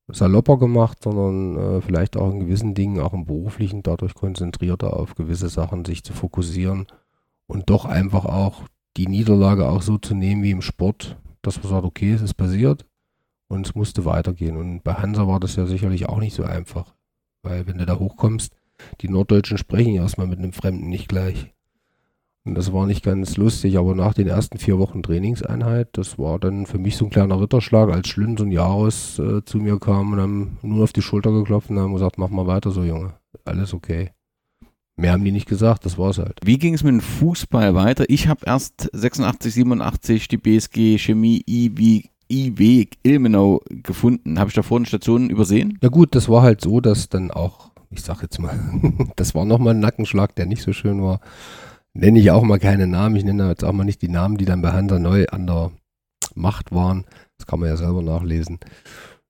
salopper 0.07 0.57
gemacht, 0.57 1.03
sondern 1.03 1.57
äh, 1.57 1.81
vielleicht 1.81 2.15
auch 2.15 2.31
in 2.31 2.39
gewissen 2.39 2.73
Dingen, 2.73 3.01
auch 3.01 3.13
im 3.13 3.25
beruflichen, 3.25 3.83
dadurch 3.83 4.15
konzentrierter 4.15 4.93
auf 4.95 5.15
gewisse 5.15 5.49
Sachen 5.49 5.83
sich 5.83 6.03
zu 6.03 6.13
fokussieren 6.13 6.87
und 7.47 7.69
doch 7.69 7.83
einfach 7.83 8.23
auch 8.23 8.63
die 8.95 9.07
Niederlage 9.07 9.67
auch 9.67 9.81
so 9.81 9.97
zu 9.97 10.15
nehmen 10.15 10.43
wie 10.43 10.51
im 10.51 10.61
Sport, 10.61 11.17
dass 11.41 11.61
man 11.61 11.71
sagt, 11.71 11.85
okay, 11.85 12.13
es 12.13 12.21
ist 12.21 12.35
passiert, 12.35 12.85
und 13.47 13.65
es 13.65 13.75
musste 13.75 14.05
weitergehen. 14.05 14.57
Und 14.57 14.83
bei 14.83 14.93
Hansa 14.93 15.27
war 15.27 15.39
das 15.39 15.55
ja 15.55 15.65
sicherlich 15.65 16.07
auch 16.09 16.19
nicht 16.19 16.35
so 16.35 16.43
einfach. 16.43 16.95
Weil 17.43 17.67
wenn 17.67 17.77
du 17.77 17.85
da 17.85 17.97
hochkommst, 17.97 18.53
die 19.01 19.09
Norddeutschen 19.09 19.57
sprechen 19.57 19.95
erstmal 19.95 20.27
mit 20.27 20.39
einem 20.39 20.53
Fremden 20.53 20.89
nicht 20.89 21.07
gleich. 21.07 21.53
Und 22.47 22.55
das 22.55 22.71
war 22.71 22.85
nicht 22.85 23.03
ganz 23.03 23.35
lustig, 23.35 23.77
aber 23.77 23.93
nach 23.93 24.13
den 24.13 24.27
ersten 24.27 24.57
vier 24.57 24.79
Wochen 24.79 25.03
Trainingseinheit, 25.03 25.89
das 25.93 26.17
war 26.17 26.39
dann 26.39 26.65
für 26.65 26.77
mich 26.77 26.95
so 26.95 27.05
ein 27.05 27.11
kleiner 27.11 27.41
Ritterschlag, 27.41 27.89
als 27.89 28.07
Schlünz 28.07 28.39
und 28.39 28.51
Jahres 28.51 29.19
äh, 29.19 29.43
zu 29.43 29.57
mir 29.57 29.79
kamen 29.79 30.13
und 30.13 30.19
haben 30.21 30.57
nur 30.61 30.85
auf 30.85 30.93
die 30.93 31.01
Schulter 31.01 31.31
geklopft 31.31 31.69
und 31.69 31.79
haben 31.79 31.91
gesagt, 31.91 32.17
mach 32.17 32.29
mal 32.29 32.47
weiter 32.47 32.71
so, 32.71 32.83
Junge. 32.83 33.15
Alles 33.43 33.73
okay. 33.73 34.11
Mehr 34.95 35.11
haben 35.11 35.25
die 35.25 35.33
nicht 35.33 35.49
gesagt, 35.49 35.85
das 35.85 35.97
war's 35.97 36.19
halt. 36.19 36.39
Wie 36.43 36.57
ging 36.57 36.73
es 36.73 36.83
mit 36.83 36.93
dem 36.93 37.01
Fußball 37.01 37.75
weiter? 37.75 38.05
Ich 38.07 38.29
habe 38.29 38.45
erst 38.45 38.89
86, 38.93 39.53
87 39.53 40.27
die 40.29 40.37
BSG 40.37 40.97
Chemie 40.97 41.43
IW 41.45 42.03
IW 42.29 42.87
Ilmenau 43.03 43.61
gefunden. 43.69 44.39
Habe 44.39 44.49
ich 44.49 44.55
da 44.55 44.63
vorne 44.63 44.85
Stationen 44.85 45.29
übersehen? 45.29 45.77
Ja 45.81 45.89
gut, 45.89 46.15
das 46.15 46.29
war 46.29 46.41
halt 46.41 46.61
so, 46.61 46.81
dass 46.81 47.09
dann 47.09 47.31
auch, 47.31 47.71
ich 47.89 48.01
sag 48.01 48.21
jetzt 48.21 48.39
mal, 48.39 48.57
das 49.15 49.35
war 49.35 49.45
nochmal 49.45 49.73
ein 49.73 49.79
Nackenschlag, 49.79 50.35
der 50.35 50.45
nicht 50.45 50.61
so 50.61 50.73
schön 50.73 51.01
war. 51.01 51.19
Nenne 51.93 52.19
ich 52.19 52.31
auch 52.31 52.43
mal 52.43 52.59
keine 52.59 52.87
Namen. 52.87 53.15
Ich 53.15 53.23
nenne 53.23 53.49
jetzt 53.49 53.63
auch 53.63 53.73
mal 53.73 53.83
nicht 53.83 54.01
die 54.01 54.09
Namen, 54.09 54.37
die 54.37 54.45
dann 54.45 54.61
bei 54.61 54.71
Hansa 54.71 54.99
neu 54.99 55.25
an 55.27 55.47
der 55.47 55.71
Macht 56.35 56.71
waren. 56.71 57.05
Das 57.37 57.47
kann 57.47 57.59
man 57.59 57.69
ja 57.69 57.77
selber 57.77 58.01
nachlesen. 58.01 58.59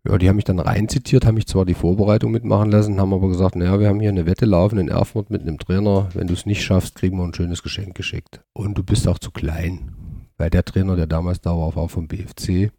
Ja, 0.07 0.17
die 0.17 0.29
haben 0.29 0.37
mich 0.37 0.45
dann 0.45 0.59
reinzitiert, 0.59 1.25
haben 1.25 1.35
mich 1.35 1.47
zwar 1.47 1.65
die 1.65 1.73
Vorbereitung 1.73 2.31
mitmachen 2.31 2.71
lassen, 2.71 2.99
haben 2.99 3.13
aber 3.13 3.27
gesagt, 3.27 3.55
naja, 3.57 3.79
wir 3.79 3.89
haben 3.89 3.99
hier 3.99 4.09
eine 4.09 4.25
Wette 4.25 4.45
laufen 4.45 4.79
in 4.79 4.87
Erfurt 4.87 5.29
mit 5.29 5.41
einem 5.41 5.57
Trainer. 5.57 6.09
Wenn 6.13 6.27
du 6.27 6.33
es 6.33 6.45
nicht 6.45 6.63
schaffst, 6.63 6.95
kriegen 6.95 7.17
wir 7.17 7.25
ein 7.25 7.33
schönes 7.33 7.61
Geschenk 7.61 7.95
geschickt. 7.95 8.41
Und 8.53 8.77
du 8.77 8.83
bist 8.83 9.07
auch 9.07 9.19
zu 9.19 9.31
klein. 9.31 9.91
Weil 10.37 10.49
der 10.49 10.63
Trainer, 10.63 10.95
der 10.95 11.07
damals 11.07 11.41
da 11.41 11.51
war, 11.51 11.75
war 11.75 11.89
vom 11.89 12.07
BFC 12.07 12.71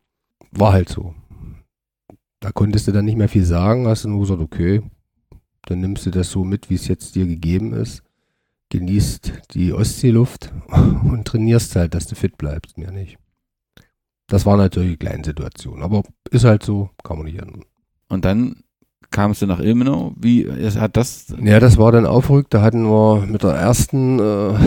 war 0.51 0.73
halt 0.73 0.89
so. 0.89 1.15
Da 2.41 2.53
konntest 2.53 2.87
du 2.87 2.93
dann 2.93 3.05
nicht 3.05 3.19
mehr 3.19 3.29
viel 3.29 3.45
sagen, 3.45 3.87
hast 3.89 4.05
du 4.05 4.09
nur 4.09 4.21
gesagt, 4.21 4.41
okay, 4.41 4.83
dann 5.63 5.81
nimmst 5.81 6.07
du 6.07 6.11
das 6.11 6.31
so 6.31 6.45
mit, 6.45 6.71
wie 6.71 6.75
es 6.75 6.89
jetzt 6.89 7.15
dir 7.15 7.27
gegeben 7.27 7.73
ist, 7.75 8.03
genießt 8.71 9.55
die 9.55 9.73
Ostseeluft 9.73 10.53
und 10.69 11.27
trainierst 11.27 11.77
halt, 11.77 11.95
dass 11.95 12.07
du 12.07 12.15
fit 12.15 12.39
bleibst, 12.39 12.79
mehr 12.79 12.93
nicht. 12.93 13.19
Das 14.29 14.45
war 14.45 14.57
natürlich 14.57 14.91
eine 14.91 14.97
kleine 14.99 15.25
Situation, 15.25 15.83
aber 15.83 16.03
ist 16.31 16.45
halt 16.45 16.63
so, 16.63 16.91
kann 17.03 17.17
man 17.17 17.27
nicht 17.27 17.41
ändern. 17.41 17.65
Und 18.09 18.25
dann 18.25 18.63
kamst 19.11 19.43
du 19.43 19.47
nach 19.47 19.61
Ilmenau, 19.61 20.13
wie 20.17 20.51
hat 20.51 20.97
das? 20.97 21.35
Ja, 21.43 21.61
das 21.61 21.79
war 21.79 21.93
dann 21.93 22.07
aufrückt, 22.07 22.53
da 22.53 22.61
hatten 22.61 22.85
wir 22.85 23.27
mit 23.27 23.43
der 23.43 23.53
ersten, 23.53 24.19
äh, 24.19 24.59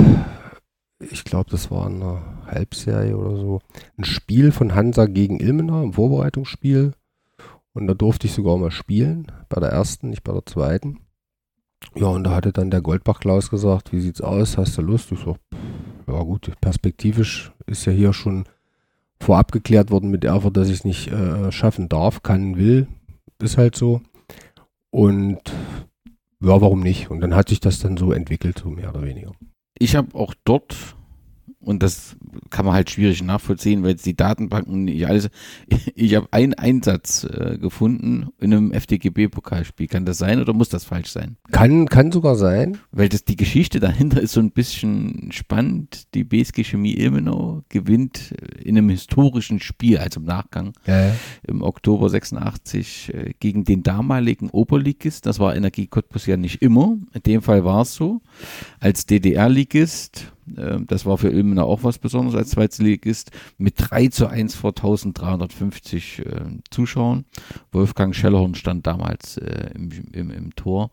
ich 1.00 1.24
glaube, 1.24 1.50
das 1.52 1.70
war 1.70 1.86
eine 1.86 2.22
Halbserie 2.52 3.18
oder 3.18 3.38
so, 3.38 3.62
ein 3.98 4.04
Spiel 4.04 4.52
von 4.52 4.76
Hansa 4.76 5.06
gegen 5.06 5.40
Ilmenau, 5.40 5.84
ein 5.84 5.94
Vorbereitungsspiel. 5.94 6.94
Und 7.74 7.88
da 7.88 7.94
durfte 7.94 8.28
ich 8.28 8.34
sogar 8.34 8.58
mal 8.58 8.72
spielen, 8.72 9.32
bei 9.50 9.60
der 9.60 9.70
ersten, 9.70 10.10
nicht 10.10 10.24
bei 10.24 10.34
der 10.34 10.46
zweiten. 10.46 11.00
Ja, 11.96 12.08
und 12.08 12.26
da 12.26 12.36
hatte 12.36 12.52
dann 12.52 12.70
der 12.70 12.82
Goldbach-Klaus 12.82 13.50
gesagt, 13.50 13.92
wie 13.92 14.02
sieht's 14.02 14.22
aus, 14.22 14.58
hast 14.58 14.78
du 14.78 14.82
Lust? 14.82 15.12
Ich 15.12 15.20
so, 15.20 15.38
ja 16.08 16.22
gut, 16.24 16.52
perspektivisch 16.62 17.52
ist 17.66 17.86
ja 17.86 17.92
hier 17.92 18.14
schon 18.14 18.46
vorab 19.20 19.52
geklärt 19.52 19.92
worden 19.92 20.12
mit 20.12 20.24
Erfurt, 20.24 20.58
dass 20.58 20.68
ich 20.68 20.76
es 20.76 20.86
nicht 20.86 21.08
äh, 21.12 21.52
schaffen 21.52 21.90
darf, 21.90 22.24
kann, 22.24 22.58
will. 22.58 22.88
Ist 23.40 23.58
halt 23.58 23.76
so. 23.76 24.02
Und 24.90 25.40
ja, 26.42 26.60
warum 26.62 26.82
nicht? 26.82 27.10
Und 27.10 27.22
dann 27.22 27.36
hat 27.36 27.50
sich 27.50 27.60
das 27.60 27.80
dann 27.80 27.98
so 27.98 28.12
entwickelt, 28.12 28.60
so 28.64 28.70
mehr 28.70 28.90
oder 28.90 29.04
weniger. 29.04 29.32
Ich 29.78 29.96
habe 29.96 30.16
auch 30.16 30.34
dort 30.44 30.96
und 31.62 31.84
das 31.84 32.16
kann 32.50 32.66
man 32.66 32.74
halt 32.74 32.90
schwierig 32.90 33.22
nachvollziehen, 33.24 33.84
weil 33.84 33.92
jetzt 33.92 34.06
die 34.06 34.16
Datenbanken 34.16 34.86
nicht 34.86 35.08
alles. 35.08 35.30
Ich 35.94 36.16
habe 36.16 36.28
einen 36.32 36.54
Einsatz 36.54 37.24
äh, 37.26 37.58
gefunden 37.60 38.30
in 38.40 38.54
einem 38.54 38.72
FDGB-Pokalspiel. 38.72 39.88
Kann 39.88 40.06
das 40.06 40.18
sein 40.18 40.40
oder 40.40 40.54
muss 40.54 40.70
das 40.70 40.84
falsch 40.84 41.10
sein? 41.10 41.38
Kann, 41.52 41.88
kann 41.88 42.12
sogar 42.12 42.36
sein. 42.36 42.78
Weil 42.92 43.10
das 43.10 43.24
die 43.24 43.36
Geschichte 43.36 43.80
dahinter 43.80 44.20
ist 44.20 44.32
so 44.32 44.40
ein 44.40 44.52
bisschen 44.52 45.32
spannend. 45.32 46.14
Die 46.16 46.24
BSG 46.24 46.64
Chemie 46.64 46.96
Ilmenau 46.96 47.64
gewinnt 47.70 48.34
in 48.64 48.78
einem 48.78 48.90
historischen 48.90 49.60
Spiel, 49.60 49.98
also 50.00 50.20
im 50.20 50.26
Nachgang, 50.26 50.74
ja, 50.88 51.08
ja. 51.08 51.16
im 51.48 51.62
Oktober 51.62 52.10
86 52.10 53.14
äh, 53.14 53.34
gegen 53.40 53.64
den 53.64 53.84
damaligen 53.84 54.50
Oberligist. 54.50 55.26
Das 55.26 55.40
war 55.40 55.56
Energie 55.56 55.88
Cottbus 55.88 56.26
ja 56.26 56.38
nicht 56.38 56.62
immer. 56.62 56.98
In 57.14 57.24
dem 57.24 57.42
Fall 57.42 57.64
war 57.64 57.82
es 57.82 57.94
so. 57.94 58.22
Als 58.80 59.06
DDR-Ligist 59.06 60.32
das 60.46 61.06
war 61.06 61.18
für 61.18 61.30
Ilmenau 61.30 61.66
auch 61.66 61.84
was 61.84 62.00
Besonderes 62.00 62.36
als 62.36 62.52
Zweitligist 62.52 63.32
mit 63.58 63.76
3 63.78 64.08
zu 64.08 64.28
1 64.28 64.56
vor 64.56 64.72
1350 64.72 66.20
äh, 66.20 66.42
Zuschauern. 66.70 67.26
Wolfgang 67.72 68.16
Schellerhorn 68.16 68.56
stand 68.56 68.88
damals 68.88 69.38
äh, 69.38 69.72
im, 69.76 69.90
im, 70.12 70.32
im 70.32 70.56
Tor 70.56 70.92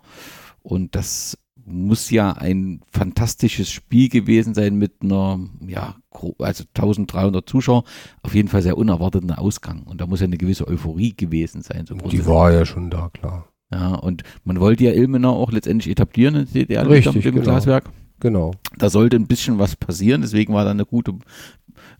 und 0.63 0.95
das 0.95 1.39
muss 1.69 2.11
ja 2.11 2.33
ein 2.33 2.81
fantastisches 2.91 3.71
Spiel 3.71 4.09
gewesen 4.09 4.55
sein 4.55 4.77
mit 4.77 5.03
einer, 5.03 5.39
ja, 5.67 5.97
also 6.39 6.65
1300 6.75 7.49
Zuschauer. 7.49 7.85
Auf 8.23 8.35
jeden 8.35 8.49
Fall 8.49 8.63
sehr 8.63 8.79
unerwarteten 8.79 9.31
Ausgang. 9.33 9.83
Und 9.83 10.01
da 10.01 10.07
muss 10.07 10.21
ja 10.21 10.27
eine 10.27 10.39
gewisse 10.39 10.67
Euphorie 10.67 11.15
gewesen 11.15 11.63
sein. 11.63 11.87
So 11.87 11.95
Die 11.95 12.27
war 12.27 12.53
ja 12.53 12.65
schon 12.65 12.91
da, 12.91 13.11
klar. 13.13 13.49
Ja, 13.71 13.95
und 13.95 14.23
man 14.45 14.61
wollte 14.61 14.85
ja 14.85 14.93
Ilmenau 14.93 15.35
auch 15.35 15.53
letztendlich 15.53 15.93
etablieren 15.93 16.35
in 16.37 16.45
der 16.47 16.63
DDR 16.63 16.89
Richtig, 16.89 17.15
mit 17.17 17.25
dem 17.25 17.35
genau. 17.35 17.45
Glaswerk. 17.45 17.91
Genau. 18.21 18.53
Da 18.77 18.91
sollte 18.91 19.17
ein 19.17 19.27
bisschen 19.27 19.59
was 19.59 19.77
passieren, 19.77 20.23
deswegen 20.23 20.53
war 20.53 20.65
da 20.65 20.73
eine 20.73 20.87
gute 20.87 21.15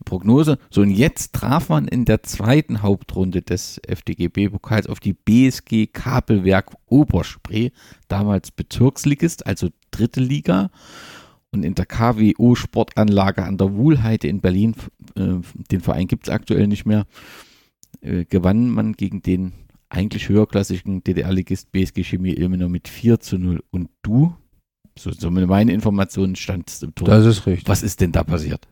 Prognose. 0.05 0.57
So, 0.69 0.81
und 0.81 0.91
jetzt 0.91 1.33
traf 1.33 1.69
man 1.69 1.87
in 1.87 2.05
der 2.05 2.23
zweiten 2.23 2.81
Hauptrunde 2.81 3.41
des 3.41 3.79
FDGB-Pokals 3.87 4.87
auf 4.87 4.99
die 4.99 5.13
BSG 5.13 5.87
Kabelwerk 5.87 6.71
Oberspree, 6.87 7.71
damals 8.07 8.51
Bezirksligist, 8.51 9.45
also 9.47 9.69
dritte 9.91 10.21
Liga. 10.21 10.69
und 11.51 11.63
in 11.65 11.73
der 11.73 11.87
KWO 11.87 12.53
Sportanlage 12.53 13.43
an 13.43 13.57
der 13.57 13.73
Wuhlheide 13.73 14.27
in 14.27 14.39
Berlin, 14.39 14.75
äh, 15.15 15.39
den 15.71 15.81
Verein 15.81 16.05
gibt 16.07 16.27
es 16.27 16.33
aktuell 16.33 16.67
nicht 16.67 16.85
mehr, 16.85 17.07
äh, 18.01 18.25
gewann 18.25 18.69
man 18.69 18.93
gegen 18.93 19.23
den 19.23 19.53
eigentlich 19.89 20.29
höherklassigen 20.29 21.03
DDR-Ligist 21.03 21.71
BSG 21.71 22.03
Chemie 22.03 22.35
Ilmenau 22.35 22.69
mit 22.69 22.87
4 22.87 23.19
zu 23.19 23.39
0. 23.39 23.63
Und 23.71 23.89
du, 24.03 24.35
so, 24.97 25.11
so 25.11 25.31
mit 25.31 25.47
meinen 25.47 25.69
Informationen, 25.69 26.35
standst 26.35 26.83
im 26.83 26.95
Tor. 26.95 27.07
Das 27.07 27.25
ist 27.25 27.45
richtig. 27.45 27.67
Was 27.67 27.83
ist 27.83 28.01
denn 28.01 28.11
da 28.11 28.23
passiert? 28.23 28.67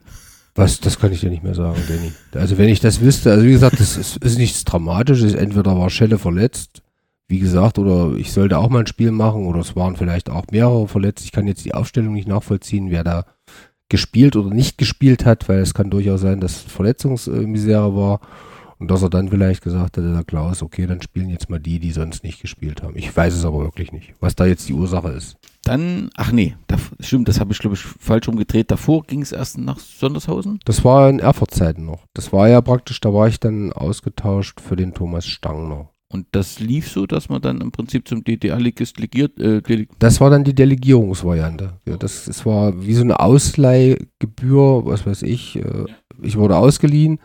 Was, 0.55 0.80
das 0.80 0.97
kann 0.97 1.11
ich 1.11 1.20
dir 1.20 1.30
nicht 1.30 1.43
mehr 1.43 1.53
sagen, 1.53 1.80
Danny. 1.88 2.11
Also 2.34 2.57
wenn 2.57 2.70
ich 2.70 2.80
das 2.80 2.99
wüsste, 2.99 3.32
also 3.32 3.45
wie 3.45 3.51
gesagt, 3.51 3.80
das 3.80 3.95
ist, 3.95 4.18
ist 4.18 4.39
nichts 4.39 4.65
Dramatisches. 4.65 5.36
Entweder 5.36 5.78
war 5.78 5.91
Schelle 5.91 6.18
verletzt, 6.18 6.82
wie 7.28 7.38
gesagt, 7.38 7.78
oder 7.78 8.18
ich 8.18 8.32
sollte 8.32 8.57
auch 8.57 8.70
mal 8.70 8.80
ein 8.80 8.88
Spiel 8.88 9.11
machen, 9.11 9.45
oder 9.45 9.59
es 9.59 9.76
waren 9.76 9.95
vielleicht 9.95 10.32
auch 10.32 10.45
mehrere 10.51 10.88
verletzt. 10.88 11.26
Ich 11.26 11.32
kann 11.32 11.45
jetzt 11.45 11.63
die 11.65 11.76
Aufstellung 11.76 12.13
nicht 12.13 12.28
nachvollziehen, 12.28 12.89
wer 12.89 13.03
da 13.03 13.26
gespielt 13.89 14.36
oder 14.36 14.49
nicht 14.49 14.78
gespielt 14.78 15.26
hat, 15.26 15.47
weil 15.47 15.59
es 15.59 15.74
kann 15.74 15.91
durchaus 15.91 16.22
sein, 16.22 16.41
dass 16.41 16.59
Verletzungsmisere 16.59 17.95
war. 17.95 18.20
Und 18.80 18.91
dass 18.91 19.01
er 19.01 19.09
dann 19.09 19.30
vielleicht 19.30 19.63
gesagt 19.63 19.97
hat, 19.97 20.03
der 20.03 20.23
Klaus, 20.23 20.61
okay, 20.61 20.86
dann 20.86 21.01
spielen 21.01 21.30
jetzt 21.30 21.49
mal 21.49 21.59
die, 21.59 21.80
die 21.80 21.91
sonst 21.91 22.23
nicht 22.23 22.41
gespielt 22.41 22.84
haben. 22.84 22.95
Ich 22.95 23.15
weiß 23.15 23.34
es 23.34 23.45
aber 23.45 23.59
wirklich 23.59 23.91
nicht, 23.91 24.13
was 24.19 24.36
da 24.36 24.45
jetzt 24.45 24.69
die 24.69 24.73
Ursache 24.73 25.09
ist. 25.09 25.36
Dann, 25.63 26.09
ach 26.15 26.32
nee, 26.32 26.55
da, 26.67 26.78
stimmt, 26.99 27.28
das 27.28 27.39
habe 27.39 27.51
ich 27.51 27.59
glaube 27.59 27.75
ich 27.75 27.82
falsch 27.82 28.28
rumgedreht. 28.28 28.71
Davor 28.71 29.03
ging 29.03 29.21
es 29.21 29.32
erst 29.32 29.57
nach 29.57 29.80
Sondershausen? 29.80 30.59
Das 30.65 30.86
war 30.86 31.09
in 31.09 31.19
Erfurt-Zeiten 31.19 31.86
noch. 31.86 32.05
Das 32.13 32.32
war 32.32 32.47
ja 32.47 32.61
praktisch, 32.61 33.01
da 33.01 33.13
war 33.13 33.28
ich 33.28 33.39
dann 33.39 33.73
ausgetauscht 33.73 34.61
für 34.61 34.75
den 34.75 34.93
Thomas 34.93 35.25
Stangner. 35.25 35.89
Und 36.09 36.28
das 36.32 36.59
lief 36.59 36.89
so, 36.89 37.05
dass 37.05 37.28
man 37.28 37.41
dann 37.41 37.59
im 37.59 37.73
Prinzip 37.73 38.07
zum 38.07 38.23
DDR-Ligist 38.23 38.97
legiert. 38.97 39.38
Äh, 39.41 39.88
das 39.99 40.21
war 40.21 40.30
dann 40.30 40.45
die 40.45 40.55
Delegierungsvariante. 40.55 41.73
Ja, 41.86 41.97
das, 41.97 42.25
das 42.25 42.45
war 42.45 42.86
wie 42.86 42.93
so 42.93 43.01
eine 43.01 43.19
Ausleihgebühr, 43.19 44.86
was 44.86 45.05
weiß 45.05 45.23
ich. 45.23 45.57
Äh, 45.57 45.86
ich 46.21 46.38
wurde 46.38 46.55
ausgeliehen 46.55 47.19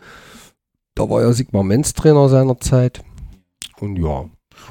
da 0.95 1.09
war 1.09 1.21
ja 1.21 1.33
Sigmar 1.33 1.63
Menz 1.63 1.93
Trainer 1.93 2.29
seinerzeit. 2.29 3.03
Und 3.79 3.97
ja. 3.97 4.25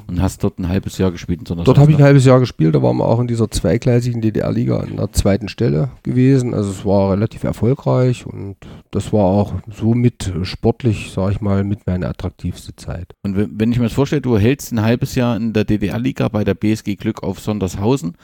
Und 0.07 0.21
hast 0.21 0.43
dort 0.43 0.59
ein 0.59 0.69
halbes 0.69 0.97
Jahr 0.97 1.11
gespielt? 1.11 1.49
In 1.49 1.63
dort 1.63 1.77
habe 1.77 1.91
ich 1.91 1.97
ein 1.97 2.03
halbes 2.03 2.25
Jahr 2.25 2.39
gespielt. 2.39 2.73
Da 2.75 2.81
waren 2.81 2.97
wir 2.97 3.05
auch 3.05 3.19
in 3.19 3.27
dieser 3.27 3.51
zweigleisigen 3.51 4.21
DDR-Liga 4.21 4.77
an 4.77 4.95
der 4.97 5.11
zweiten 5.11 5.49
Stelle 5.49 5.91
gewesen. 6.03 6.53
Also 6.53 6.71
es 6.71 6.85
war 6.85 7.11
relativ 7.11 7.43
erfolgreich 7.43 8.25
und 8.25 8.55
das 8.91 9.13
war 9.13 9.25
auch 9.25 9.53
somit 9.69 10.33
sportlich, 10.43 11.11
sage 11.11 11.33
ich 11.33 11.41
mal, 11.41 11.63
mit 11.63 11.85
meine 11.85 12.07
attraktivste 12.07 12.75
Zeit. 12.75 13.13
Und 13.23 13.59
wenn 13.59 13.71
ich 13.71 13.77
mir 13.77 13.85
das 13.85 13.93
vorstelle, 13.93 14.21
du 14.21 14.37
hältst 14.37 14.71
ein 14.71 14.81
halbes 14.81 15.15
Jahr 15.15 15.35
in 15.35 15.53
der 15.53 15.65
DDR-Liga 15.65 16.27
bei 16.29 16.43
der 16.43 16.55
BSG 16.55 16.95
Glück 16.95 17.23
auf 17.23 17.39
Sondershausen, 17.39 18.17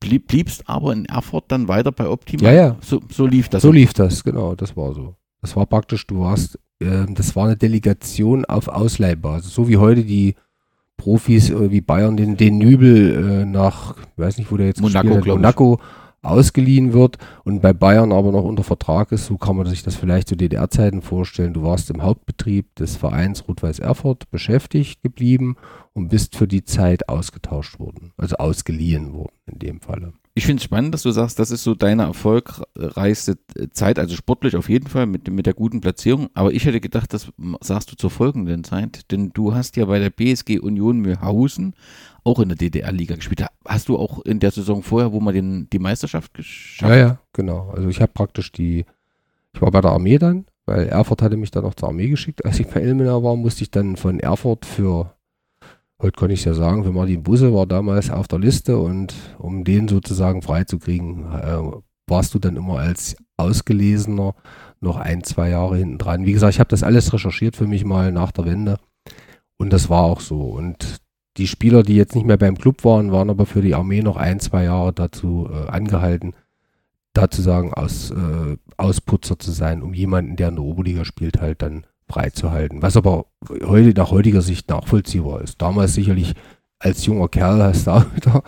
blieb, 0.00 0.28
bliebst 0.28 0.68
aber 0.68 0.92
in 0.92 1.06
Erfurt 1.06 1.46
dann 1.48 1.68
weiter 1.68 1.92
bei 1.92 2.08
Optima. 2.08 2.44
Ja, 2.44 2.52
ja. 2.52 2.76
So, 2.80 3.00
so 3.10 3.26
lief 3.26 3.48
das. 3.48 3.62
So 3.62 3.72
lief 3.72 3.92
das, 3.92 4.24
genau. 4.24 4.54
Das 4.54 4.76
war 4.76 4.94
so. 4.94 5.14
Das 5.40 5.56
war 5.56 5.66
praktisch, 5.66 6.06
du 6.06 6.20
warst 6.20 6.58
ähm, 6.80 7.14
das 7.14 7.34
war 7.36 7.46
eine 7.46 7.56
Delegation 7.56 8.44
auf 8.44 8.68
Ausleihbasis, 8.68 9.54
so 9.54 9.68
wie 9.68 9.76
heute 9.76 10.04
die 10.04 10.34
Profis 10.96 11.50
äh, 11.50 11.70
wie 11.70 11.80
Bayern 11.80 12.16
den, 12.16 12.36
den 12.36 12.58
Nübel 12.58 13.42
äh, 13.42 13.44
nach, 13.44 13.96
ich 13.96 14.18
weiß 14.18 14.38
nicht, 14.38 14.50
wo 14.50 14.56
der 14.56 14.66
jetzt 14.66 14.80
Monaco, 14.80 15.16
hat, 15.16 15.26
Monaco 15.26 15.80
ausgeliehen 16.22 16.92
wird 16.92 17.16
und 17.44 17.62
bei 17.62 17.72
Bayern 17.72 18.12
aber 18.12 18.32
noch 18.32 18.44
unter 18.44 18.64
Vertrag 18.64 19.12
ist, 19.12 19.26
so 19.26 19.38
kann 19.38 19.56
man 19.56 19.66
sich 19.66 19.82
das 19.82 19.94
vielleicht 19.94 20.28
zu 20.28 20.36
DDR-Zeiten 20.36 21.00
vorstellen. 21.00 21.54
Du 21.54 21.62
warst 21.62 21.90
im 21.90 22.02
Hauptbetrieb 22.02 22.74
des 22.74 22.96
Vereins 22.96 23.46
Rot-Weiß 23.46 23.78
Erfurt 23.78 24.30
beschäftigt 24.30 25.02
geblieben 25.02 25.56
und 25.94 26.08
bist 26.08 26.36
für 26.36 26.48
die 26.48 26.64
Zeit 26.64 27.08
ausgetauscht 27.08 27.78
worden, 27.78 28.12
also 28.16 28.36
ausgeliehen 28.36 29.12
worden 29.12 29.34
in 29.46 29.58
dem 29.60 29.80
Falle. 29.80 30.12
Ich 30.38 30.46
finde 30.46 30.60
es 30.60 30.64
spannend, 30.64 30.94
dass 30.94 31.02
du 31.02 31.10
sagst, 31.10 31.40
das 31.40 31.50
ist 31.50 31.64
so 31.64 31.74
deine 31.74 32.04
erfolgreichste 32.04 33.38
Zeit, 33.72 33.98
also 33.98 34.14
sportlich 34.14 34.54
auf 34.54 34.68
jeden 34.68 34.86
Fall 34.86 35.06
mit, 35.06 35.28
mit 35.28 35.46
der 35.46 35.52
guten 35.52 35.80
Platzierung. 35.80 36.28
Aber 36.32 36.52
ich 36.52 36.64
hätte 36.64 36.80
gedacht, 36.80 37.12
das 37.12 37.32
sagst 37.60 37.90
du 37.90 37.96
zur 37.96 38.10
folgenden 38.10 38.62
Zeit, 38.62 39.10
denn 39.10 39.32
du 39.32 39.52
hast 39.52 39.76
ja 39.76 39.86
bei 39.86 39.98
der 39.98 40.10
BSG 40.10 40.60
Union 40.60 41.00
Mühlhausen 41.00 41.74
auch 42.22 42.38
in 42.38 42.50
der 42.50 42.56
DDR-Liga 42.56 43.16
gespielt. 43.16 43.44
Hast 43.66 43.88
du 43.88 43.98
auch 43.98 44.24
in 44.26 44.38
der 44.38 44.52
Saison 44.52 44.84
vorher, 44.84 45.10
wo 45.10 45.18
man 45.18 45.34
den, 45.34 45.68
die 45.70 45.80
Meisterschaft 45.80 46.32
geschafft 46.34 46.82
hat? 46.82 46.90
Ja, 46.90 46.96
ja, 46.96 47.18
genau. 47.32 47.70
Also 47.74 47.88
ich 47.88 48.00
habe 48.00 48.12
praktisch 48.12 48.52
die, 48.52 48.84
ich 49.52 49.60
war 49.60 49.72
bei 49.72 49.80
der 49.80 49.90
Armee 49.90 50.18
dann, 50.18 50.46
weil 50.66 50.86
Erfurt 50.86 51.20
hatte 51.20 51.36
mich 51.36 51.50
dann 51.50 51.64
auch 51.64 51.74
zur 51.74 51.88
Armee 51.88 52.10
geschickt. 52.10 52.44
Als 52.44 52.60
ich 52.60 52.68
bei 52.68 52.80
Ilmenau 52.80 53.24
war, 53.24 53.34
musste 53.34 53.64
ich 53.64 53.72
dann 53.72 53.96
von 53.96 54.20
Erfurt 54.20 54.66
für 54.66 55.17
heute 56.00 56.12
kann 56.12 56.30
ich 56.30 56.44
ja 56.44 56.54
sagen, 56.54 56.84
für 56.84 56.92
Martin 56.92 57.22
Busse 57.22 57.52
war 57.52 57.66
damals 57.66 58.10
auf 58.10 58.28
der 58.28 58.38
Liste 58.38 58.78
und 58.78 59.14
um 59.38 59.64
den 59.64 59.88
sozusagen 59.88 60.42
freizukriegen, 60.42 61.24
äh, 61.32 61.58
warst 62.06 62.34
du 62.34 62.38
dann 62.38 62.56
immer 62.56 62.78
als 62.78 63.16
Ausgelesener 63.36 64.34
noch 64.80 64.96
ein, 64.96 65.22
zwei 65.24 65.50
Jahre 65.50 65.76
hinten 65.76 65.98
dran. 65.98 66.26
Wie 66.26 66.32
gesagt, 66.32 66.54
ich 66.54 66.60
habe 66.60 66.70
das 66.70 66.82
alles 66.82 67.12
recherchiert 67.12 67.56
für 67.56 67.66
mich 67.66 67.84
mal 67.84 68.12
nach 68.12 68.32
der 68.32 68.44
Wende 68.46 68.78
und 69.58 69.72
das 69.72 69.90
war 69.90 70.04
auch 70.04 70.20
so. 70.20 70.42
Und 70.42 71.00
die 71.36 71.46
Spieler, 71.46 71.82
die 71.82 71.96
jetzt 71.96 72.14
nicht 72.14 72.26
mehr 72.26 72.36
beim 72.36 72.56
Club 72.56 72.84
waren, 72.84 73.12
waren 73.12 73.30
aber 73.30 73.46
für 73.46 73.62
die 73.62 73.74
Armee 73.74 74.02
noch 74.02 74.16
ein, 74.16 74.40
zwei 74.40 74.64
Jahre 74.64 74.92
dazu 74.92 75.48
äh, 75.52 75.68
angehalten, 75.68 76.34
dazu 77.12 77.42
sagen, 77.42 77.74
aus, 77.74 78.10
äh, 78.10 78.56
Ausputzer 78.76 79.38
zu 79.38 79.50
sein, 79.50 79.82
um 79.82 79.94
jemanden, 79.94 80.36
der 80.36 80.48
in 80.48 80.56
der 80.56 80.64
Oberliga 80.64 81.04
spielt, 81.04 81.40
halt 81.40 81.62
dann 81.62 81.86
freizuhalten. 82.08 82.82
Was 82.82 82.96
aber 82.96 83.26
heute 83.64 83.98
nach 83.98 84.10
heutiger 84.10 84.42
Sicht 84.42 84.68
nachvollziehbar 84.68 85.42
ist. 85.42 85.60
Damals 85.60 85.94
sicherlich 85.94 86.34
als 86.80 87.04
junger 87.06 87.28
Kerl 87.28 87.62
hast 87.62 87.86
du 87.86 87.90
auch 87.92 88.04
wieder 88.14 88.42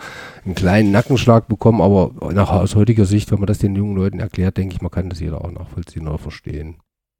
einen 0.45 0.55
kleinen 0.55 0.91
Nackenschlag 0.91 1.47
bekommen, 1.47 1.81
aber 1.81 2.11
nach, 2.33 2.51
aus 2.51 2.75
heutiger 2.75 3.05
Sicht, 3.05 3.31
wenn 3.31 3.39
man 3.39 3.47
das 3.47 3.59
den 3.59 3.75
jungen 3.75 3.95
Leuten 3.95 4.19
erklärt, 4.19 4.57
denke 4.57 4.75
ich, 4.75 4.81
man 4.81 4.91
kann 4.91 5.09
das 5.09 5.19
jeder 5.19 5.43
auch 5.43 5.51
nachvollziehen 5.51 6.07
oder 6.07 6.17
verstehen. 6.17 6.77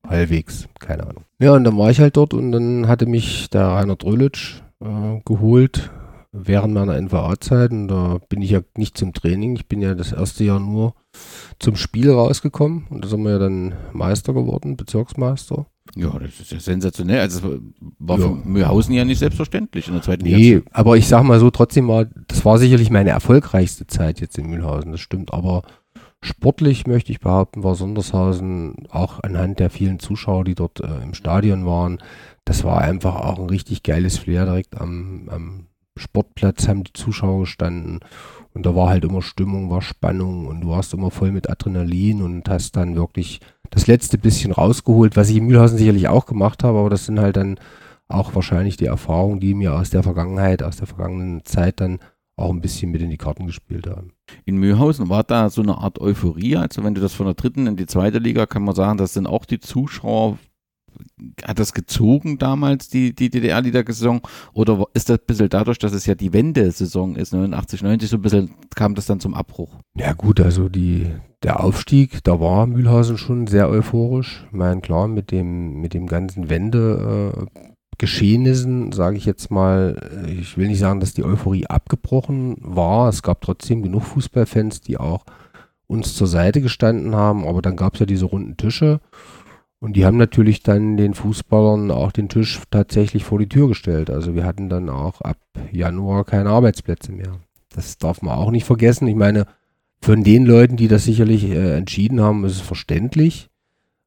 Halbwegs, 0.08 0.68
keine 0.80 1.04
Ahnung. 1.04 1.26
Ja, 1.39 1.54
und 1.54 1.64
dann 1.64 1.78
war 1.78 1.92
ich 1.92 2.00
halt 2.00 2.18
dort 2.18 2.34
und 2.34 2.52
dann 2.52 2.88
hatte 2.88 3.06
mich 3.06 3.50
der 3.50 3.68
Rainer 3.68 3.96
Drölitsch 3.96 4.62
äh, 4.84 5.20
geholt 5.26 5.92
während 6.32 6.74
meiner 6.74 7.00
NVA-Zeit 7.00 7.72
und 7.72 7.89
da 7.89 8.20
bin 8.30 8.42
ich 8.42 8.52
ja 8.52 8.62
nicht 8.78 8.98
zum 8.98 9.14
Training, 9.14 9.56
ich 9.56 9.68
bin 9.68 9.82
ja 9.82 9.96
das 9.96 10.14
erste 10.14 10.44
Jahr 10.44 10.60
nur 10.60 10.94
zum 11.60 11.76
Spiel 11.76 12.10
rausgekommen 12.10 12.88
und 12.89 13.04
da 13.04 13.10
sind 13.10 13.24
wir 13.24 13.32
ja 13.32 13.39
dann 13.39 13.74
Meister 13.92 14.34
geworden, 14.34 14.78
Bezirksmeister. 14.78 15.66
Ja, 15.96 16.18
das 16.20 16.39
ist 16.39 16.52
ja 16.52 16.60
sensationell. 16.60 17.20
Also 17.20 17.39
das 17.39 17.60
war 18.00 18.20
ja. 18.20 18.28
für 18.28 18.36
Mühlhausen 18.48 18.94
ja 18.94 19.06
nicht 19.06 19.20
selbstverständlich 19.20 19.88
in 19.88 19.94
der 19.94 20.04
zweiten 20.04 20.26
Liga. 20.26 20.38
Nee, 20.38 20.62
aber 20.72 20.98
ich 20.98 21.08
sag 21.08 21.24
mal 21.24 21.39
so, 21.39 21.50
trotzdem 21.52 21.88
war, 21.88 22.06
das 22.28 22.46
war 22.46 22.58
sicherlich 22.58 22.89
meine 22.89 23.10
erfolgreichste 23.10 23.88
Zeit 23.88 24.22
jetzt 24.22 24.38
in 24.38 24.48
Mühlhausen, 24.48 24.92
das 24.92 25.02
stimmt, 25.02 25.34
aber 25.34 25.64
sportlich 26.22 26.88
möchte 26.88 27.12
ich 27.12 27.20
behaupten, 27.20 27.64
war 27.64 27.76
Sondershausen 27.76 28.88
auch 28.89 29.20
anhand 29.22 29.60
der 29.60 29.70
vielen 29.70 30.00
Zuschauer, 30.00 30.44
die 30.44 30.56
dort 30.56 30.80
äh, 30.80 31.02
im 31.04 31.14
Stadion 31.14 31.66
waren, 31.66 32.00
das 32.46 32.64
war 32.64 32.82
einfach 32.82 33.16
auch 33.16 33.39
ein 33.39 33.50
richtig 33.50 33.84
geiles 33.84 34.18
Flair 34.18 34.46
direkt 34.46 34.80
am, 34.80 35.30
am 35.30 35.68
Sportplatz 35.98 36.68
haben 36.68 36.84
die 36.84 36.94
Zuschauer 36.94 37.42
gestanden 37.42 38.00
und 38.54 38.66
da 38.66 38.76
war 38.76 38.89
halt 38.89 39.04
immer 39.04 39.22
Stimmung, 39.22 39.70
war 39.70 39.82
Spannung 39.82 40.48
und 40.48 40.62
du 40.62 40.70
warst 40.70 40.94
immer 40.94 41.12
voll 41.12 41.32
mit 41.32 41.50
Adrenalin 41.50 42.22
und 42.22 42.48
hast 42.50 42.76
dann 42.76 42.96
wirklich 42.96 43.39
das 43.72 43.88
letzte 43.88 44.17
bisschen 44.19 44.51
rausgeholt, 44.51 45.15
was 45.15 45.30
ich 45.30 45.38
in 45.38 45.45
Mühlhausen 45.45 45.78
sicherlich 45.78 46.07
auch 46.07 46.28
gemacht 46.28 46.63
habe, 46.63 46.78
aber 46.78 46.89
das 46.89 47.05
sind 47.05 47.19
halt 47.19 47.38
dann 47.38 47.59
auch 48.07 48.36
wahrscheinlich 48.36 48.78
die 48.78 48.86
Erfahrungen, 48.86 49.39
die 49.39 49.53
mir 49.55 49.74
aus 49.74 49.89
der 49.89 50.03
Vergangenheit, 50.03 50.61
aus 50.61 50.78
der 50.78 50.88
vergangenen 50.88 51.43
Zeit 51.45 51.80
dann 51.80 51.99
auch 52.36 52.51
ein 52.51 52.61
bisschen 52.61 52.91
mit 52.91 53.01
in 53.01 53.09
die 53.09 53.17
Karten 53.17 53.47
gespielt 53.47 53.88
haben. 53.88 54.11
In 54.45 54.57
Mühlhausen 54.57 55.09
war 55.09 55.24
da 55.24 55.49
so 55.49 55.61
eine 55.61 55.78
Art 55.78 55.99
Euphorie, 55.99 56.57
also 56.57 56.84
wenn 56.84 56.95
du 56.95 57.01
das 57.01 57.13
von 57.13 57.26
der 57.26 57.36
dritten 57.36 57.67
in 57.67 57.78
die 57.78 57.86
zweite 57.86 58.19
Liga, 58.19 58.45
kann 58.45 58.63
man 58.63 58.76
sagen, 58.76 58.97
das 58.97 59.13
sind 59.13 59.28
auch 59.28 59.45
die 59.45 59.59
Zuschauer 59.59 60.38
hat 61.43 61.60
das 61.60 61.74
gezogen 61.74 62.38
damals, 62.38 62.89
die, 62.89 63.14
die 63.14 63.30
DDR-Liedersaison? 63.30 64.22
Oder 64.54 64.86
ist 64.93 65.10
das 65.10 65.20
ein 65.20 65.26
bisschen 65.26 65.49
dadurch, 65.49 65.80
dass 65.80 65.93
es 65.93 66.06
ja 66.06 66.16
die 66.16 66.34
Wendesaison 66.34 67.16
ist, 67.16 67.34
89, 67.34 67.84
90, 67.84 68.10
so 68.10 68.18
ein 68.18 68.22
bisschen 68.22 68.52
kam 68.76 68.95
das 68.95 69.06
dann 69.06 69.20
zum 69.20 69.34
Abbruch? 69.34 69.80
Ja, 69.95 70.14
gut, 70.14 70.39
also 70.39 70.70
die, 70.70 71.08
der 71.43 71.64
Aufstieg, 71.64 72.24
da 72.24 72.39
war 72.39 72.68
Mühlhausen 72.68 73.18
schon 73.18 73.47
sehr 73.47 73.70
euphorisch. 73.70 74.45
Ich 74.47 74.58
meine, 74.58 74.82
klar, 74.82 75.08
mit 75.08 75.32
dem, 75.32 75.82
mit 75.82 75.93
dem 75.93 76.08
ganzen 76.08 76.49
Wende. 76.49 77.36
Äh, 77.36 77.62
sage 78.93 79.18
ich 79.18 79.26
jetzt 79.26 79.52
mal, 79.52 80.26
ich 80.28 80.58
will 80.58 80.68
nicht 80.68 80.80
sagen, 80.80 80.99
dass 80.99 81.14
die 81.14 81.24
Euphorie 81.24 81.68
abgebrochen 81.68 82.58
war. 82.60 83.10
Es 83.10 83.22
gab 83.22 83.41
trotzdem 83.41 83.84
genug 83.84 84.02
Fußballfans, 84.02 84.82
die 84.82 84.97
auch 84.97 85.24
uns 85.86 86.16
zur 86.16 86.28
Seite 86.28 86.62
gestanden 86.62 87.14
haben, 87.14 87.45
aber 87.45 87.62
dann 87.62 87.76
gab 87.76 87.93
es 87.93 87.99
ja 87.99 88.06
diese 88.08 88.26
runden 88.26 88.58
Tische 88.58 89.02
und 89.82 89.94
die 89.94 90.06
haben 90.06 90.18
natürlich 90.18 90.62
dann 90.62 90.96
den 90.96 91.16
Fußballern 91.16 91.90
auch 91.90 92.12
den 92.12 92.30
Tisch 92.30 92.62
tatsächlich 92.70 93.24
vor 93.24 93.40
die 93.40 93.50
Tür 93.50 93.68
gestellt. 93.68 94.12
Also 94.12 94.36
wir 94.36 94.46
hatten 94.46 94.70
dann 94.70 94.90
auch 94.90 95.22
ab 95.22 95.40
Januar 95.72 96.24
keine 96.24 96.52
Arbeitsplätze 96.52 97.12
mehr. 97.12 97.40
Das 97.74 97.98
darf 97.98 98.22
man 98.22 98.38
auch 98.38 98.52
nicht 98.52 98.66
vergessen. 98.66 99.08
Ich 99.08 99.16
meine, 99.16 99.48
von 100.00 100.24
den 100.24 100.46
Leuten, 100.46 100.78
die 100.78 100.88
das 100.88 101.06
sicherlich 101.06 101.50
äh, 101.50 101.78
entschieden 101.78 102.22
haben, 102.22 102.46
ist 102.46 102.58
es 102.58 102.62
verständlich, 102.62 103.50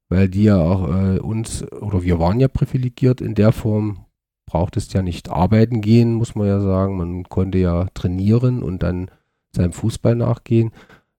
weil 0.08 0.28
die 0.28 0.44
ja 0.44 0.60
auch 0.60 0.88
äh, 0.88 1.18
uns, 1.18 1.64
oder 1.72 2.04
wir 2.04 2.20
waren 2.20 2.38
ja 2.38 2.46
privilegiert 2.46 3.20
in 3.20 3.34
der 3.34 3.50
Form, 3.50 4.04
braucht 4.46 4.76
es 4.76 4.92
ja 4.92 5.02
nicht 5.02 5.28
arbeiten 5.28 5.80
gehen, 5.80 6.14
muss 6.14 6.36
man 6.36 6.46
ja 6.46 6.60
sagen. 6.60 6.96
Man 6.96 7.24
konnte 7.24 7.58
ja 7.58 7.88
trainieren 7.94 8.62
und 8.62 8.84
dann 8.84 9.10
seinem 9.50 9.72
Fußball 9.72 10.14
nachgehen. 10.14 10.70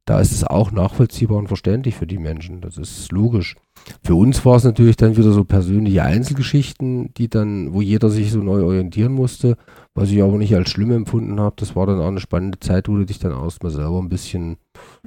Da 0.06 0.20
ist 0.20 0.32
es 0.32 0.44
auch 0.44 0.72
nachvollziehbar 0.72 1.38
und 1.38 1.48
verständlich 1.48 1.96
für 1.96 2.06
die 2.06 2.20
Menschen. 2.20 2.62
Das 2.62 2.78
ist 2.78 3.12
logisch. 3.12 3.56
Für 4.04 4.16
uns 4.16 4.46
war 4.46 4.56
es 4.56 4.64
natürlich 4.64 4.98
dann 4.98 5.18
wieder 5.18 5.32
so 5.32 5.44
persönliche 5.44 6.04
Einzelgeschichten, 6.04 7.14
die 7.16 7.28
dann, 7.28 7.74
wo 7.74 7.82
jeder 7.82 8.10
sich 8.10 8.32
so 8.32 8.40
neu 8.40 8.64
orientieren 8.64 9.14
musste, 9.14 9.58
was 9.96 10.12
ich 10.12 10.22
aber 10.22 10.38
nicht 10.38 10.56
als 10.56 10.70
schlimm 10.70 10.92
empfunden 10.92 11.40
habe. 11.40 11.56
Das 11.58 11.76
war 11.76 11.88
dann 11.88 12.00
auch 12.00 12.08
eine 12.08 12.20
spannende 12.20 12.60
Zeit, 12.60 12.88
wo 12.88 12.96
du 12.96 13.06
dich 13.06 13.20
dann 13.20 13.32
erstmal 13.32 13.72
selber 13.72 14.00
ein 14.00 14.10
bisschen, 14.10 14.58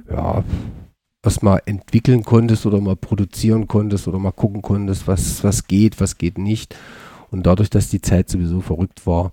ja, 0.09 0.43
was 1.23 1.41
mal 1.41 1.61
entwickeln 1.65 2.23
konntest 2.23 2.65
oder 2.65 2.79
mal 2.81 2.95
produzieren 2.95 3.67
konntest 3.67 4.07
oder 4.07 4.19
mal 4.19 4.31
gucken 4.31 4.61
konntest, 4.61 5.07
was, 5.07 5.43
was 5.43 5.67
geht, 5.67 5.99
was 6.01 6.17
geht 6.17 6.37
nicht. 6.37 6.75
Und 7.31 7.45
dadurch, 7.45 7.69
dass 7.69 7.89
die 7.89 8.01
Zeit 8.01 8.29
sowieso 8.29 8.61
verrückt 8.61 9.05
war, 9.05 9.31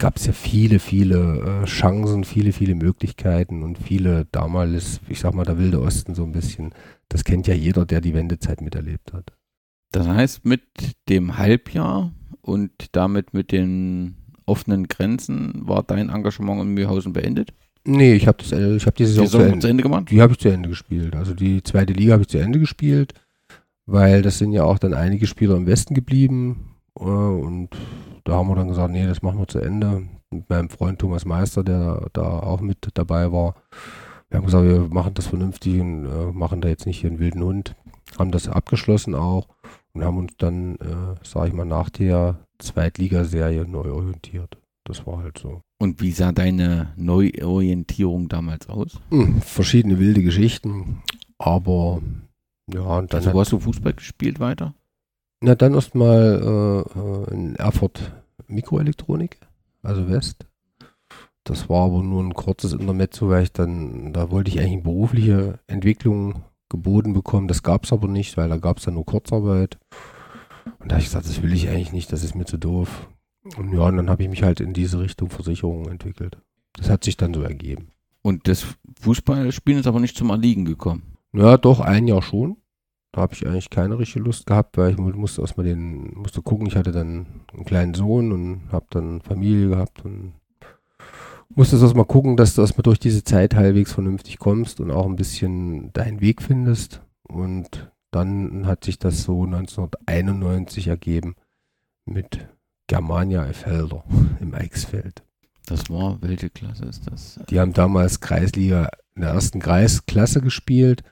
gab 0.00 0.16
es 0.16 0.26
ja 0.26 0.32
viele, 0.32 0.80
viele 0.80 1.62
äh, 1.62 1.66
Chancen, 1.66 2.24
viele, 2.24 2.52
viele 2.52 2.74
Möglichkeiten 2.74 3.62
und 3.62 3.78
viele 3.78 4.26
damals, 4.32 5.00
ich 5.08 5.20
sag 5.20 5.34
mal, 5.34 5.44
der 5.44 5.58
Wilde 5.58 5.80
Osten 5.80 6.14
so 6.14 6.24
ein 6.24 6.32
bisschen. 6.32 6.74
Das 7.08 7.22
kennt 7.22 7.46
ja 7.46 7.54
jeder, 7.54 7.86
der 7.86 8.00
die 8.00 8.14
Wendezeit 8.14 8.62
miterlebt 8.62 9.12
hat. 9.12 9.32
Das 9.92 10.08
heißt, 10.08 10.44
mit 10.44 10.62
dem 11.08 11.36
Halbjahr 11.36 12.12
und 12.40 12.72
damit 12.92 13.34
mit 13.34 13.52
den 13.52 14.16
offenen 14.46 14.88
Grenzen 14.88 15.68
war 15.68 15.82
dein 15.82 16.08
Engagement 16.08 16.62
in 16.62 16.74
Mühlhausen 16.74 17.12
beendet? 17.12 17.52
Nee, 17.84 18.14
ich 18.14 18.26
habe 18.26 18.38
das, 18.38 18.52
äh, 18.52 18.76
ich 18.76 18.86
habe 18.86 18.96
die 18.96 19.04
Saison, 19.04 19.24
Die 19.24 19.28
Saison 19.28 19.40
zu, 19.40 19.46
Ende, 19.46 19.58
zu 19.60 19.68
Ende 19.68 19.82
gemacht? 19.82 20.10
die 20.10 20.22
habe 20.22 20.32
ich 20.32 20.38
zu 20.38 20.48
Ende 20.48 20.70
gespielt. 20.70 21.14
Also 21.14 21.34
die 21.34 21.62
zweite 21.62 21.92
Liga 21.92 22.14
habe 22.14 22.22
ich 22.22 22.28
zu 22.28 22.38
Ende 22.38 22.58
gespielt, 22.58 23.12
weil 23.84 24.22
das 24.22 24.38
sind 24.38 24.52
ja 24.52 24.64
auch 24.64 24.78
dann 24.78 24.94
einige 24.94 25.26
Spieler 25.26 25.56
im 25.56 25.66
Westen 25.66 25.94
geblieben 25.94 26.74
äh, 26.98 27.02
und 27.02 27.76
da 28.24 28.34
haben 28.34 28.48
wir 28.48 28.54
dann 28.56 28.68
gesagt, 28.68 28.92
nee, 28.92 29.06
das 29.06 29.22
machen 29.22 29.38
wir 29.38 29.48
zu 29.48 29.58
Ende. 29.58 30.02
Mit 30.30 30.48
meinem 30.48 30.70
Freund 30.70 30.98
Thomas 30.98 31.24
Meister, 31.24 31.64
der 31.64 32.06
da 32.12 32.22
auch 32.22 32.60
mit 32.60 32.88
dabei 32.94 33.32
war. 33.32 33.54
Wir 34.28 34.38
haben 34.38 34.46
gesagt, 34.46 34.64
wir 34.64 34.80
machen 34.88 35.14
das 35.14 35.26
vernünftig 35.26 35.80
und 35.80 36.06
äh, 36.06 36.32
machen 36.32 36.60
da 36.60 36.68
jetzt 36.68 36.86
nicht 36.86 37.00
hier 37.00 37.10
einen 37.10 37.18
wilden 37.18 37.42
Hund. 37.42 37.74
Haben 38.18 38.30
das 38.30 38.48
abgeschlossen 38.48 39.14
auch 39.14 39.48
und 39.92 40.04
haben 40.04 40.18
uns 40.18 40.34
dann, 40.38 40.76
äh, 40.76 41.16
sage 41.24 41.48
ich 41.48 41.54
mal, 41.54 41.64
nach 41.64 41.90
der 41.90 42.38
Zweitligaserie 42.58 43.66
neu 43.66 43.90
orientiert. 43.90 44.56
Das 44.84 45.06
war 45.06 45.18
halt 45.18 45.38
so. 45.38 45.62
Und 45.78 46.00
wie 46.00 46.12
sah 46.12 46.32
deine 46.32 46.92
Neuorientierung 46.96 48.28
damals 48.28 48.68
aus? 48.68 49.00
Hm, 49.10 49.40
verschiedene 49.40 49.98
wilde 49.98 50.22
Geschichten, 50.22 51.02
aber 51.38 52.00
ja, 52.72 52.98
und 52.98 53.12
dann 53.12 53.20
Also, 53.20 53.32
wo 53.32 53.40
hast 53.40 53.52
du 53.52 53.60
Fußball 53.60 53.94
gespielt 53.94 54.40
weiter? 54.40 54.74
Na, 55.40 55.54
dann 55.54 55.74
erstmal 55.74 56.86
äh, 56.94 56.98
äh, 56.98 57.34
in 57.34 57.56
Erfurt 57.56 58.12
Mikroelektronik, 58.46 59.38
also 59.82 60.08
West. 60.08 60.46
Das 61.44 61.68
war 61.68 61.86
aber 61.86 62.02
nur 62.02 62.22
ein 62.22 62.34
kurzes 62.34 62.74
Intermezzo, 62.74 63.28
weil 63.30 63.44
ich 63.44 63.52
dann, 63.52 64.12
da 64.12 64.30
wollte 64.30 64.50
ich 64.50 64.58
eigentlich 64.58 64.72
eine 64.74 64.82
berufliche 64.82 65.58
Entwicklung 65.66 66.42
geboten 66.68 67.14
bekommen. 67.14 67.48
Das 67.48 67.62
gab 67.62 67.84
es 67.84 67.92
aber 67.92 68.08
nicht, 68.08 68.36
weil 68.36 68.48
da 68.48 68.58
gab 68.58 68.78
es 68.78 68.84
dann 68.84 68.94
nur 68.94 69.06
Kurzarbeit. 69.06 69.78
Und 70.78 70.90
da 70.90 70.96
habe 70.96 71.00
ich 71.00 71.08
gesagt, 71.08 71.26
das 71.26 71.42
will 71.42 71.52
ich 71.52 71.68
eigentlich 71.68 71.92
nicht, 71.92 72.12
das 72.12 72.22
ist 72.22 72.34
mir 72.34 72.44
zu 72.44 72.58
doof. 72.58 73.08
Und 73.56 73.72
ja, 73.72 73.80
und 73.80 73.96
dann 73.96 74.10
habe 74.10 74.22
ich 74.22 74.28
mich 74.28 74.42
halt 74.42 74.60
in 74.60 74.74
diese 74.74 75.00
Richtung 75.00 75.30
Versicherungen 75.30 75.90
entwickelt. 75.90 76.38
Das 76.74 76.90
hat 76.90 77.04
sich 77.04 77.16
dann 77.16 77.32
so 77.32 77.42
ergeben. 77.42 77.88
Und 78.22 78.46
das 78.46 78.66
Fußballspielen 79.00 79.80
ist 79.80 79.86
aber 79.86 80.00
nicht 80.00 80.16
zum 80.16 80.30
Erliegen 80.30 80.66
gekommen. 80.66 81.16
Ja, 81.32 81.56
doch, 81.56 81.80
ein 81.80 82.06
Jahr 82.06 82.22
schon. 82.22 82.58
Da 83.12 83.22
habe 83.22 83.34
ich 83.34 83.46
eigentlich 83.46 83.70
keine 83.70 83.98
richtige 83.98 84.24
Lust 84.24 84.46
gehabt, 84.46 84.76
weil 84.78 84.92
ich 84.92 84.96
mu- 84.98 85.10
musste 85.10 85.40
erstmal 85.40 85.66
den, 85.66 86.14
musste 86.14 86.42
gucken, 86.42 86.66
ich 86.66 86.76
hatte 86.76 86.92
dann 86.92 87.26
einen 87.52 87.64
kleinen 87.64 87.94
Sohn 87.94 88.30
und 88.32 88.62
habe 88.70 88.86
dann 88.90 89.20
Familie 89.20 89.68
gehabt 89.70 90.04
und 90.04 90.34
musste 91.48 91.76
erstmal 91.76 92.04
gucken, 92.04 92.36
dass 92.36 92.54
du 92.54 92.60
erstmal 92.60 92.84
durch 92.84 93.00
diese 93.00 93.24
Zeit 93.24 93.54
halbwegs 93.56 93.92
vernünftig 93.92 94.38
kommst 94.38 94.80
und 94.80 94.90
auch 94.92 95.06
ein 95.06 95.16
bisschen 95.16 95.92
deinen 95.92 96.20
Weg 96.20 96.40
findest. 96.40 97.02
Und 97.24 97.90
dann 98.12 98.66
hat 98.66 98.84
sich 98.84 98.98
das 98.98 99.22
so 99.24 99.44
1991 99.44 100.86
ergeben 100.88 101.34
mit 102.04 102.48
Germania 102.86 103.46
Effelder 103.46 104.04
im 104.40 104.54
Eichsfeld. 104.54 105.22
Das 105.66 105.90
war, 105.90 106.18
welche 106.22 106.50
Klasse 106.50 106.84
ist 106.86 107.08
das? 107.10 107.38
Die 107.50 107.60
haben 107.60 107.72
damals 107.72 108.20
Kreisliga 108.20 108.88
in 109.14 109.22
der 109.22 109.30
ersten 109.30 109.60
Kreisklasse 109.60 110.40
gespielt 110.40 111.02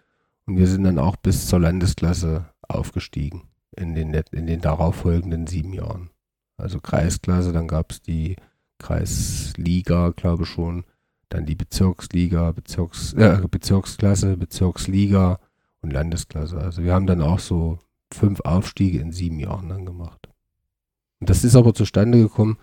und 0.49 0.57
wir 0.57 0.67
sind 0.67 0.85
dann 0.85 0.99
auch 0.99 1.17
bis 1.17 1.47
zur 1.47 1.61
Landesklasse 1.61 2.47
aufgestiegen 2.67 3.43
in 3.77 3.95
den, 3.95 4.15
in 4.33 4.47
den 4.47 4.63
darauffolgenden 4.63 5.47
sieben 5.47 5.75
Jahren. 5.75 6.09
Also 6.57 6.81
Kreisklasse, 6.81 7.53
dann 7.53 7.69
gab 7.69 7.93
es 7.93 8.01
die 8.01 8.37
Kreisliga, 8.79 10.11
glaube 10.17 10.45
ich 10.45 10.49
schon, 10.49 10.85
dann 11.29 11.45
die 11.45 11.55
Bezirksliga, 11.55 12.53
Bezirks, 12.53 13.13
äh, 13.13 13.43
Bezirksklasse, 13.49 14.39
Bezirksliga 14.39 15.39
und 15.83 15.93
Landesklasse. 15.93 16.57
Also 16.57 16.83
wir 16.83 16.95
haben 16.95 17.07
dann 17.07 17.21
auch 17.21 17.41
so 17.41 17.79
fünf 18.11 18.41
Aufstiege 18.41 19.01
in 19.01 19.13
sieben 19.13 19.39
Jahren 19.39 19.69
dann 19.69 19.85
gemacht. 19.85 20.31
Und 21.21 21.29
das 21.29 21.45
ist 21.45 21.57
aber 21.57 21.75
zustande 21.75 22.19
gekommen 22.19 22.57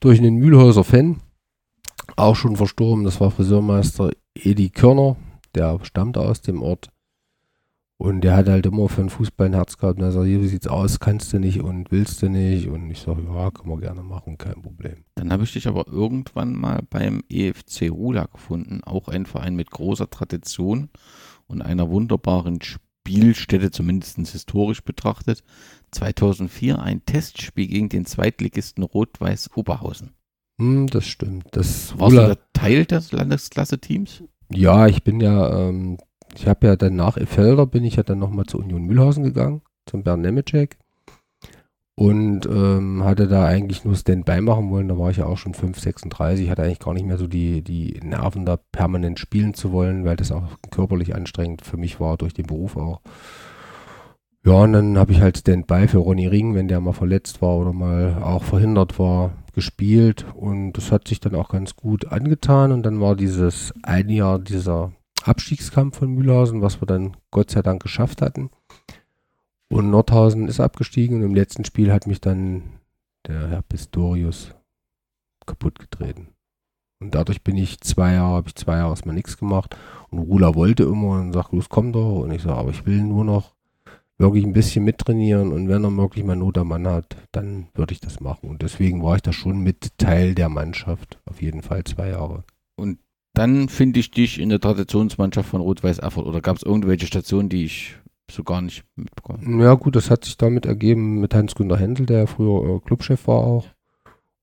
durch 0.00 0.18
einen 0.18 0.38
Mühlhäuser 0.38 0.82
Fan, 0.82 1.20
auch 2.16 2.34
schon 2.34 2.56
verstorben. 2.56 3.04
Das 3.04 3.20
war 3.20 3.30
Friseurmeister 3.30 4.10
Edi 4.34 4.70
Körner, 4.70 5.14
der 5.54 5.78
stammte 5.84 6.18
aus 6.18 6.40
dem 6.40 6.62
Ort. 6.62 6.90
Und 8.02 8.22
der 8.22 8.34
hat 8.36 8.48
halt 8.48 8.66
immer 8.66 8.88
für 8.88 9.00
den 9.02 9.10
Fußball 9.10 9.46
ein 9.46 9.54
Herz 9.54 9.78
gehabt. 9.78 9.98
Und 9.98 10.04
er 10.04 10.10
sagt, 10.10 10.26
hier, 10.26 10.42
wie 10.42 10.48
sieht's 10.48 10.66
aus? 10.66 10.98
Kannst 10.98 11.32
du 11.32 11.38
nicht 11.38 11.60
und 11.60 11.92
willst 11.92 12.20
du 12.20 12.28
nicht? 12.28 12.66
Und 12.68 12.90
ich 12.90 12.98
sage, 13.00 13.22
ja, 13.32 13.50
können 13.52 13.68
wir 13.70 13.78
gerne 13.80 14.02
machen, 14.02 14.38
kein 14.38 14.60
Problem. 14.60 15.04
Dann 15.14 15.30
habe 15.32 15.44
ich 15.44 15.52
dich 15.52 15.68
aber 15.68 15.86
irgendwann 15.86 16.52
mal 16.54 16.80
beim 16.90 17.22
EFC 17.28 17.90
Rula 17.90 18.24
gefunden. 18.24 18.80
Auch 18.82 19.06
ein 19.06 19.24
Verein 19.24 19.54
mit 19.54 19.70
großer 19.70 20.10
Tradition 20.10 20.88
und 21.46 21.62
einer 21.62 21.90
wunderbaren 21.90 22.58
Spielstätte, 22.60 23.70
zumindest 23.70 24.16
historisch 24.16 24.82
betrachtet. 24.82 25.44
2004 25.92 26.80
ein 26.82 27.04
Testspiel 27.06 27.68
gegen 27.68 27.88
den 27.88 28.04
Zweitligisten 28.04 28.82
Rot-Weiß 28.82 29.50
Oberhausen. 29.54 30.10
Hm, 30.60 30.88
das 30.88 31.06
stimmt. 31.06 31.44
Das 31.52 31.96
Warst 32.00 32.16
Rula- 32.16 32.28
du 32.30 32.34
da 32.34 32.40
Teil 32.52 32.84
des 32.84 33.12
Landesklasse-Teams? 33.12 34.24
Ja, 34.50 34.86
ich 34.88 35.02
bin 35.04 35.20
ja, 35.20 35.68
ähm, 35.68 35.98
ich 36.34 36.46
habe 36.46 36.66
ja 36.66 36.76
dann 36.76 36.96
nach 36.96 37.16
Effelder 37.16 37.66
bin 37.66 37.84
ich 37.84 37.96
ja 37.96 38.02
dann 38.02 38.18
nochmal 38.18 38.46
zur 38.46 38.60
Union 38.60 38.84
Mühlhausen 38.84 39.24
gegangen, 39.24 39.62
zum 39.86 40.02
Bernd 40.02 40.22
Nemecek. 40.22 40.78
Und 41.94 42.46
ähm, 42.46 43.04
hatte 43.04 43.28
da 43.28 43.44
eigentlich 43.44 43.84
nur 43.84 43.94
Standby 43.94 44.40
machen 44.40 44.70
wollen. 44.70 44.88
Da 44.88 44.98
war 44.98 45.10
ich 45.10 45.18
ja 45.18 45.26
auch 45.26 45.36
schon 45.36 45.52
5, 45.52 45.78
36. 45.78 46.48
Hatte 46.48 46.62
eigentlich 46.62 46.78
gar 46.78 46.94
nicht 46.94 47.06
mehr 47.06 47.18
so 47.18 47.26
die, 47.26 47.62
die 47.62 48.00
Nerven, 48.02 48.46
da 48.46 48.56
permanent 48.56 49.18
spielen 49.18 49.52
zu 49.52 49.72
wollen, 49.72 50.04
weil 50.04 50.16
das 50.16 50.32
auch 50.32 50.44
körperlich 50.70 51.14
anstrengend 51.14 51.62
für 51.62 51.76
mich 51.76 52.00
war, 52.00 52.16
durch 52.16 52.32
den 52.32 52.46
Beruf 52.46 52.76
auch. 52.76 53.02
Ja, 54.44 54.54
und 54.54 54.72
dann 54.72 54.98
habe 54.98 55.12
ich 55.12 55.20
halt 55.20 55.38
Standby 55.38 55.86
für 55.86 55.98
Ronny 55.98 56.26
Ring, 56.26 56.54
wenn 56.54 56.66
der 56.66 56.80
mal 56.80 56.92
verletzt 56.92 57.42
war 57.42 57.58
oder 57.58 57.72
mal 57.72 58.20
auch 58.22 58.42
verhindert 58.42 58.98
war, 58.98 59.32
gespielt. 59.52 60.24
Und 60.34 60.72
das 60.72 60.90
hat 60.90 61.06
sich 61.06 61.20
dann 61.20 61.34
auch 61.34 61.50
ganz 61.50 61.76
gut 61.76 62.08
angetan. 62.10 62.72
Und 62.72 62.84
dann 62.84 63.00
war 63.00 63.14
dieses 63.14 63.72
ein 63.82 64.08
Jahr 64.08 64.38
dieser 64.38 64.92
Abstiegskampf 65.26 65.98
von 65.98 66.10
Mühlhausen, 66.10 66.62
was 66.62 66.80
wir 66.80 66.86
dann 66.86 67.16
Gott 67.30 67.50
sei 67.50 67.62
Dank 67.62 67.82
geschafft 67.82 68.22
hatten. 68.22 68.50
Und 69.68 69.90
Nordhausen 69.90 70.48
ist 70.48 70.60
abgestiegen 70.60 71.18
und 71.18 71.22
im 71.22 71.34
letzten 71.34 71.64
Spiel 71.64 71.92
hat 71.92 72.06
mich 72.06 72.20
dann 72.20 72.62
der 73.26 73.48
Herr 73.48 73.62
Pistorius 73.62 74.54
kaputt 75.46 75.78
getreten. 75.78 76.28
Und 77.00 77.14
dadurch 77.14 77.42
bin 77.42 77.56
ich 77.56 77.80
zwei 77.80 78.12
Jahre, 78.14 78.36
habe 78.36 78.48
ich 78.48 78.54
zwei 78.54 78.76
Jahre 78.76 78.90
erstmal 78.90 79.14
nichts 79.14 79.36
gemacht. 79.36 79.76
Und 80.10 80.20
Rula 80.20 80.54
wollte 80.54 80.84
immer 80.84 81.20
und 81.20 81.32
sagt, 81.32 81.52
los, 81.52 81.68
komm 81.68 81.92
doch. 81.92 82.20
Und 82.20 82.30
ich 82.30 82.42
sage, 82.42 82.58
aber 82.58 82.70
ich 82.70 82.86
will 82.86 83.02
nur 83.02 83.24
noch 83.24 83.54
wirklich 84.18 84.44
ein 84.44 84.52
bisschen 84.52 84.84
mittrainieren 84.84 85.52
und 85.52 85.68
wenn 85.68 85.84
er 85.84 85.96
wirklich 85.96 86.24
mal 86.24 86.36
Not 86.36 86.56
am 86.56 86.68
Mann 86.68 86.86
hat, 86.86 87.16
dann 87.32 87.66
würde 87.74 87.92
ich 87.92 88.00
das 88.00 88.20
machen. 88.20 88.48
Und 88.48 88.62
deswegen 88.62 89.02
war 89.02 89.16
ich 89.16 89.22
da 89.22 89.32
schon 89.32 89.60
mit 89.60 89.98
Teil 89.98 90.34
der 90.34 90.48
Mannschaft. 90.48 91.18
Auf 91.26 91.42
jeden 91.42 91.60
Fall 91.60 91.82
zwei 91.84 92.10
Jahre. 92.10 92.44
Dann 93.34 93.68
finde 93.68 94.00
ich 94.00 94.10
dich 94.10 94.38
in 94.40 94.50
der 94.50 94.60
Traditionsmannschaft 94.60 95.48
von 95.48 95.60
Rot-Weiß 95.62 95.98
Erfurt. 95.98 96.26
Oder 96.26 96.40
gab 96.40 96.56
es 96.56 96.62
irgendwelche 96.62 97.06
Stationen, 97.06 97.48
die 97.48 97.64
ich 97.64 97.94
so 98.30 98.44
gar 98.44 98.60
nicht 98.60 98.84
mitbekomme? 98.96 99.62
Ja 99.64 99.74
gut, 99.74 99.96
das 99.96 100.10
hat 100.10 100.24
sich 100.24 100.36
damit 100.36 100.66
ergeben 100.66 101.20
mit 101.20 101.34
Hans-Günter 101.34 101.78
Händel, 101.78 102.06
der 102.06 102.26
früher 102.26 102.76
äh, 102.76 102.80
Clubchef 102.80 103.26
war 103.26 103.38
auch. 103.38 103.66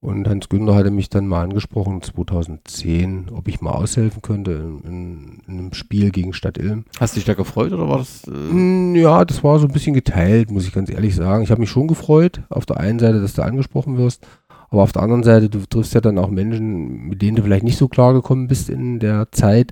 Und 0.01 0.27
Hans-Günter 0.29 0.75
hatte 0.75 0.91
mich 0.91 1.09
dann 1.09 1.27
mal 1.27 1.43
angesprochen, 1.43 2.01
2010, 2.01 3.29
ob 3.31 3.47
ich 3.49 3.59
mal 3.61 3.71
aushelfen 3.73 4.21
könnte 4.21 4.51
in, 4.53 4.79
in, 4.89 5.41
in 5.45 5.59
einem 5.59 5.73
Spiel 5.73 6.09
gegen 6.11 6.31
Stadt 6.33 6.57
Ilm. 6.57 6.85
Hast 6.99 7.15
du 7.15 7.19
dich 7.19 7.25
da 7.25 7.33
gefreut 7.33 7.73
oder 7.73 7.89
war 7.89 7.97
das? 7.99 8.23
Äh, 8.25 8.31
Mm, 8.31 8.95
Ja, 8.95 9.25
das 9.25 9.43
war 9.43 9.59
so 9.59 9.67
ein 9.67 9.73
bisschen 9.73 9.93
geteilt, 9.93 10.51
muss 10.51 10.65
ich 10.65 10.71
ganz 10.73 10.89
ehrlich 10.89 11.15
sagen. 11.15 11.43
Ich 11.43 11.51
habe 11.51 11.59
mich 11.61 11.69
schon 11.69 11.87
gefreut, 11.87 12.41
auf 12.49 12.65
der 12.65 12.77
einen 12.77 12.97
Seite, 12.99 13.21
dass 13.21 13.33
du 13.33 13.43
angesprochen 13.43 13.97
wirst, 13.97 14.25
aber 14.69 14.83
auf 14.83 14.91
der 14.91 15.01
anderen 15.01 15.23
Seite, 15.23 15.49
du 15.49 15.65
triffst 15.65 15.93
ja 15.93 16.01
dann 16.01 16.17
auch 16.17 16.29
Menschen, 16.29 17.07
mit 17.07 17.21
denen 17.21 17.37
du 17.37 17.43
vielleicht 17.43 17.63
nicht 17.63 17.77
so 17.77 17.87
klar 17.87 18.13
gekommen 18.13 18.47
bist 18.47 18.69
in 18.69 18.99
der 18.99 19.31
Zeit. 19.31 19.71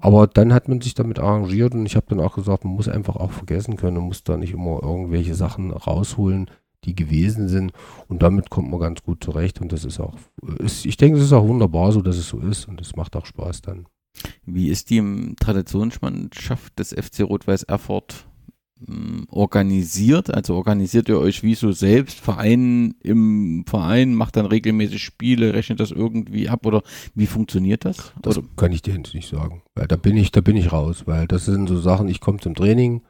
Aber 0.00 0.26
dann 0.26 0.52
hat 0.52 0.68
man 0.68 0.80
sich 0.80 0.94
damit 0.94 1.20
arrangiert 1.20 1.74
und 1.74 1.86
ich 1.86 1.94
habe 1.94 2.06
dann 2.08 2.20
auch 2.20 2.34
gesagt, 2.34 2.64
man 2.64 2.74
muss 2.74 2.88
einfach 2.88 3.14
auch 3.14 3.30
vergessen 3.30 3.76
können 3.76 3.98
und 3.98 4.06
muss 4.06 4.24
da 4.24 4.36
nicht 4.36 4.52
immer 4.52 4.82
irgendwelche 4.82 5.36
Sachen 5.36 5.70
rausholen, 5.70 6.50
die 6.84 6.96
gewesen 6.96 7.48
sind. 7.48 7.72
Und 8.08 8.20
damit 8.20 8.50
kommt 8.50 8.68
man 8.68 8.80
ganz 8.80 9.04
gut 9.04 9.22
zurecht 9.22 9.60
und 9.60 9.70
das 9.70 9.84
ist 9.84 10.00
auch, 10.00 10.16
ist, 10.58 10.86
ich 10.86 10.96
denke, 10.96 11.18
es 11.18 11.24
ist 11.24 11.32
auch 11.32 11.46
wunderbar 11.46 11.92
so, 11.92 12.02
dass 12.02 12.16
es 12.16 12.26
so 12.28 12.40
ist 12.40 12.66
und 12.66 12.80
es 12.80 12.96
macht 12.96 13.14
auch 13.14 13.26
Spaß 13.26 13.62
dann. 13.62 13.86
Wie 14.44 14.68
ist 14.68 14.90
die 14.90 15.34
Traditionsmannschaft 15.38 16.76
des 16.80 16.92
FC 16.92 17.20
Rot-Weiß 17.20 17.62
Erfurt 17.62 18.26
organisiert? 19.28 20.32
Also 20.32 20.54
organisiert 20.54 21.08
ihr 21.08 21.18
euch 21.18 21.42
wie 21.42 21.54
so 21.54 21.72
selbst, 21.72 22.20
Verein 22.20 22.94
im 23.00 23.64
Verein, 23.66 24.14
macht 24.14 24.36
dann 24.36 24.46
regelmäßig 24.46 25.02
Spiele, 25.02 25.54
rechnet 25.54 25.80
das 25.80 25.90
irgendwie 25.90 26.48
ab 26.48 26.66
oder 26.66 26.82
wie 27.14 27.26
funktioniert 27.26 27.84
das? 27.84 28.12
Das 28.22 28.38
oder? 28.38 28.46
kann 28.56 28.72
ich 28.72 28.82
dir 28.82 28.94
jetzt 28.94 29.14
nicht 29.14 29.28
sagen, 29.28 29.62
weil 29.74 29.86
da 29.86 29.96
bin 29.96 30.16
ich, 30.16 30.32
da 30.32 30.40
bin 30.40 30.56
ich 30.56 30.72
raus, 30.72 31.04
weil 31.06 31.26
das 31.26 31.44
sind 31.44 31.68
so 31.68 31.80
Sachen, 31.80 32.08
ich 32.08 32.20
komme 32.20 32.38
zum 32.38 32.54
Training 32.54 33.02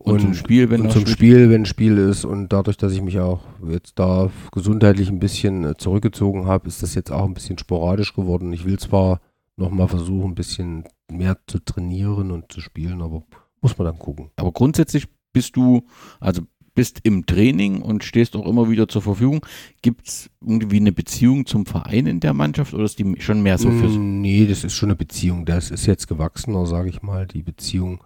und, 0.00 0.14
und, 0.14 0.20
zum 0.20 0.34
Spiel, 0.34 0.70
wenn 0.70 0.82
und 0.82 0.92
zum? 0.92 1.06
Spiel, 1.06 1.50
wenn 1.50 1.62
ein 1.62 1.66
Spiel 1.66 1.98
ist 1.98 2.24
und 2.24 2.48
dadurch, 2.52 2.78
dass 2.78 2.92
ich 2.92 3.02
mich 3.02 3.20
auch 3.20 3.42
jetzt 3.68 3.98
da 3.98 4.30
gesundheitlich 4.50 5.10
ein 5.10 5.18
bisschen 5.18 5.64
äh, 5.64 5.76
zurückgezogen 5.76 6.46
habe, 6.46 6.68
ist 6.68 6.82
das 6.82 6.94
jetzt 6.94 7.12
auch 7.12 7.26
ein 7.26 7.34
bisschen 7.34 7.58
sporadisch 7.58 8.14
geworden. 8.14 8.52
Ich 8.52 8.64
will 8.64 8.78
zwar 8.78 9.20
nochmal 9.56 9.88
versuchen, 9.88 10.30
ein 10.30 10.34
bisschen 10.34 10.84
mehr 11.10 11.36
zu 11.46 11.58
trainieren 11.58 12.30
und 12.30 12.50
zu 12.50 12.62
spielen, 12.62 13.02
aber 13.02 13.24
muss 13.60 13.76
man 13.78 13.86
dann 13.86 13.98
gucken. 13.98 14.30
Aber 14.36 14.52
grundsätzlich 14.52 15.06
bist 15.32 15.56
du, 15.56 15.86
also 16.18 16.42
bist 16.74 17.00
im 17.02 17.26
Training 17.26 17.82
und 17.82 18.04
stehst 18.04 18.36
auch 18.36 18.46
immer 18.46 18.70
wieder 18.70 18.88
zur 18.88 19.02
Verfügung. 19.02 19.44
Gibt 19.82 20.08
es 20.08 20.30
irgendwie 20.40 20.78
eine 20.78 20.92
Beziehung 20.92 21.46
zum 21.46 21.66
Verein 21.66 22.06
in 22.06 22.20
der 22.20 22.32
Mannschaft 22.32 22.74
oder 22.74 22.84
ist 22.84 22.98
die 22.98 23.20
schon 23.20 23.42
mehr 23.42 23.58
so 23.58 23.70
für 23.70 23.88
mm, 23.88 24.20
Nee, 24.20 24.46
das 24.46 24.64
ist 24.64 24.74
schon 24.74 24.88
eine 24.88 24.96
Beziehung. 24.96 25.44
Das 25.44 25.70
ist 25.70 25.86
jetzt 25.86 26.06
gewachsener, 26.06 26.66
sage 26.66 26.88
ich 26.88 27.02
mal, 27.02 27.26
die 27.26 27.42
Beziehung 27.42 28.04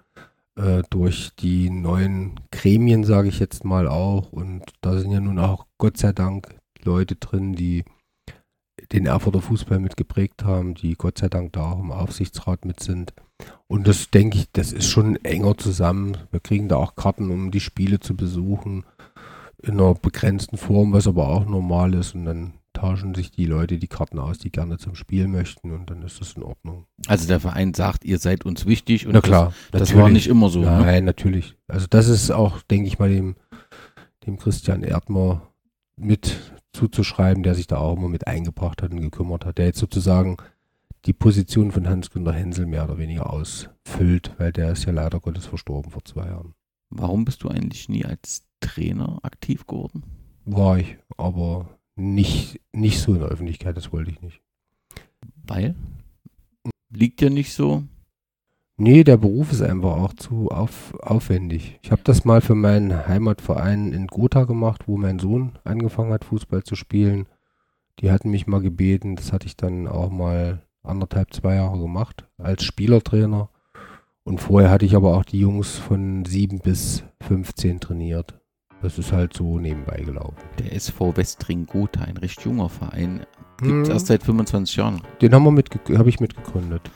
äh, 0.56 0.82
durch 0.90 1.30
die 1.38 1.70
neuen 1.70 2.40
Gremien, 2.50 3.04
sage 3.04 3.28
ich 3.28 3.38
jetzt 3.38 3.64
mal 3.64 3.86
auch. 3.86 4.32
Und 4.32 4.64
da 4.80 4.98
sind 4.98 5.12
ja 5.12 5.20
nun 5.20 5.38
auch 5.38 5.66
Gott 5.78 5.98
sei 5.98 6.12
Dank 6.12 6.56
Leute 6.82 7.16
drin, 7.16 7.54
die 7.54 7.84
den 8.92 9.06
Erfurter 9.06 9.40
Fußball 9.40 9.78
mitgeprägt 9.78 10.44
haben, 10.44 10.74
die 10.74 10.94
Gott 10.94 11.18
sei 11.18 11.28
Dank 11.28 11.52
da 11.52 11.72
auch 11.72 11.80
im 11.80 11.92
Aufsichtsrat 11.92 12.64
mit 12.64 12.80
sind. 12.80 13.14
Und 13.66 13.88
das 13.88 14.10
denke 14.10 14.38
ich, 14.38 14.50
das 14.52 14.72
ist 14.72 14.86
schon 14.86 15.16
enger 15.24 15.56
zusammen. 15.56 16.16
Wir 16.30 16.40
kriegen 16.40 16.68
da 16.68 16.76
auch 16.76 16.94
Karten, 16.96 17.30
um 17.30 17.50
die 17.50 17.60
Spiele 17.60 18.00
zu 18.00 18.16
besuchen. 18.16 18.84
In 19.62 19.80
einer 19.80 19.94
begrenzten 19.94 20.58
Form, 20.58 20.92
was 20.92 21.06
aber 21.06 21.28
auch 21.28 21.46
normal 21.46 21.94
ist. 21.94 22.14
Und 22.14 22.26
dann 22.26 22.54
tauschen 22.74 23.14
sich 23.14 23.30
die 23.30 23.46
Leute 23.46 23.78
die 23.78 23.86
Karten 23.86 24.18
aus, 24.18 24.38
die 24.38 24.50
gerne 24.50 24.76
zum 24.78 24.94
Spiel 24.94 25.26
möchten. 25.26 25.72
Und 25.72 25.88
dann 25.90 26.02
ist 26.02 26.20
das 26.20 26.34
in 26.34 26.42
Ordnung. 26.42 26.86
Also 27.06 27.26
der 27.26 27.40
Verein 27.40 27.72
sagt, 27.72 28.04
ihr 28.04 28.18
seid 28.18 28.44
uns 28.44 28.66
wichtig. 28.66 29.06
Und 29.06 29.14
Na 29.14 29.20
klar. 29.20 29.54
Das, 29.72 29.80
das 29.80 29.96
war 29.96 30.10
nicht 30.10 30.26
immer 30.26 30.50
so. 30.50 30.60
Ne? 30.60 30.66
Nein, 30.66 30.94
ne? 30.94 31.02
natürlich. 31.02 31.56
Also 31.66 31.86
das 31.88 32.08
ist 32.08 32.30
auch, 32.30 32.60
denke 32.62 32.88
ich 32.88 32.98
mal, 32.98 33.08
dem, 33.08 33.36
dem 34.26 34.38
Christian 34.38 34.82
Erdmer 34.82 35.48
mit 35.96 36.36
zuzuschreiben, 36.72 37.42
der 37.42 37.54
sich 37.54 37.66
da 37.66 37.78
auch 37.78 37.96
immer 37.96 38.08
mit 38.08 38.26
eingebracht 38.26 38.82
hat 38.82 38.90
und 38.90 39.00
gekümmert 39.00 39.46
hat, 39.46 39.58
der 39.58 39.66
jetzt 39.66 39.78
sozusagen 39.78 40.36
die 41.06 41.12
Position 41.12 41.70
von 41.70 41.88
Hans-Günter 41.88 42.32
Hensel 42.32 42.66
mehr 42.66 42.84
oder 42.84 42.98
weniger 42.98 43.30
ausfüllt, 43.30 44.34
weil 44.38 44.52
der 44.52 44.72
ist 44.72 44.86
ja 44.86 44.92
leider 44.92 45.20
Gottes 45.20 45.46
verstorben 45.46 45.90
vor 45.90 46.04
zwei 46.04 46.26
Jahren. 46.26 46.54
Warum 46.90 47.24
bist 47.24 47.42
du 47.42 47.48
eigentlich 47.48 47.88
nie 47.88 48.04
als 48.04 48.46
Trainer 48.60 49.18
aktiv 49.22 49.66
geworden? 49.66 50.02
War 50.44 50.78
ich, 50.78 50.96
aber 51.16 51.78
nicht, 51.96 52.60
nicht 52.72 53.00
so 53.00 53.14
in 53.14 53.20
der 53.20 53.28
Öffentlichkeit, 53.28 53.76
das 53.76 53.92
wollte 53.92 54.10
ich 54.10 54.22
nicht. 54.22 54.40
Weil? 55.46 55.74
Liegt 56.90 57.20
ja 57.20 57.30
nicht 57.30 57.52
so? 57.52 57.84
Nee, 58.76 59.04
der 59.04 59.16
Beruf 59.16 59.52
ist 59.52 59.62
einfach 59.62 59.96
auch 59.96 60.14
zu 60.14 60.48
auf, 60.48 60.94
aufwendig. 61.00 61.78
Ich 61.82 61.92
habe 61.92 62.02
das 62.02 62.24
mal 62.24 62.40
für 62.40 62.56
meinen 62.56 63.06
Heimatverein 63.06 63.92
in 63.92 64.08
Gotha 64.08 64.44
gemacht, 64.44 64.88
wo 64.88 64.96
mein 64.96 65.18
Sohn 65.18 65.58
angefangen 65.62 66.12
hat, 66.12 66.24
Fußball 66.24 66.64
zu 66.64 66.74
spielen. 66.74 67.26
Die 68.00 68.10
hatten 68.10 68.30
mich 68.30 68.48
mal 68.48 68.60
gebeten, 68.60 69.14
das 69.14 69.32
hatte 69.32 69.46
ich 69.46 69.56
dann 69.56 69.86
auch 69.86 70.10
mal 70.10 70.62
anderthalb, 70.84 71.32
zwei 71.34 71.56
Jahre 71.56 71.78
gemacht 71.78 72.26
als 72.38 72.64
Spielertrainer. 72.64 73.48
Und 74.22 74.40
vorher 74.40 74.70
hatte 74.70 74.86
ich 74.86 74.96
aber 74.96 75.16
auch 75.16 75.24
die 75.24 75.40
Jungs 75.40 75.76
von 75.76 76.24
sieben 76.24 76.60
bis 76.60 77.04
15 77.22 77.80
trainiert. 77.80 78.40
Das 78.82 78.98
ist 78.98 79.12
halt 79.12 79.34
so 79.34 79.58
nebenbei 79.58 80.02
gelaufen. 80.02 80.36
Der 80.58 80.74
SV 80.74 81.16
Westring 81.16 81.66
Gotha, 81.66 82.04
ein 82.04 82.16
recht 82.16 82.40
junger 82.42 82.68
Verein, 82.68 83.26
gibt 83.58 83.82
es 83.82 83.88
hm. 83.88 83.94
erst 83.94 84.06
seit 84.06 84.22
25 84.22 84.76
Jahren. 84.76 85.02
Den 85.20 85.34
haben 85.34 85.44
wir 85.44 85.50
mit, 85.50 85.70
habe 85.96 86.08
ich 86.08 86.20
mitgegründet. 86.20 86.90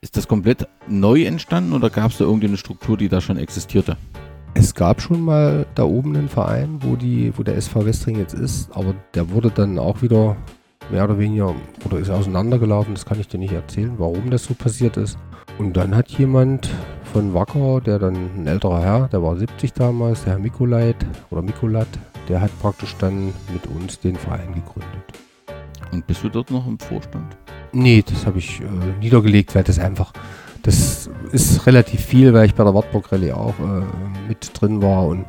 Ist 0.00 0.16
das 0.16 0.28
komplett 0.28 0.68
neu 0.88 1.24
entstanden 1.24 1.72
oder 1.72 1.90
gab 1.90 2.12
es 2.12 2.18
da 2.18 2.24
irgendeine 2.24 2.56
Struktur, 2.56 2.96
die 2.96 3.08
da 3.08 3.20
schon 3.20 3.36
existierte? 3.36 3.96
Es 4.54 4.74
gab 4.74 5.02
schon 5.02 5.22
mal 5.22 5.66
da 5.74 5.84
oben 5.84 6.16
einen 6.16 6.28
Verein, 6.28 6.78
wo, 6.80 6.96
die, 6.96 7.32
wo 7.36 7.42
der 7.42 7.56
SV 7.56 7.84
Westring 7.84 8.18
jetzt 8.18 8.34
ist, 8.34 8.70
aber 8.74 8.94
der 9.14 9.30
wurde 9.30 9.50
dann 9.50 9.78
auch 9.78 10.02
wieder 10.02 10.36
mehr 10.90 11.04
oder 11.04 11.18
weniger 11.18 11.54
oder 11.84 11.98
ist 11.98 12.10
auseinandergelaufen. 12.10 12.94
Das 12.94 13.04
kann 13.04 13.20
ich 13.20 13.28
dir 13.28 13.38
nicht 13.38 13.52
erzählen, 13.52 13.94
warum 13.98 14.30
das 14.30 14.44
so 14.44 14.54
passiert 14.54 14.96
ist. 14.96 15.18
Und 15.58 15.76
dann 15.76 15.94
hat 15.94 16.08
jemand 16.10 16.68
von 17.12 17.34
Wacker, 17.34 17.80
der 17.80 17.98
dann 17.98 18.14
ein 18.36 18.46
älterer 18.46 18.82
Herr, 18.82 19.08
der 19.08 19.22
war 19.22 19.36
70 19.36 19.72
damals, 19.72 20.24
der 20.24 20.34
Herr 20.34 20.38
Mikolait 20.38 20.96
oder 21.30 21.42
Mikolat, 21.42 21.88
der 22.28 22.40
hat 22.40 22.50
praktisch 22.60 22.94
dann 22.98 23.32
mit 23.52 23.66
uns 23.66 23.98
den 23.98 24.16
Verein 24.16 24.54
gegründet. 24.54 25.02
Und 25.92 26.06
bist 26.06 26.22
du 26.22 26.28
dort 26.28 26.50
noch 26.50 26.66
im 26.66 26.78
Vorstand? 26.78 27.36
Nee, 27.72 28.04
das 28.06 28.26
habe 28.26 28.38
ich 28.38 28.60
äh, 28.60 28.64
niedergelegt, 29.00 29.54
weil 29.54 29.64
das 29.64 29.78
einfach, 29.78 30.12
das 30.62 31.10
ist 31.32 31.66
relativ 31.66 32.00
viel, 32.00 32.32
weil 32.34 32.46
ich 32.46 32.54
bei 32.54 32.64
der 32.64 32.74
Wartburg 32.74 33.10
Rallye 33.10 33.32
auch 33.32 33.58
äh, 33.58 33.82
mit 34.28 34.50
drin 34.54 34.82
war 34.82 35.06
und 35.06 35.24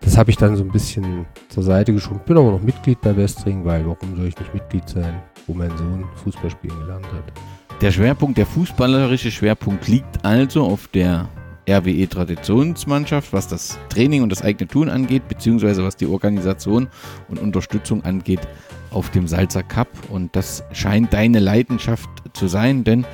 das 0.00 0.16
habe 0.16 0.30
ich 0.30 0.36
dann 0.36 0.56
so 0.56 0.64
ein 0.64 0.70
bisschen 0.70 1.26
zur 1.48 1.62
Seite 1.62 1.92
geschoben. 1.92 2.20
Bin 2.26 2.38
aber 2.38 2.52
noch 2.52 2.62
Mitglied 2.62 3.00
bei 3.00 3.16
Westring, 3.16 3.64
weil 3.64 3.86
warum 3.86 4.16
soll 4.16 4.28
ich 4.28 4.38
nicht 4.38 4.54
Mitglied 4.54 4.88
sein, 4.88 5.22
wo 5.46 5.54
mein 5.54 5.76
Sohn 5.76 6.04
Fußball 6.24 6.50
spielen 6.50 6.78
gelernt 6.80 7.06
hat. 7.06 7.32
Der 7.80 7.90
Schwerpunkt, 7.90 8.36
der 8.38 8.46
fußballerische 8.46 9.30
Schwerpunkt 9.30 9.88
liegt 9.88 10.24
also 10.24 10.64
auf 10.64 10.88
der 10.88 11.28
RWE 11.68 12.08
Traditionsmannschaft, 12.08 13.32
was 13.32 13.46
das 13.46 13.78
Training 13.88 14.22
und 14.22 14.30
das 14.30 14.42
eigene 14.42 14.68
Tun 14.68 14.88
angeht, 14.88 15.28
beziehungsweise 15.28 15.84
was 15.84 15.96
die 15.96 16.06
Organisation 16.06 16.88
und 17.28 17.38
Unterstützung 17.38 18.04
angeht, 18.04 18.40
auf 18.90 19.10
dem 19.10 19.28
Salzer 19.28 19.62
Cup. 19.62 19.88
Und 20.08 20.34
das 20.34 20.64
scheint 20.72 21.12
deine 21.12 21.38
Leidenschaft 21.38 22.08
zu 22.32 22.48
sein, 22.48 22.84
denn 22.84 23.06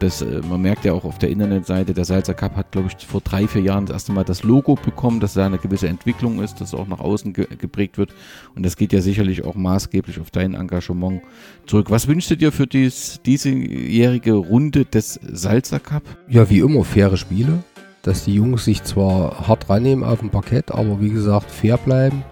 das, 0.00 0.22
äh, 0.22 0.40
man 0.48 0.62
merkt 0.62 0.84
ja 0.84 0.92
auch 0.92 1.04
auf 1.04 1.18
der 1.18 1.30
Internetseite, 1.30 1.94
der 1.94 2.04
Salzer 2.04 2.34
Cup 2.34 2.56
hat, 2.56 2.72
glaube 2.72 2.88
ich, 2.88 3.06
vor 3.06 3.20
drei, 3.20 3.46
vier 3.46 3.62
Jahren 3.62 3.86
das 3.86 3.94
erste 3.94 4.12
Mal 4.12 4.24
das 4.24 4.42
Logo 4.42 4.74
bekommen, 4.74 5.20
dass 5.20 5.34
da 5.34 5.46
eine 5.46 5.58
gewisse 5.58 5.88
Entwicklung 5.88 6.42
ist, 6.42 6.60
dass 6.60 6.74
auch 6.74 6.88
nach 6.88 7.00
außen 7.00 7.32
ge 7.32 7.46
geprägt 7.58 7.98
wird. 7.98 8.12
Und 8.54 8.64
das 8.64 8.76
geht 8.76 8.92
ja 8.92 9.00
sicherlich 9.00 9.44
auch 9.44 9.54
maßgeblich 9.54 10.20
auf 10.20 10.30
dein 10.30 10.54
Engagement 10.54 11.22
zurück. 11.66 11.90
Was 11.90 12.08
wünschst 12.08 12.30
du 12.30 12.36
dir 12.36 12.50
für 12.50 12.66
dies, 12.66 13.20
diesejährige 13.24 14.32
Runde 14.32 14.84
des 14.84 15.20
Salzer 15.22 15.80
Cup? 15.80 16.02
Ja, 16.28 16.48
wie 16.48 16.60
immer, 16.60 16.84
faire 16.84 17.16
Spiele. 17.16 17.62
Dass 18.02 18.24
die 18.24 18.34
Jungs 18.34 18.64
sich 18.64 18.82
zwar 18.82 19.46
hart 19.46 19.68
rannehmen 19.68 20.04
auf 20.04 20.20
dem 20.20 20.30
Parkett, 20.30 20.70
aber 20.70 21.02
wie 21.02 21.10
gesagt, 21.10 21.50
fair 21.50 21.76
bleiben 21.76 22.24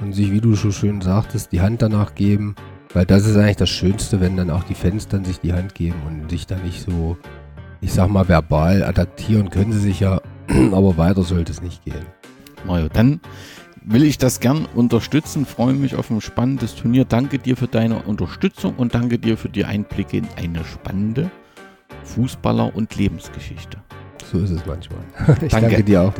und 0.00 0.12
sich, 0.12 0.32
wie 0.32 0.40
du 0.40 0.56
schon 0.56 0.72
schön 0.72 1.00
sagtest, 1.00 1.52
die 1.52 1.60
Hand 1.60 1.82
danach 1.82 2.16
geben. 2.16 2.56
Weil 2.94 3.04
das 3.04 3.26
ist 3.26 3.36
eigentlich 3.36 3.56
das 3.56 3.70
Schönste, 3.70 4.20
wenn 4.20 4.36
dann 4.36 4.50
auch 4.50 4.62
die 4.62 4.74
Fans 4.74 5.08
dann 5.08 5.24
sich 5.24 5.40
die 5.40 5.52
Hand 5.52 5.74
geben 5.74 5.96
und 6.06 6.30
sich 6.30 6.46
da 6.46 6.56
nicht 6.56 6.80
so, 6.80 7.18
ich 7.80 7.92
sag 7.92 8.08
mal, 8.08 8.28
verbal 8.28 8.84
adaptieren 8.84 9.50
können 9.50 9.72
sie 9.72 9.80
sich 9.80 10.00
ja, 10.00 10.20
aber 10.72 10.96
weiter 10.96 11.24
sollte 11.24 11.50
es 11.50 11.60
nicht 11.60 11.84
gehen. 11.84 12.06
Mario, 12.64 12.88
dann 12.88 13.20
will 13.82 14.04
ich 14.04 14.16
das 14.16 14.38
gern 14.38 14.66
unterstützen, 14.74 15.44
freue 15.44 15.74
mich 15.74 15.96
auf 15.96 16.08
ein 16.08 16.20
spannendes 16.20 16.76
Turnier. 16.76 17.04
Danke 17.04 17.38
dir 17.38 17.56
für 17.56 17.66
deine 17.66 18.00
Unterstützung 18.02 18.74
und 18.76 18.94
danke 18.94 19.18
dir 19.18 19.36
für 19.36 19.48
die 19.48 19.64
Einblicke 19.64 20.18
in 20.18 20.28
eine 20.36 20.64
spannende 20.64 21.30
Fußballer- 22.04 22.72
und 22.72 22.94
Lebensgeschichte. 22.94 23.78
So 24.30 24.38
ist 24.38 24.50
es 24.50 24.64
manchmal. 24.66 25.00
Ich 25.42 25.50
danke, 25.50 25.68
danke 25.68 25.84
dir 25.84 26.02
auch. 26.02 26.14